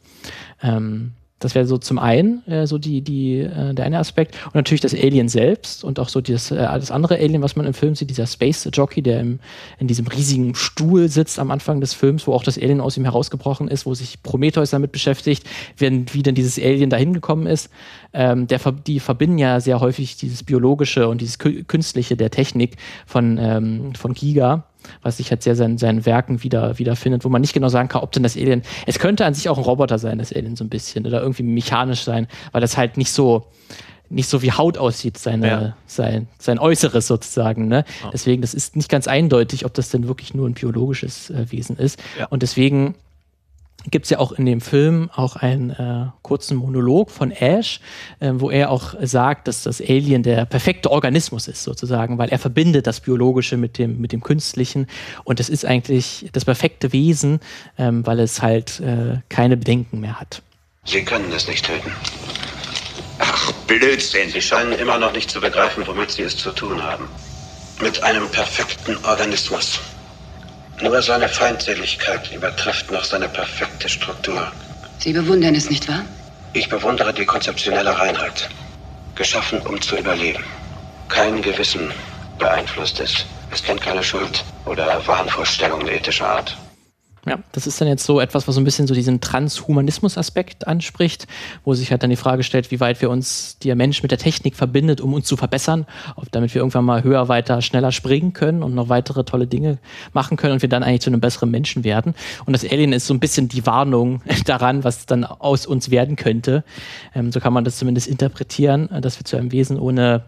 Ähm, 0.62 1.14
das 1.44 1.56
wäre 1.56 1.66
so 1.66 1.78
zum 1.78 2.00
einen 2.00 2.46
äh, 2.48 2.66
so 2.68 2.78
die, 2.78 3.02
die, 3.02 3.40
äh, 3.40 3.74
der 3.74 3.86
eine 3.86 4.00
Aspekt. 4.00 4.36
Und 4.46 4.56
natürlich 4.56 4.82
das 4.82 4.94
Alien 4.94 5.30
selbst 5.30 5.84
und 5.84 6.00
auch 6.00 6.10
so 6.10 6.22
dieses, 6.22 6.52
äh, 6.52 6.58
das 6.58 6.92
andere 6.92 7.16
Alien, 7.16 7.42
was 7.42 7.56
man 7.56 7.66
im 7.66 7.74
Film 7.74 7.96
sieht, 7.96 8.10
dieser 8.10 8.28
Space 8.28 8.70
Jockey, 8.72 9.02
der 9.02 9.20
im, 9.20 9.40
in 9.80 9.88
diesem 9.88 10.08
riesigen 10.08 10.56
Stuhl 10.56 11.10
sitzt 11.10 11.40
am 11.40 11.52
Anfang 11.52 11.82
des 11.82 11.94
Films, 11.94 12.28
wo 12.28 12.34
auch 12.34 12.44
das 12.44 12.58
Alien 12.58 12.82
aus 12.82 12.98
ihm 12.98 13.04
herausgebrochen 13.04 13.68
ist, 13.68 13.86
wo 13.86 13.94
sich 13.94 14.24
Prometheus 14.24 14.70
damit 14.70 14.92
beschäftigt, 14.92 15.44
wenn, 15.78 16.06
wie 16.14 16.24
denn 16.24 16.36
dieses 16.36 16.58
Alien 16.58 16.90
dahin 16.90 17.14
gekommen 17.14 17.48
ist. 17.48 17.70
Ähm, 18.14 18.48
der, 18.48 18.60
die 18.86 19.00
verbinden 19.00 19.38
ja 19.38 19.60
sehr 19.60 19.80
häufig 19.80 20.18
dieses 20.18 20.44
Biologische 20.44 21.08
und 21.08 21.22
dieses 21.22 21.40
Künstliche 21.40 22.16
der 22.16 22.32
Technik 22.32 22.78
von, 23.06 23.38
ähm, 23.40 23.96
von 23.96 24.14
Giga 24.14 24.66
was 25.02 25.18
sich 25.18 25.32
halt 25.32 25.44
sehr 25.44 25.56
seinen, 25.56 25.78
seinen 25.78 26.06
Werken 26.06 26.44
wieder, 26.44 26.78
wiederfindet, 26.80 27.26
wo 27.26 27.30
man 27.30 27.42
nicht 27.42 27.54
genau 27.54 27.70
sagen 27.70 27.90
kann, 27.90 28.02
ob 28.02 28.12
denn 28.12 28.24
das 28.24 28.36
Alien, 28.36 28.64
es 28.86 29.00
könnte 29.00 29.26
an 29.26 29.34
sich 29.34 29.50
auch 29.50 29.58
ein 29.58 29.64
Roboter 29.64 30.00
sein, 30.00 30.18
das 30.18 30.34
Alien 30.34 30.56
so 30.56 30.64
ein 30.64 30.70
bisschen, 30.70 31.06
oder 31.06 31.22
irgendwie 31.22 31.44
mechanisch 31.44 32.04
sein, 32.04 32.28
weil 32.52 32.62
das 32.62 32.78
halt 32.78 32.98
nicht 32.98 33.12
so, 33.12 33.48
nicht 34.10 34.30
so 34.30 34.42
wie 34.42 34.52
Haut 34.52 34.78
aussieht, 34.78 35.18
seine, 35.18 35.48
ja. 35.48 35.78
sein, 35.88 36.28
sein 36.38 36.60
Äußeres 36.60 37.08
sozusagen. 37.08 37.68
Ne? 37.68 37.86
Ja. 38.04 38.10
Deswegen, 38.12 38.42
das 38.42 38.54
ist 38.54 38.76
nicht 38.76 38.90
ganz 38.90 39.08
eindeutig, 39.08 39.66
ob 39.66 39.74
das 39.74 39.90
denn 39.90 40.08
wirklich 40.08 40.34
nur 40.34 40.48
ein 40.48 40.54
biologisches 40.54 41.30
äh, 41.30 41.52
Wesen 41.52 41.78
ist. 41.78 42.00
Ja. 42.20 42.28
Und 42.28 42.44
deswegen 42.44 42.96
gibt 43.92 44.06
es 44.06 44.10
ja 44.10 44.20
auch 44.20 44.32
in 44.32 44.46
dem 44.46 44.62
Film 44.62 45.10
auch 45.14 45.36
einen 45.36 45.72
äh, 45.72 46.06
kurzen 46.22 46.58
Monolog 46.58 47.12
von 47.12 47.32
Ash, 47.32 47.80
äh, 48.20 48.32
wo 48.34 48.50
er 48.50 48.72
auch 48.72 48.96
sagt, 49.02 49.48
dass 49.48 49.64
das 49.64 49.82
Alien 49.82 50.24
der 50.24 50.46
perfekte 50.46 50.92
Organismus 50.92 51.48
ist, 51.48 51.64
sozusagen, 51.64 52.18
weil 52.18 52.30
er 52.30 52.40
verbindet 52.40 52.88
das 52.88 53.00
Biologische 53.00 53.58
mit 53.58 53.78
dem, 53.78 54.00
mit 54.00 54.12
dem 54.12 54.22
Künstlichen 54.22 54.88
und 55.24 55.40
es 55.40 55.50
ist 55.50 55.66
eigentlich 55.66 56.30
das 56.32 56.46
perfekte 56.46 56.94
Wesen, 56.94 57.40
ähm, 57.78 58.06
weil 58.06 58.20
es 58.20 58.42
halt 58.42 58.80
äh, 58.80 59.18
keine 59.30 59.58
Bedenken 59.58 60.00
mehr 60.00 60.20
hat. 60.20 60.42
Sie 60.86 61.04
können 61.04 61.32
es 61.32 61.48
nicht 61.48 61.66
töten. 61.66 61.92
Ach, 63.20 63.52
Blödsinn. 63.68 64.30
Sie 64.30 64.42
scheinen 64.42 64.74
immer 64.74 64.98
noch 64.98 65.14
nicht 65.14 65.30
zu 65.30 65.40
begreifen, 65.40 65.86
womit 65.88 66.12
Sie 66.12 66.24
es 66.24 66.36
zu 66.36 66.52
tun 66.52 66.82
haben. 66.84 67.08
Mit 67.82 68.04
einem 68.04 68.30
perfekten 68.30 68.98
Organismus. 69.06 69.80
Nur 70.82 71.02
seine 71.02 71.30
Feindseligkeit 71.30 72.32
übertrifft 72.34 72.92
noch 72.92 73.04
seine 73.04 73.30
perfekte 73.30 73.88
Struktur. 73.88 74.52
Sie 75.00 75.14
bewundern 75.14 75.56
es, 75.56 75.70
nicht 75.70 75.88
wahr? 75.88 76.06
Ich 76.54 76.70
bewundere 76.70 77.14
die 77.14 77.26
konzeptionelle 77.26 77.98
Reinheit. 77.98 78.50
Geschaffen, 79.16 79.62
um 79.62 79.82
zu 79.82 79.98
überleben. 79.98 80.44
Kein 81.08 81.42
Gewissen 81.42 81.92
beeinflusst 82.40 83.00
es. 83.00 83.26
Es 83.52 83.64
kennt 83.64 83.82
keine 83.82 84.04
Schuld 84.04 84.44
oder 84.66 85.06
Wahnvorstellungen 85.06 85.88
ethischer 85.88 86.28
Art. 86.28 86.58
Ja, 87.26 87.40
das 87.54 87.68
ist 87.68 87.80
dann 87.80 87.88
jetzt 87.88 88.04
so 88.04 88.20
etwas, 88.20 88.50
was 88.50 88.56
so 88.56 88.60
ein 88.60 88.66
bisschen 88.66 88.86
so 88.86 88.94
diesen 88.94 89.22
Transhumanismus-Aspekt 89.22 90.68
anspricht, 90.68 91.26
wo 91.64 91.74
sich 91.74 91.90
halt 91.90 92.04
dann 92.04 92.10
die 92.10 92.18
Frage 92.18 92.44
stellt, 92.44 92.70
wie 92.70 92.82
weit 92.82 93.02
wir 93.02 93.10
uns 93.10 93.58
der 93.60 93.76
Mensch 93.78 94.04
mit 94.04 94.12
der 94.12 94.18
Technik 94.18 94.58
verbindet, 94.58 95.00
um 95.00 95.14
uns 95.14 95.26
zu 95.26 95.38
verbessern, 95.38 95.86
damit 96.32 96.54
wir 96.54 96.60
irgendwann 96.60 96.84
mal 96.84 97.04
höher, 97.04 97.30
weiter, 97.30 97.62
schneller 97.62 97.94
springen 97.94 98.34
können 98.34 98.62
und 98.62 98.76
noch 98.76 98.90
weitere 98.90 99.24
tolle 99.24 99.48
Dinge 99.48 99.78
machen 100.12 100.36
können 100.36 100.54
und 100.54 100.62
wir 100.62 100.68
dann 100.68 100.84
eigentlich 100.84 101.00
zu 101.00 101.12
einem 101.12 101.22
besseren 101.22 101.50
Menschen 101.50 101.86
werden. 101.86 102.14
Und 102.46 102.52
das 102.52 102.70
Alien 102.70 102.92
ist 102.92 103.08
so 103.08 103.14
ein 103.14 103.22
bisschen 103.22 103.48
die 103.48 103.66
Warnung 103.66 104.22
daran, 104.46 104.84
was 104.84 105.06
dann 105.06 105.24
aus 105.24 105.66
uns 105.66 105.92
werden 105.92 106.18
könnte. 106.18 106.66
Ähm, 107.16 107.32
so 107.32 107.40
kann 107.40 107.54
man 107.54 107.64
das 107.64 107.78
zumindest 107.78 108.08
interpretieren, 108.08 108.90
dass 109.02 109.18
wir 109.18 109.24
zu 109.24 109.38
einem 109.38 109.54
Wesen 109.54 109.80
ohne 109.80 110.26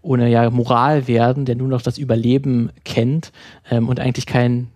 ohne 0.00 0.30
ja 0.30 0.48
Moral 0.48 1.08
werden, 1.08 1.44
der 1.44 1.56
nur 1.56 1.68
noch 1.68 1.82
das 1.82 1.98
Überleben 1.98 2.70
kennt 2.84 3.32
ähm, 3.68 3.88
und 3.88 4.00
eigentlich 4.00 4.26
kein 4.26 4.68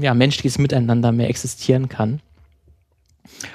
ja, 0.00 0.14
menschliches 0.14 0.58
Miteinander 0.58 1.12
mehr 1.12 1.28
existieren 1.28 1.88
kann. 1.88 2.20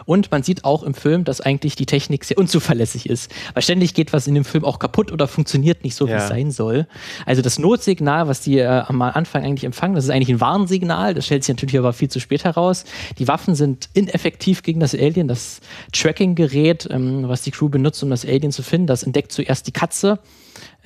Und 0.06 0.32
man 0.32 0.44
sieht 0.44 0.64
auch 0.66 0.84
im 0.84 0.94
Film, 0.94 1.24
dass 1.24 1.42
eigentlich 1.42 1.76
die 1.76 1.86
Technik 1.86 2.24
sehr 2.24 2.38
unzuverlässig 2.38 3.10
ist. 3.10 3.32
Weil 3.54 3.64
ständig 3.64 3.94
geht 3.94 4.14
was 4.14 4.28
in 4.28 4.36
dem 4.36 4.46
Film 4.46 4.64
auch 4.64 4.80
kaputt 4.80 5.12
oder 5.12 5.28
funktioniert 5.28 5.84
nicht 5.84 5.96
so, 5.96 6.08
wie 6.08 6.12
Ja. 6.12 6.18
es 6.18 6.28
sein 6.28 6.52
soll. 6.52 6.88
Also 7.26 7.42
das 7.42 7.60
Notsignal, 7.60 8.28
was 8.28 8.42
die 8.42 8.60
äh, 8.60 8.66
am 8.68 9.02
Anfang 9.02 9.44
eigentlich 9.44 9.64
empfangen, 9.66 9.96
das 9.96 10.06
ist 10.06 10.10
eigentlich 10.12 10.30
ein 10.30 10.42
Warnsignal. 10.42 11.14
Das 11.14 11.26
stellt 11.26 11.44
sich 11.44 11.56
natürlich 11.56 11.78
aber 11.78 11.92
viel 11.92 12.10
zu 12.10 12.20
spät 12.20 12.44
heraus. 12.44 12.86
Die 13.18 13.28
Waffen 13.28 13.56
sind 13.56 13.90
ineffektiv 13.94 14.62
gegen 14.64 14.80
das 14.80 14.94
Alien. 14.94 15.28
Das 15.28 15.60
Tracking-Gerät, 15.92 16.88
ähm, 16.92 17.28
was 17.28 17.42
die 17.42 17.52
Crew 17.52 17.70
benutzt, 17.70 18.04
um 18.04 18.10
das 18.10 18.26
Alien 18.26 18.52
zu 18.52 18.64
finden, 18.64 18.88
das 18.88 19.04
entdeckt 19.04 19.32
zuerst 19.32 19.68
die 19.68 19.72
Katze 19.74 20.20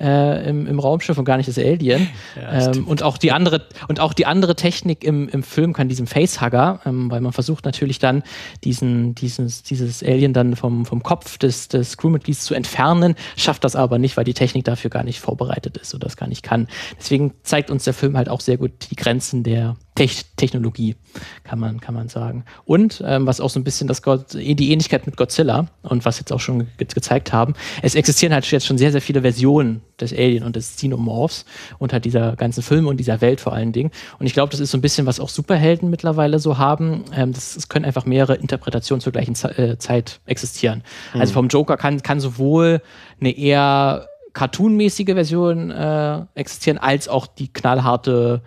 äh, 0.00 0.48
im, 0.48 0.66
im 0.66 0.78
Raumschiff 0.78 1.18
und 1.18 1.24
gar 1.24 1.36
nicht 1.36 1.48
das 1.48 1.58
Alien. 1.58 2.08
ähm, 2.50 2.86
und 2.86 3.02
auch 3.02 3.18
die 3.18 3.32
andere 3.32 3.66
und 3.88 4.00
auch 4.00 4.12
die 4.12 4.26
andere 4.26 4.56
Technik 4.56 5.04
im, 5.04 5.28
im 5.28 5.42
Film 5.42 5.72
kann 5.72 5.88
diesem 5.88 6.06
Facehugger, 6.06 6.80
ähm, 6.84 7.10
weil 7.10 7.20
man 7.20 7.32
versucht 7.32 7.64
natürlich 7.64 7.98
dann 7.98 8.22
diesen, 8.64 9.14
dieses, 9.14 9.62
dieses 9.62 10.02
Alien 10.02 10.32
dann 10.32 10.56
vom, 10.56 10.86
vom 10.86 11.02
Kopf 11.02 11.38
des, 11.38 11.68
des 11.68 11.96
Crewmitglieds 11.96 12.44
zu 12.44 12.54
entfernen, 12.54 13.14
schafft 13.36 13.64
das 13.64 13.76
aber 13.76 13.98
nicht, 13.98 14.16
weil 14.16 14.24
die 14.24 14.34
Technik 14.34 14.64
dafür 14.64 14.90
gar 14.90 15.04
nicht 15.04 15.20
vorbereitet 15.20 15.76
ist 15.76 15.94
oder 15.94 16.06
das 16.06 16.16
gar 16.16 16.28
nicht 16.28 16.42
kann. 16.42 16.68
Deswegen 16.98 17.34
zeigt 17.42 17.70
uns 17.70 17.84
der 17.84 17.94
Film 17.94 18.16
halt 18.16 18.28
auch 18.28 18.40
sehr 18.40 18.56
gut 18.56 18.72
die 18.90 18.96
Grenzen 18.96 19.42
der 19.42 19.76
Tech 19.98 20.26
Technologie, 20.36 20.94
kann 21.42 21.58
man, 21.58 21.80
kann 21.80 21.92
man 21.92 22.08
sagen. 22.08 22.44
Und 22.64 23.02
ähm, 23.04 23.26
was 23.26 23.40
auch 23.40 23.50
so 23.50 23.58
ein 23.58 23.64
bisschen 23.64 23.88
das 23.88 24.00
God 24.00 24.32
die 24.32 24.70
Ähnlichkeit 24.70 25.06
mit 25.06 25.16
Godzilla 25.16 25.66
und 25.82 26.04
was 26.04 26.20
jetzt 26.20 26.32
auch 26.32 26.38
schon 26.38 26.68
ge 26.76 26.86
gezeigt 26.86 27.32
haben, 27.32 27.54
es 27.82 27.96
existieren 27.96 28.32
halt 28.32 28.48
jetzt 28.48 28.64
schon 28.64 28.78
sehr, 28.78 28.92
sehr 28.92 29.00
viele 29.00 29.22
Versionen 29.22 29.82
des 30.00 30.12
Alien 30.12 30.44
und 30.44 30.54
des 30.54 30.76
Xenomorphs 30.76 31.44
und 31.80 31.92
halt 31.92 32.04
dieser 32.04 32.36
ganzen 32.36 32.62
Filme 32.62 32.88
und 32.88 32.98
dieser 32.98 33.20
Welt 33.20 33.40
vor 33.40 33.52
allen 33.52 33.72
Dingen. 33.72 33.90
Und 34.20 34.26
ich 34.26 34.34
glaube, 34.34 34.52
das 34.52 34.60
ist 34.60 34.70
so 34.70 34.78
ein 34.78 34.82
bisschen, 34.82 35.04
was 35.06 35.18
auch 35.18 35.28
Superhelden 35.28 35.90
mittlerweile 35.90 36.38
so 36.38 36.58
haben. 36.58 37.04
Ähm, 37.12 37.32
das, 37.32 37.56
es 37.56 37.68
können 37.68 37.84
einfach 37.84 38.06
mehrere 38.06 38.36
Interpretationen 38.36 39.00
zur 39.00 39.12
gleichen 39.12 39.34
Ze 39.34 39.58
äh, 39.58 39.78
Zeit 39.78 40.20
existieren. 40.26 40.84
Also 41.12 41.32
vom 41.32 41.48
Joker 41.48 41.76
kann, 41.76 42.02
kann 42.02 42.20
sowohl 42.20 42.82
eine 43.20 43.36
eher 43.36 44.06
cartoonmäßige 44.38 45.14
Version 45.14 45.72
äh, 45.72 46.20
existieren, 46.36 46.78
als 46.78 47.08
auch 47.08 47.26
die 47.26 47.52
knallharte 47.52 48.40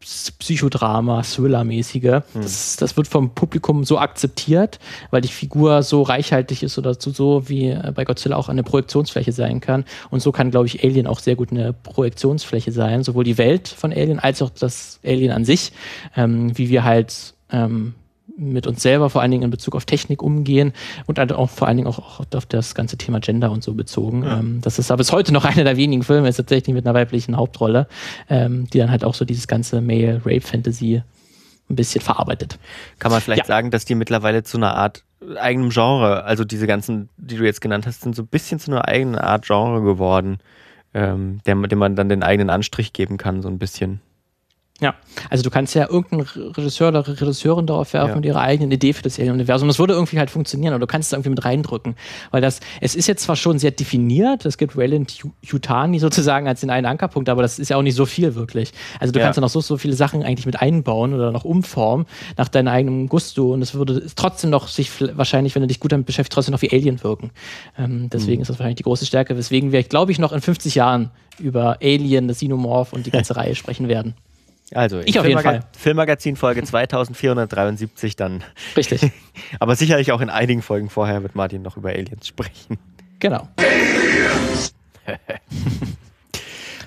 Psychodrama, 0.00 1.22
Thriller-mäßige. 1.22 2.20
Das, 2.34 2.76
das 2.76 2.98
wird 2.98 3.08
vom 3.08 3.34
Publikum 3.34 3.84
so 3.84 3.98
akzeptiert, 3.98 4.78
weil 5.10 5.22
die 5.22 5.28
Figur 5.28 5.82
so 5.82 6.02
reichhaltig 6.02 6.62
ist 6.62 6.76
oder 6.76 6.92
so, 6.92 7.10
so 7.12 7.48
wie 7.48 7.70
äh, 7.70 7.92
bei 7.94 8.04
Godzilla 8.04 8.36
auch 8.36 8.50
eine 8.50 8.62
Projektionsfläche 8.62 9.32
sein 9.32 9.62
kann. 9.62 9.86
Und 10.10 10.20
so 10.20 10.32
kann, 10.32 10.50
glaube 10.50 10.66
ich, 10.66 10.84
Alien 10.84 11.06
auch 11.06 11.18
sehr 11.18 11.34
gut 11.34 11.50
eine 11.50 11.72
Projektionsfläche 11.72 12.70
sein, 12.70 13.02
sowohl 13.02 13.24
die 13.24 13.38
Welt 13.38 13.68
von 13.68 13.90
Alien 13.90 14.18
als 14.18 14.42
auch 14.42 14.50
das 14.50 15.00
Alien 15.02 15.32
an 15.32 15.46
sich, 15.46 15.72
ähm, 16.14 16.58
wie 16.58 16.68
wir 16.68 16.84
halt 16.84 17.32
ähm, 17.50 17.94
mit 18.36 18.66
uns 18.66 18.82
selber 18.82 19.10
vor 19.10 19.20
allen 19.22 19.30
Dingen 19.30 19.42
in 19.44 19.50
Bezug 19.50 19.74
auf 19.76 19.84
Technik 19.84 20.22
umgehen 20.22 20.72
und 21.06 21.18
halt 21.18 21.32
auch 21.32 21.50
vor 21.50 21.68
allen 21.68 21.76
Dingen 21.76 21.88
auch, 21.88 21.98
auch 21.98 22.20
auf 22.34 22.46
das 22.46 22.74
ganze 22.74 22.96
Thema 22.96 23.20
Gender 23.20 23.50
und 23.50 23.62
so 23.62 23.74
bezogen. 23.74 24.24
Ähm, 24.26 24.60
das 24.62 24.78
ist 24.78 24.90
aber 24.90 24.98
bis 24.98 25.12
heute 25.12 25.32
noch 25.32 25.44
einer 25.46 25.64
der 25.64 25.76
wenigen 25.76 26.02
Filme, 26.02 26.28
ist 26.28 26.36
tatsächlich 26.36 26.74
mit 26.74 26.86
einer 26.86 26.94
weiblichen 26.94 27.36
Hauptrolle, 27.36 27.86
ähm, 28.28 28.68
die 28.72 28.78
dann 28.78 28.90
halt 28.90 29.04
auch 29.04 29.14
so 29.14 29.24
dieses 29.24 29.46
ganze 29.46 29.80
Male-Rape-Fantasy 29.80 31.02
ein 31.70 31.76
bisschen 31.76 32.00
verarbeitet. 32.00 32.58
Kann 32.98 33.12
man 33.12 33.20
vielleicht 33.20 33.42
Ja. 33.42 33.46
sagen, 33.46 33.70
dass 33.70 33.84
die 33.84 33.94
mittlerweile 33.94 34.42
zu 34.42 34.56
einer 34.56 34.74
Art 34.76 35.04
eigenem 35.40 35.70
Genre, 35.70 36.24
also 36.24 36.44
diese 36.44 36.66
ganzen, 36.66 37.08
die 37.16 37.36
du 37.36 37.44
jetzt 37.44 37.60
genannt 37.60 37.86
hast, 37.86 38.00
sind 38.02 38.16
so 38.16 38.22
ein 38.22 38.26
bisschen 38.28 38.58
zu 38.58 38.70
einer 38.72 38.88
eigenen 38.88 39.16
Art 39.16 39.46
Genre 39.46 39.80
geworden, 39.82 40.38
ähm, 40.94 41.40
dem, 41.46 41.68
dem 41.68 41.78
man 41.78 41.96
dann 41.96 42.08
den 42.08 42.22
eigenen 42.22 42.50
Anstrich 42.50 42.92
geben 42.92 43.16
kann, 43.18 43.40
so 43.42 43.48
ein 43.48 43.58
bisschen. 43.58 44.00
Ja, 44.82 44.94
also 45.30 45.44
du 45.44 45.50
kannst 45.50 45.74
ja 45.76 45.88
irgendeinen 45.88 46.22
Regisseur 46.52 46.88
oder 46.88 47.06
Regisseurin 47.06 47.66
darauf 47.66 47.92
werfen 47.92 48.10
Ja. 48.10 48.16
und 48.16 48.26
ihre 48.26 48.40
eigene 48.40 48.74
Idee 48.74 48.92
für 48.92 49.02
das 49.02 49.16
Alien-Universum. 49.18 49.68
Das 49.68 49.78
würde 49.78 49.92
irgendwie 49.94 50.18
halt 50.18 50.28
funktionieren, 50.28 50.74
aber 50.74 50.80
du 50.80 50.88
kannst 50.88 51.06
es 51.06 51.12
irgendwie 51.12 51.30
mit 51.30 51.44
reindrücken. 51.44 51.94
Weil 52.32 52.42
das, 52.42 52.58
es 52.80 52.96
ist 52.96 53.06
jetzt 53.06 53.22
zwar 53.22 53.36
schon 53.36 53.60
sehr 53.60 53.70
definiert, 53.70 54.44
es 54.44 54.58
gibt 54.58 54.76
Wayland 54.76 55.12
Yu- 55.12 55.30
Yutani 55.40 56.00
sozusagen 56.00 56.48
als 56.48 56.62
den 56.62 56.70
einen 56.70 56.86
Ankerpunkt, 56.86 57.28
aber 57.28 57.42
das 57.42 57.60
ist 57.60 57.68
ja 57.68 57.76
auch 57.76 57.82
nicht 57.82 57.94
so 57.94 58.06
viel 58.06 58.34
wirklich. 58.34 58.72
Also 58.98 59.12
du 59.12 59.20
Ja. 59.20 59.26
kannst 59.26 59.36
ja 59.36 59.40
noch 59.40 59.50
so, 59.50 59.60
so 59.60 59.76
viele 59.76 59.94
Sachen 59.94 60.24
eigentlich 60.24 60.46
mit 60.46 60.60
einbauen 60.60 61.14
oder 61.14 61.30
noch 61.30 61.44
umformen 61.44 62.06
nach 62.36 62.48
deinem 62.48 62.68
eigenen 62.68 63.08
Gusto 63.08 63.52
und 63.52 63.62
es 63.62 63.74
würde 63.74 64.04
trotzdem 64.16 64.50
noch 64.50 64.66
sich 64.66 64.90
wahrscheinlich, 65.16 65.54
wenn 65.54 65.62
du 65.62 65.68
dich 65.68 65.78
gut 65.78 65.92
damit 65.92 66.06
beschäftigst, 66.06 66.34
trotzdem 66.34 66.52
noch 66.54 66.62
wie 66.62 66.72
Alien 66.72 67.04
wirken. 67.04 67.30
Ähm, 67.78 68.10
deswegen 68.12 68.38
Mhm. 68.38 68.42
ist 68.42 68.48
das 68.48 68.58
wahrscheinlich 68.58 68.78
die 68.78 68.82
große 68.82 69.06
Stärke, 69.06 69.36
weswegen 69.36 69.70
wir, 69.70 69.84
glaube 69.84 70.10
ich, 70.10 70.18
noch 70.18 70.32
in 70.32 70.40
50 70.40 70.74
Jahren 70.74 71.10
über 71.38 71.78
Alien, 71.80 72.26
das 72.26 72.38
Xenomorph 72.38 72.92
und 72.92 73.06
die 73.06 73.10
ganze 73.12 73.36
Reihe 73.36 73.54
sprechen 73.54 73.86
werden. 73.88 74.14
Also, 74.74 75.00
Ich 75.00 75.18
auf 75.18 75.26
jeden 75.26 75.38
Filmmaga- 75.38 75.42
Fall. 75.42 75.60
Filmmagazin 75.76 76.36
Folge 76.36 76.62
2473 76.64 78.16
dann. 78.16 78.42
Richtig. 78.76 79.10
Aber 79.60 79.76
sicherlich 79.76 80.12
auch 80.12 80.20
in 80.20 80.30
einigen 80.30 80.62
Folgen 80.62 80.88
vorher 80.90 81.22
wird 81.22 81.34
Martin 81.34 81.62
noch 81.62 81.76
über 81.76 81.90
Aliens 81.90 82.26
sprechen. 82.26 82.78
Genau. 83.18 83.48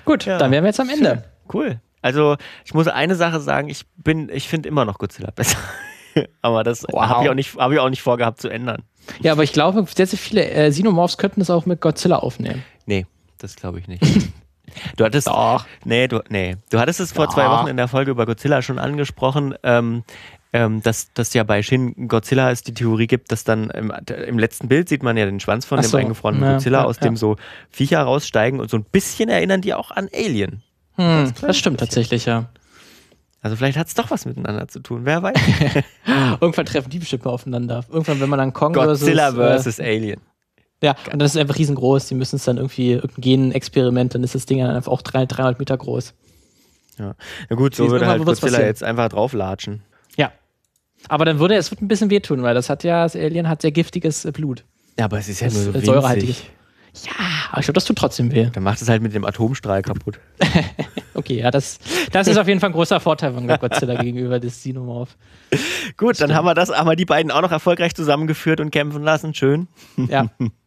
Gut, 0.04 0.26
dann 0.26 0.50
wären 0.50 0.64
wir 0.64 0.68
jetzt 0.68 0.80
am 0.80 0.88
Ende. 0.90 1.24
Cool. 1.52 1.80
Also, 2.02 2.36
ich 2.64 2.74
muss 2.74 2.86
eine 2.88 3.16
Sache 3.16 3.40
sagen, 3.40 3.68
ich 3.68 3.84
bin, 3.96 4.28
ich 4.32 4.48
finde 4.48 4.68
immer 4.68 4.84
noch 4.84 4.98
Godzilla 4.98 5.30
besser. 5.30 5.58
Aber 6.40 6.62
das 6.64 6.84
Wow. 6.88 7.02
habe 7.02 7.24
ich, 7.24 7.30
auch 7.30 7.34
nicht- 7.34 7.56
hab 7.56 7.72
ich 7.72 7.78
auch 7.78 7.90
nicht 7.90 8.02
vorgehabt 8.02 8.40
zu 8.40 8.48
ändern. 8.48 8.82
Ja, 9.20 9.32
aber 9.32 9.42
ich 9.42 9.52
glaube, 9.52 9.84
sehr, 9.94 10.06
sehr 10.06 10.18
viele 10.18 10.48
äh, 10.48 10.70
Xenomorphs 10.70 11.18
könnten 11.18 11.40
das 11.40 11.50
auch 11.50 11.66
mit 11.66 11.80
Godzilla 11.80 12.16
aufnehmen. 12.16 12.62
Nee, 12.86 13.06
das 13.38 13.56
glaube 13.56 13.80
ich 13.80 13.88
nicht. 13.88 14.02
Du 14.96 15.04
hattest, 15.04 15.26
Doch. 15.26 15.66
nee, 15.84 16.08
du, 16.08 16.20
nee, 16.28 16.56
du 16.70 16.78
hattest 16.78 17.00
es 17.00 17.12
vor 17.12 17.26
Doch. 17.26 17.34
zwei 17.34 17.48
Wochen 17.48 17.68
in 17.68 17.76
der 17.76 17.88
Folge 17.88 18.10
über 18.10 18.26
Godzilla 18.26 18.62
schon 18.62 18.78
angesprochen, 18.78 19.54
ähm, 19.62 20.04
ähm, 20.52 20.82
dass 20.82 21.12
das 21.12 21.34
ja 21.34 21.44
bei 21.44 21.62
Shin 21.62 22.08
Godzilla 22.08 22.50
es 22.50 22.62
die 22.62 22.72
Theorie 22.72 23.06
gibt, 23.06 23.32
dass 23.32 23.44
dann 23.44 23.70
im, 23.70 23.92
im 24.26 24.38
letzten 24.38 24.68
Bild 24.68 24.88
sieht 24.88 25.02
man 25.02 25.16
ja 25.16 25.26
den 25.26 25.40
Schwanz 25.40 25.66
von 25.66 25.78
Ach 25.78 25.82
dem 25.82 25.90
so, 25.90 25.96
eingefrorenen 25.96 26.42
ja, 26.42 26.52
Godzilla, 26.54 26.78
ja, 26.80 26.84
aus 26.84 26.98
dem 26.98 27.14
ja. 27.14 27.18
so 27.18 27.36
Viecher 27.70 28.02
raussteigen 28.02 28.60
und 28.60 28.70
so 28.70 28.76
ein 28.76 28.84
bisschen 28.84 29.28
erinnern 29.28 29.60
die 29.60 29.74
auch 29.74 29.90
an 29.90 30.08
Alien. 30.14 30.62
Hm, 30.94 31.32
das 31.40 31.58
stimmt 31.58 31.80
tatsächlich, 31.80 32.24
ja. 32.24 32.46
Also 33.42 33.54
vielleicht 33.56 33.78
hat 33.78 33.86
es 33.86 33.94
doch 33.94 34.10
was 34.10 34.24
miteinander 34.24 34.66
zu 34.66 34.80
tun, 34.80 35.02
wer 35.04 35.22
weiß. 35.22 35.36
Irgendwann 36.40 36.66
treffen 36.66 36.90
die 36.90 36.98
bestimmt 36.98 37.24
mal 37.24 37.30
aufeinander. 37.30 37.84
Irgendwann, 37.90 38.20
wenn 38.20 38.28
man 38.28 38.38
dann 38.38 38.52
Kong 38.52 38.72
Godzilla 38.72 39.32
versus, 39.32 39.74
versus 39.74 39.80
Alien. 39.80 40.20
Ja, 40.82 40.94
und 41.12 41.18
das 41.20 41.34
ist 41.34 41.40
einfach 41.40 41.58
riesengroß. 41.58 42.08
Die 42.08 42.14
müssen 42.14 42.36
es 42.36 42.44
dann 42.44 42.58
irgendwie, 42.58 42.92
irgendein 42.92 43.20
Genexperiment, 43.22 44.14
dann 44.14 44.22
ist 44.24 44.34
das 44.34 44.46
Ding 44.46 44.58
dann 44.58 44.76
einfach 44.76 44.92
auch 44.92 45.02
drei, 45.02 45.24
300 45.26 45.58
Meter 45.58 45.76
groß. 45.76 46.14
Ja. 46.98 47.14
Na 47.48 47.56
gut, 47.56 47.74
so 47.74 47.90
würde 47.90 48.06
halt 48.06 48.24
Godzilla 48.24 48.60
jetzt 48.60 48.82
einfach 48.82 49.08
drauflatschen. 49.08 49.82
Ja. 50.16 50.32
Aber 51.08 51.24
dann 51.24 51.38
würde 51.38 51.54
es 51.56 51.70
wird 51.70 51.82
ein 51.82 51.88
bisschen 51.88 52.10
wehtun, 52.10 52.42
weil 52.42 52.54
das 52.54 52.68
hat 52.70 52.84
ja, 52.84 53.04
das 53.04 53.14
Alien 53.16 53.48
hat 53.48 53.62
sehr 53.62 53.72
giftiges 53.72 54.24
äh, 54.24 54.32
Blut. 54.32 54.64
Ja, 54.98 55.04
aber 55.06 55.18
es 55.18 55.28
ist 55.28 55.40
ja 55.40 55.46
Das 55.48 55.54
nur 55.54 55.64
so 55.64 55.74
winzig. 55.74 55.86
säurehaltiges. 55.86 56.42
Ja, 57.04 57.12
aber 57.50 57.60
ich 57.60 57.66
glaube, 57.66 57.74
das 57.74 57.84
tut 57.84 57.98
trotzdem 57.98 58.32
weh. 58.32 58.48
Dann 58.50 58.62
macht 58.62 58.80
es 58.80 58.88
halt 58.88 59.02
mit 59.02 59.14
dem 59.14 59.24
Atomstrahl 59.24 59.82
kaputt. 59.82 60.18
Okay, 61.14 61.38
ja, 61.40 61.50
das, 61.50 61.78
das 62.12 62.28
ist 62.28 62.36
auf 62.36 62.46
jeden 62.46 62.60
Fall 62.60 62.68
ein 62.68 62.74
großer 62.74 63.00
Vorteil 63.00 63.32
von 63.32 63.46
Godzilla 63.48 63.94
gegenüber 64.02 64.38
des 64.38 64.52
Xenomorph. 64.58 65.16
Gut, 65.96 66.20
dann 66.20 66.34
haben 66.34 66.44
wir 66.44 66.52
das, 66.54 66.68
haben 66.68 66.86
wir 66.86 66.94
die 66.94 67.06
beiden 67.06 67.32
auch 67.32 67.40
noch 67.40 67.52
erfolgreich 67.52 67.94
zusammengeführt 67.94 68.60
und 68.60 68.70
kämpfen 68.70 69.02
lassen. 69.02 69.32
Schön. 69.32 69.66
Ja, 69.96 70.26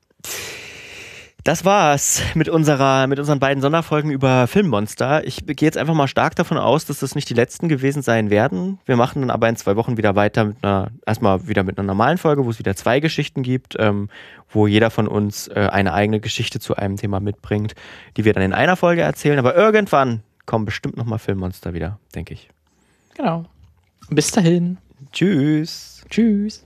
Das 1.46 1.64
war's 1.64 2.22
mit 2.36 2.50
unserer, 2.50 3.08
mit 3.08 3.18
unseren 3.18 3.40
beiden 3.40 3.62
Sonderfolgen 3.62 4.12
über 4.12 4.46
Filmmonster. 4.46 5.26
Ich 5.26 5.46
gehe 5.46 5.56
jetzt 5.66 5.78
einfach 5.78 5.94
mal 5.94 6.08
stark 6.08 6.36
davon 6.36 6.58
aus, 6.58 6.86
dass 6.86 7.00
das 7.00 7.16
nicht 7.16 7.30
die 7.30 7.34
letzten 7.34 7.70
gewesen 7.70 8.02
sein 8.02 8.30
werden. 8.30 8.78
Wir 8.86 8.98
machen 8.98 9.22
dann 9.22 9.32
aber 9.32 9.48
in 9.48 9.56
zwei 9.56 9.76
Wochen 9.78 9.98
wieder 9.98 10.16
weiter 10.16 10.44
mit 10.46 10.58
einer, 10.62 10.92
erstmal 11.06 11.48
wieder 11.48 11.64
mit 11.64 11.80
einer 11.80 11.88
normalen 11.88 12.18
Folge, 12.18 12.46
wo 12.46 12.50
es 12.50 12.60
wieder 12.60 12.76
zwei 12.76 13.00
Geschichten 13.00 13.42
gibt, 13.42 13.78
ähm, 13.80 14.10
wo 14.50 14.68
jeder 14.68 14.92
von 14.92 15.08
uns 15.08 15.48
äh, 15.48 15.70
eine 15.72 15.94
eigene 15.94 16.20
Geschichte 16.20 16.60
zu 16.60 16.76
einem 16.76 16.98
Thema 16.98 17.22
mitbringt, 17.22 17.74
die 18.18 18.26
wir 18.26 18.34
dann 18.34 18.44
in 18.44 18.54
einer 18.54 18.76
Folge 18.76 19.02
erzählen. 19.02 19.40
Aber 19.40 19.56
irgendwann 19.56 20.22
kommen 20.46 20.66
bestimmt 20.66 20.98
nochmal 20.98 21.20
Filmmonster 21.20 21.74
wieder, 21.74 22.00
denke 22.14 22.34
ich. 22.34 22.50
genau. 23.16 23.46
Bis 24.10 24.32
dahin. 24.32 24.78
Tschüss. 25.14 26.04
Tschüss. 26.10 26.66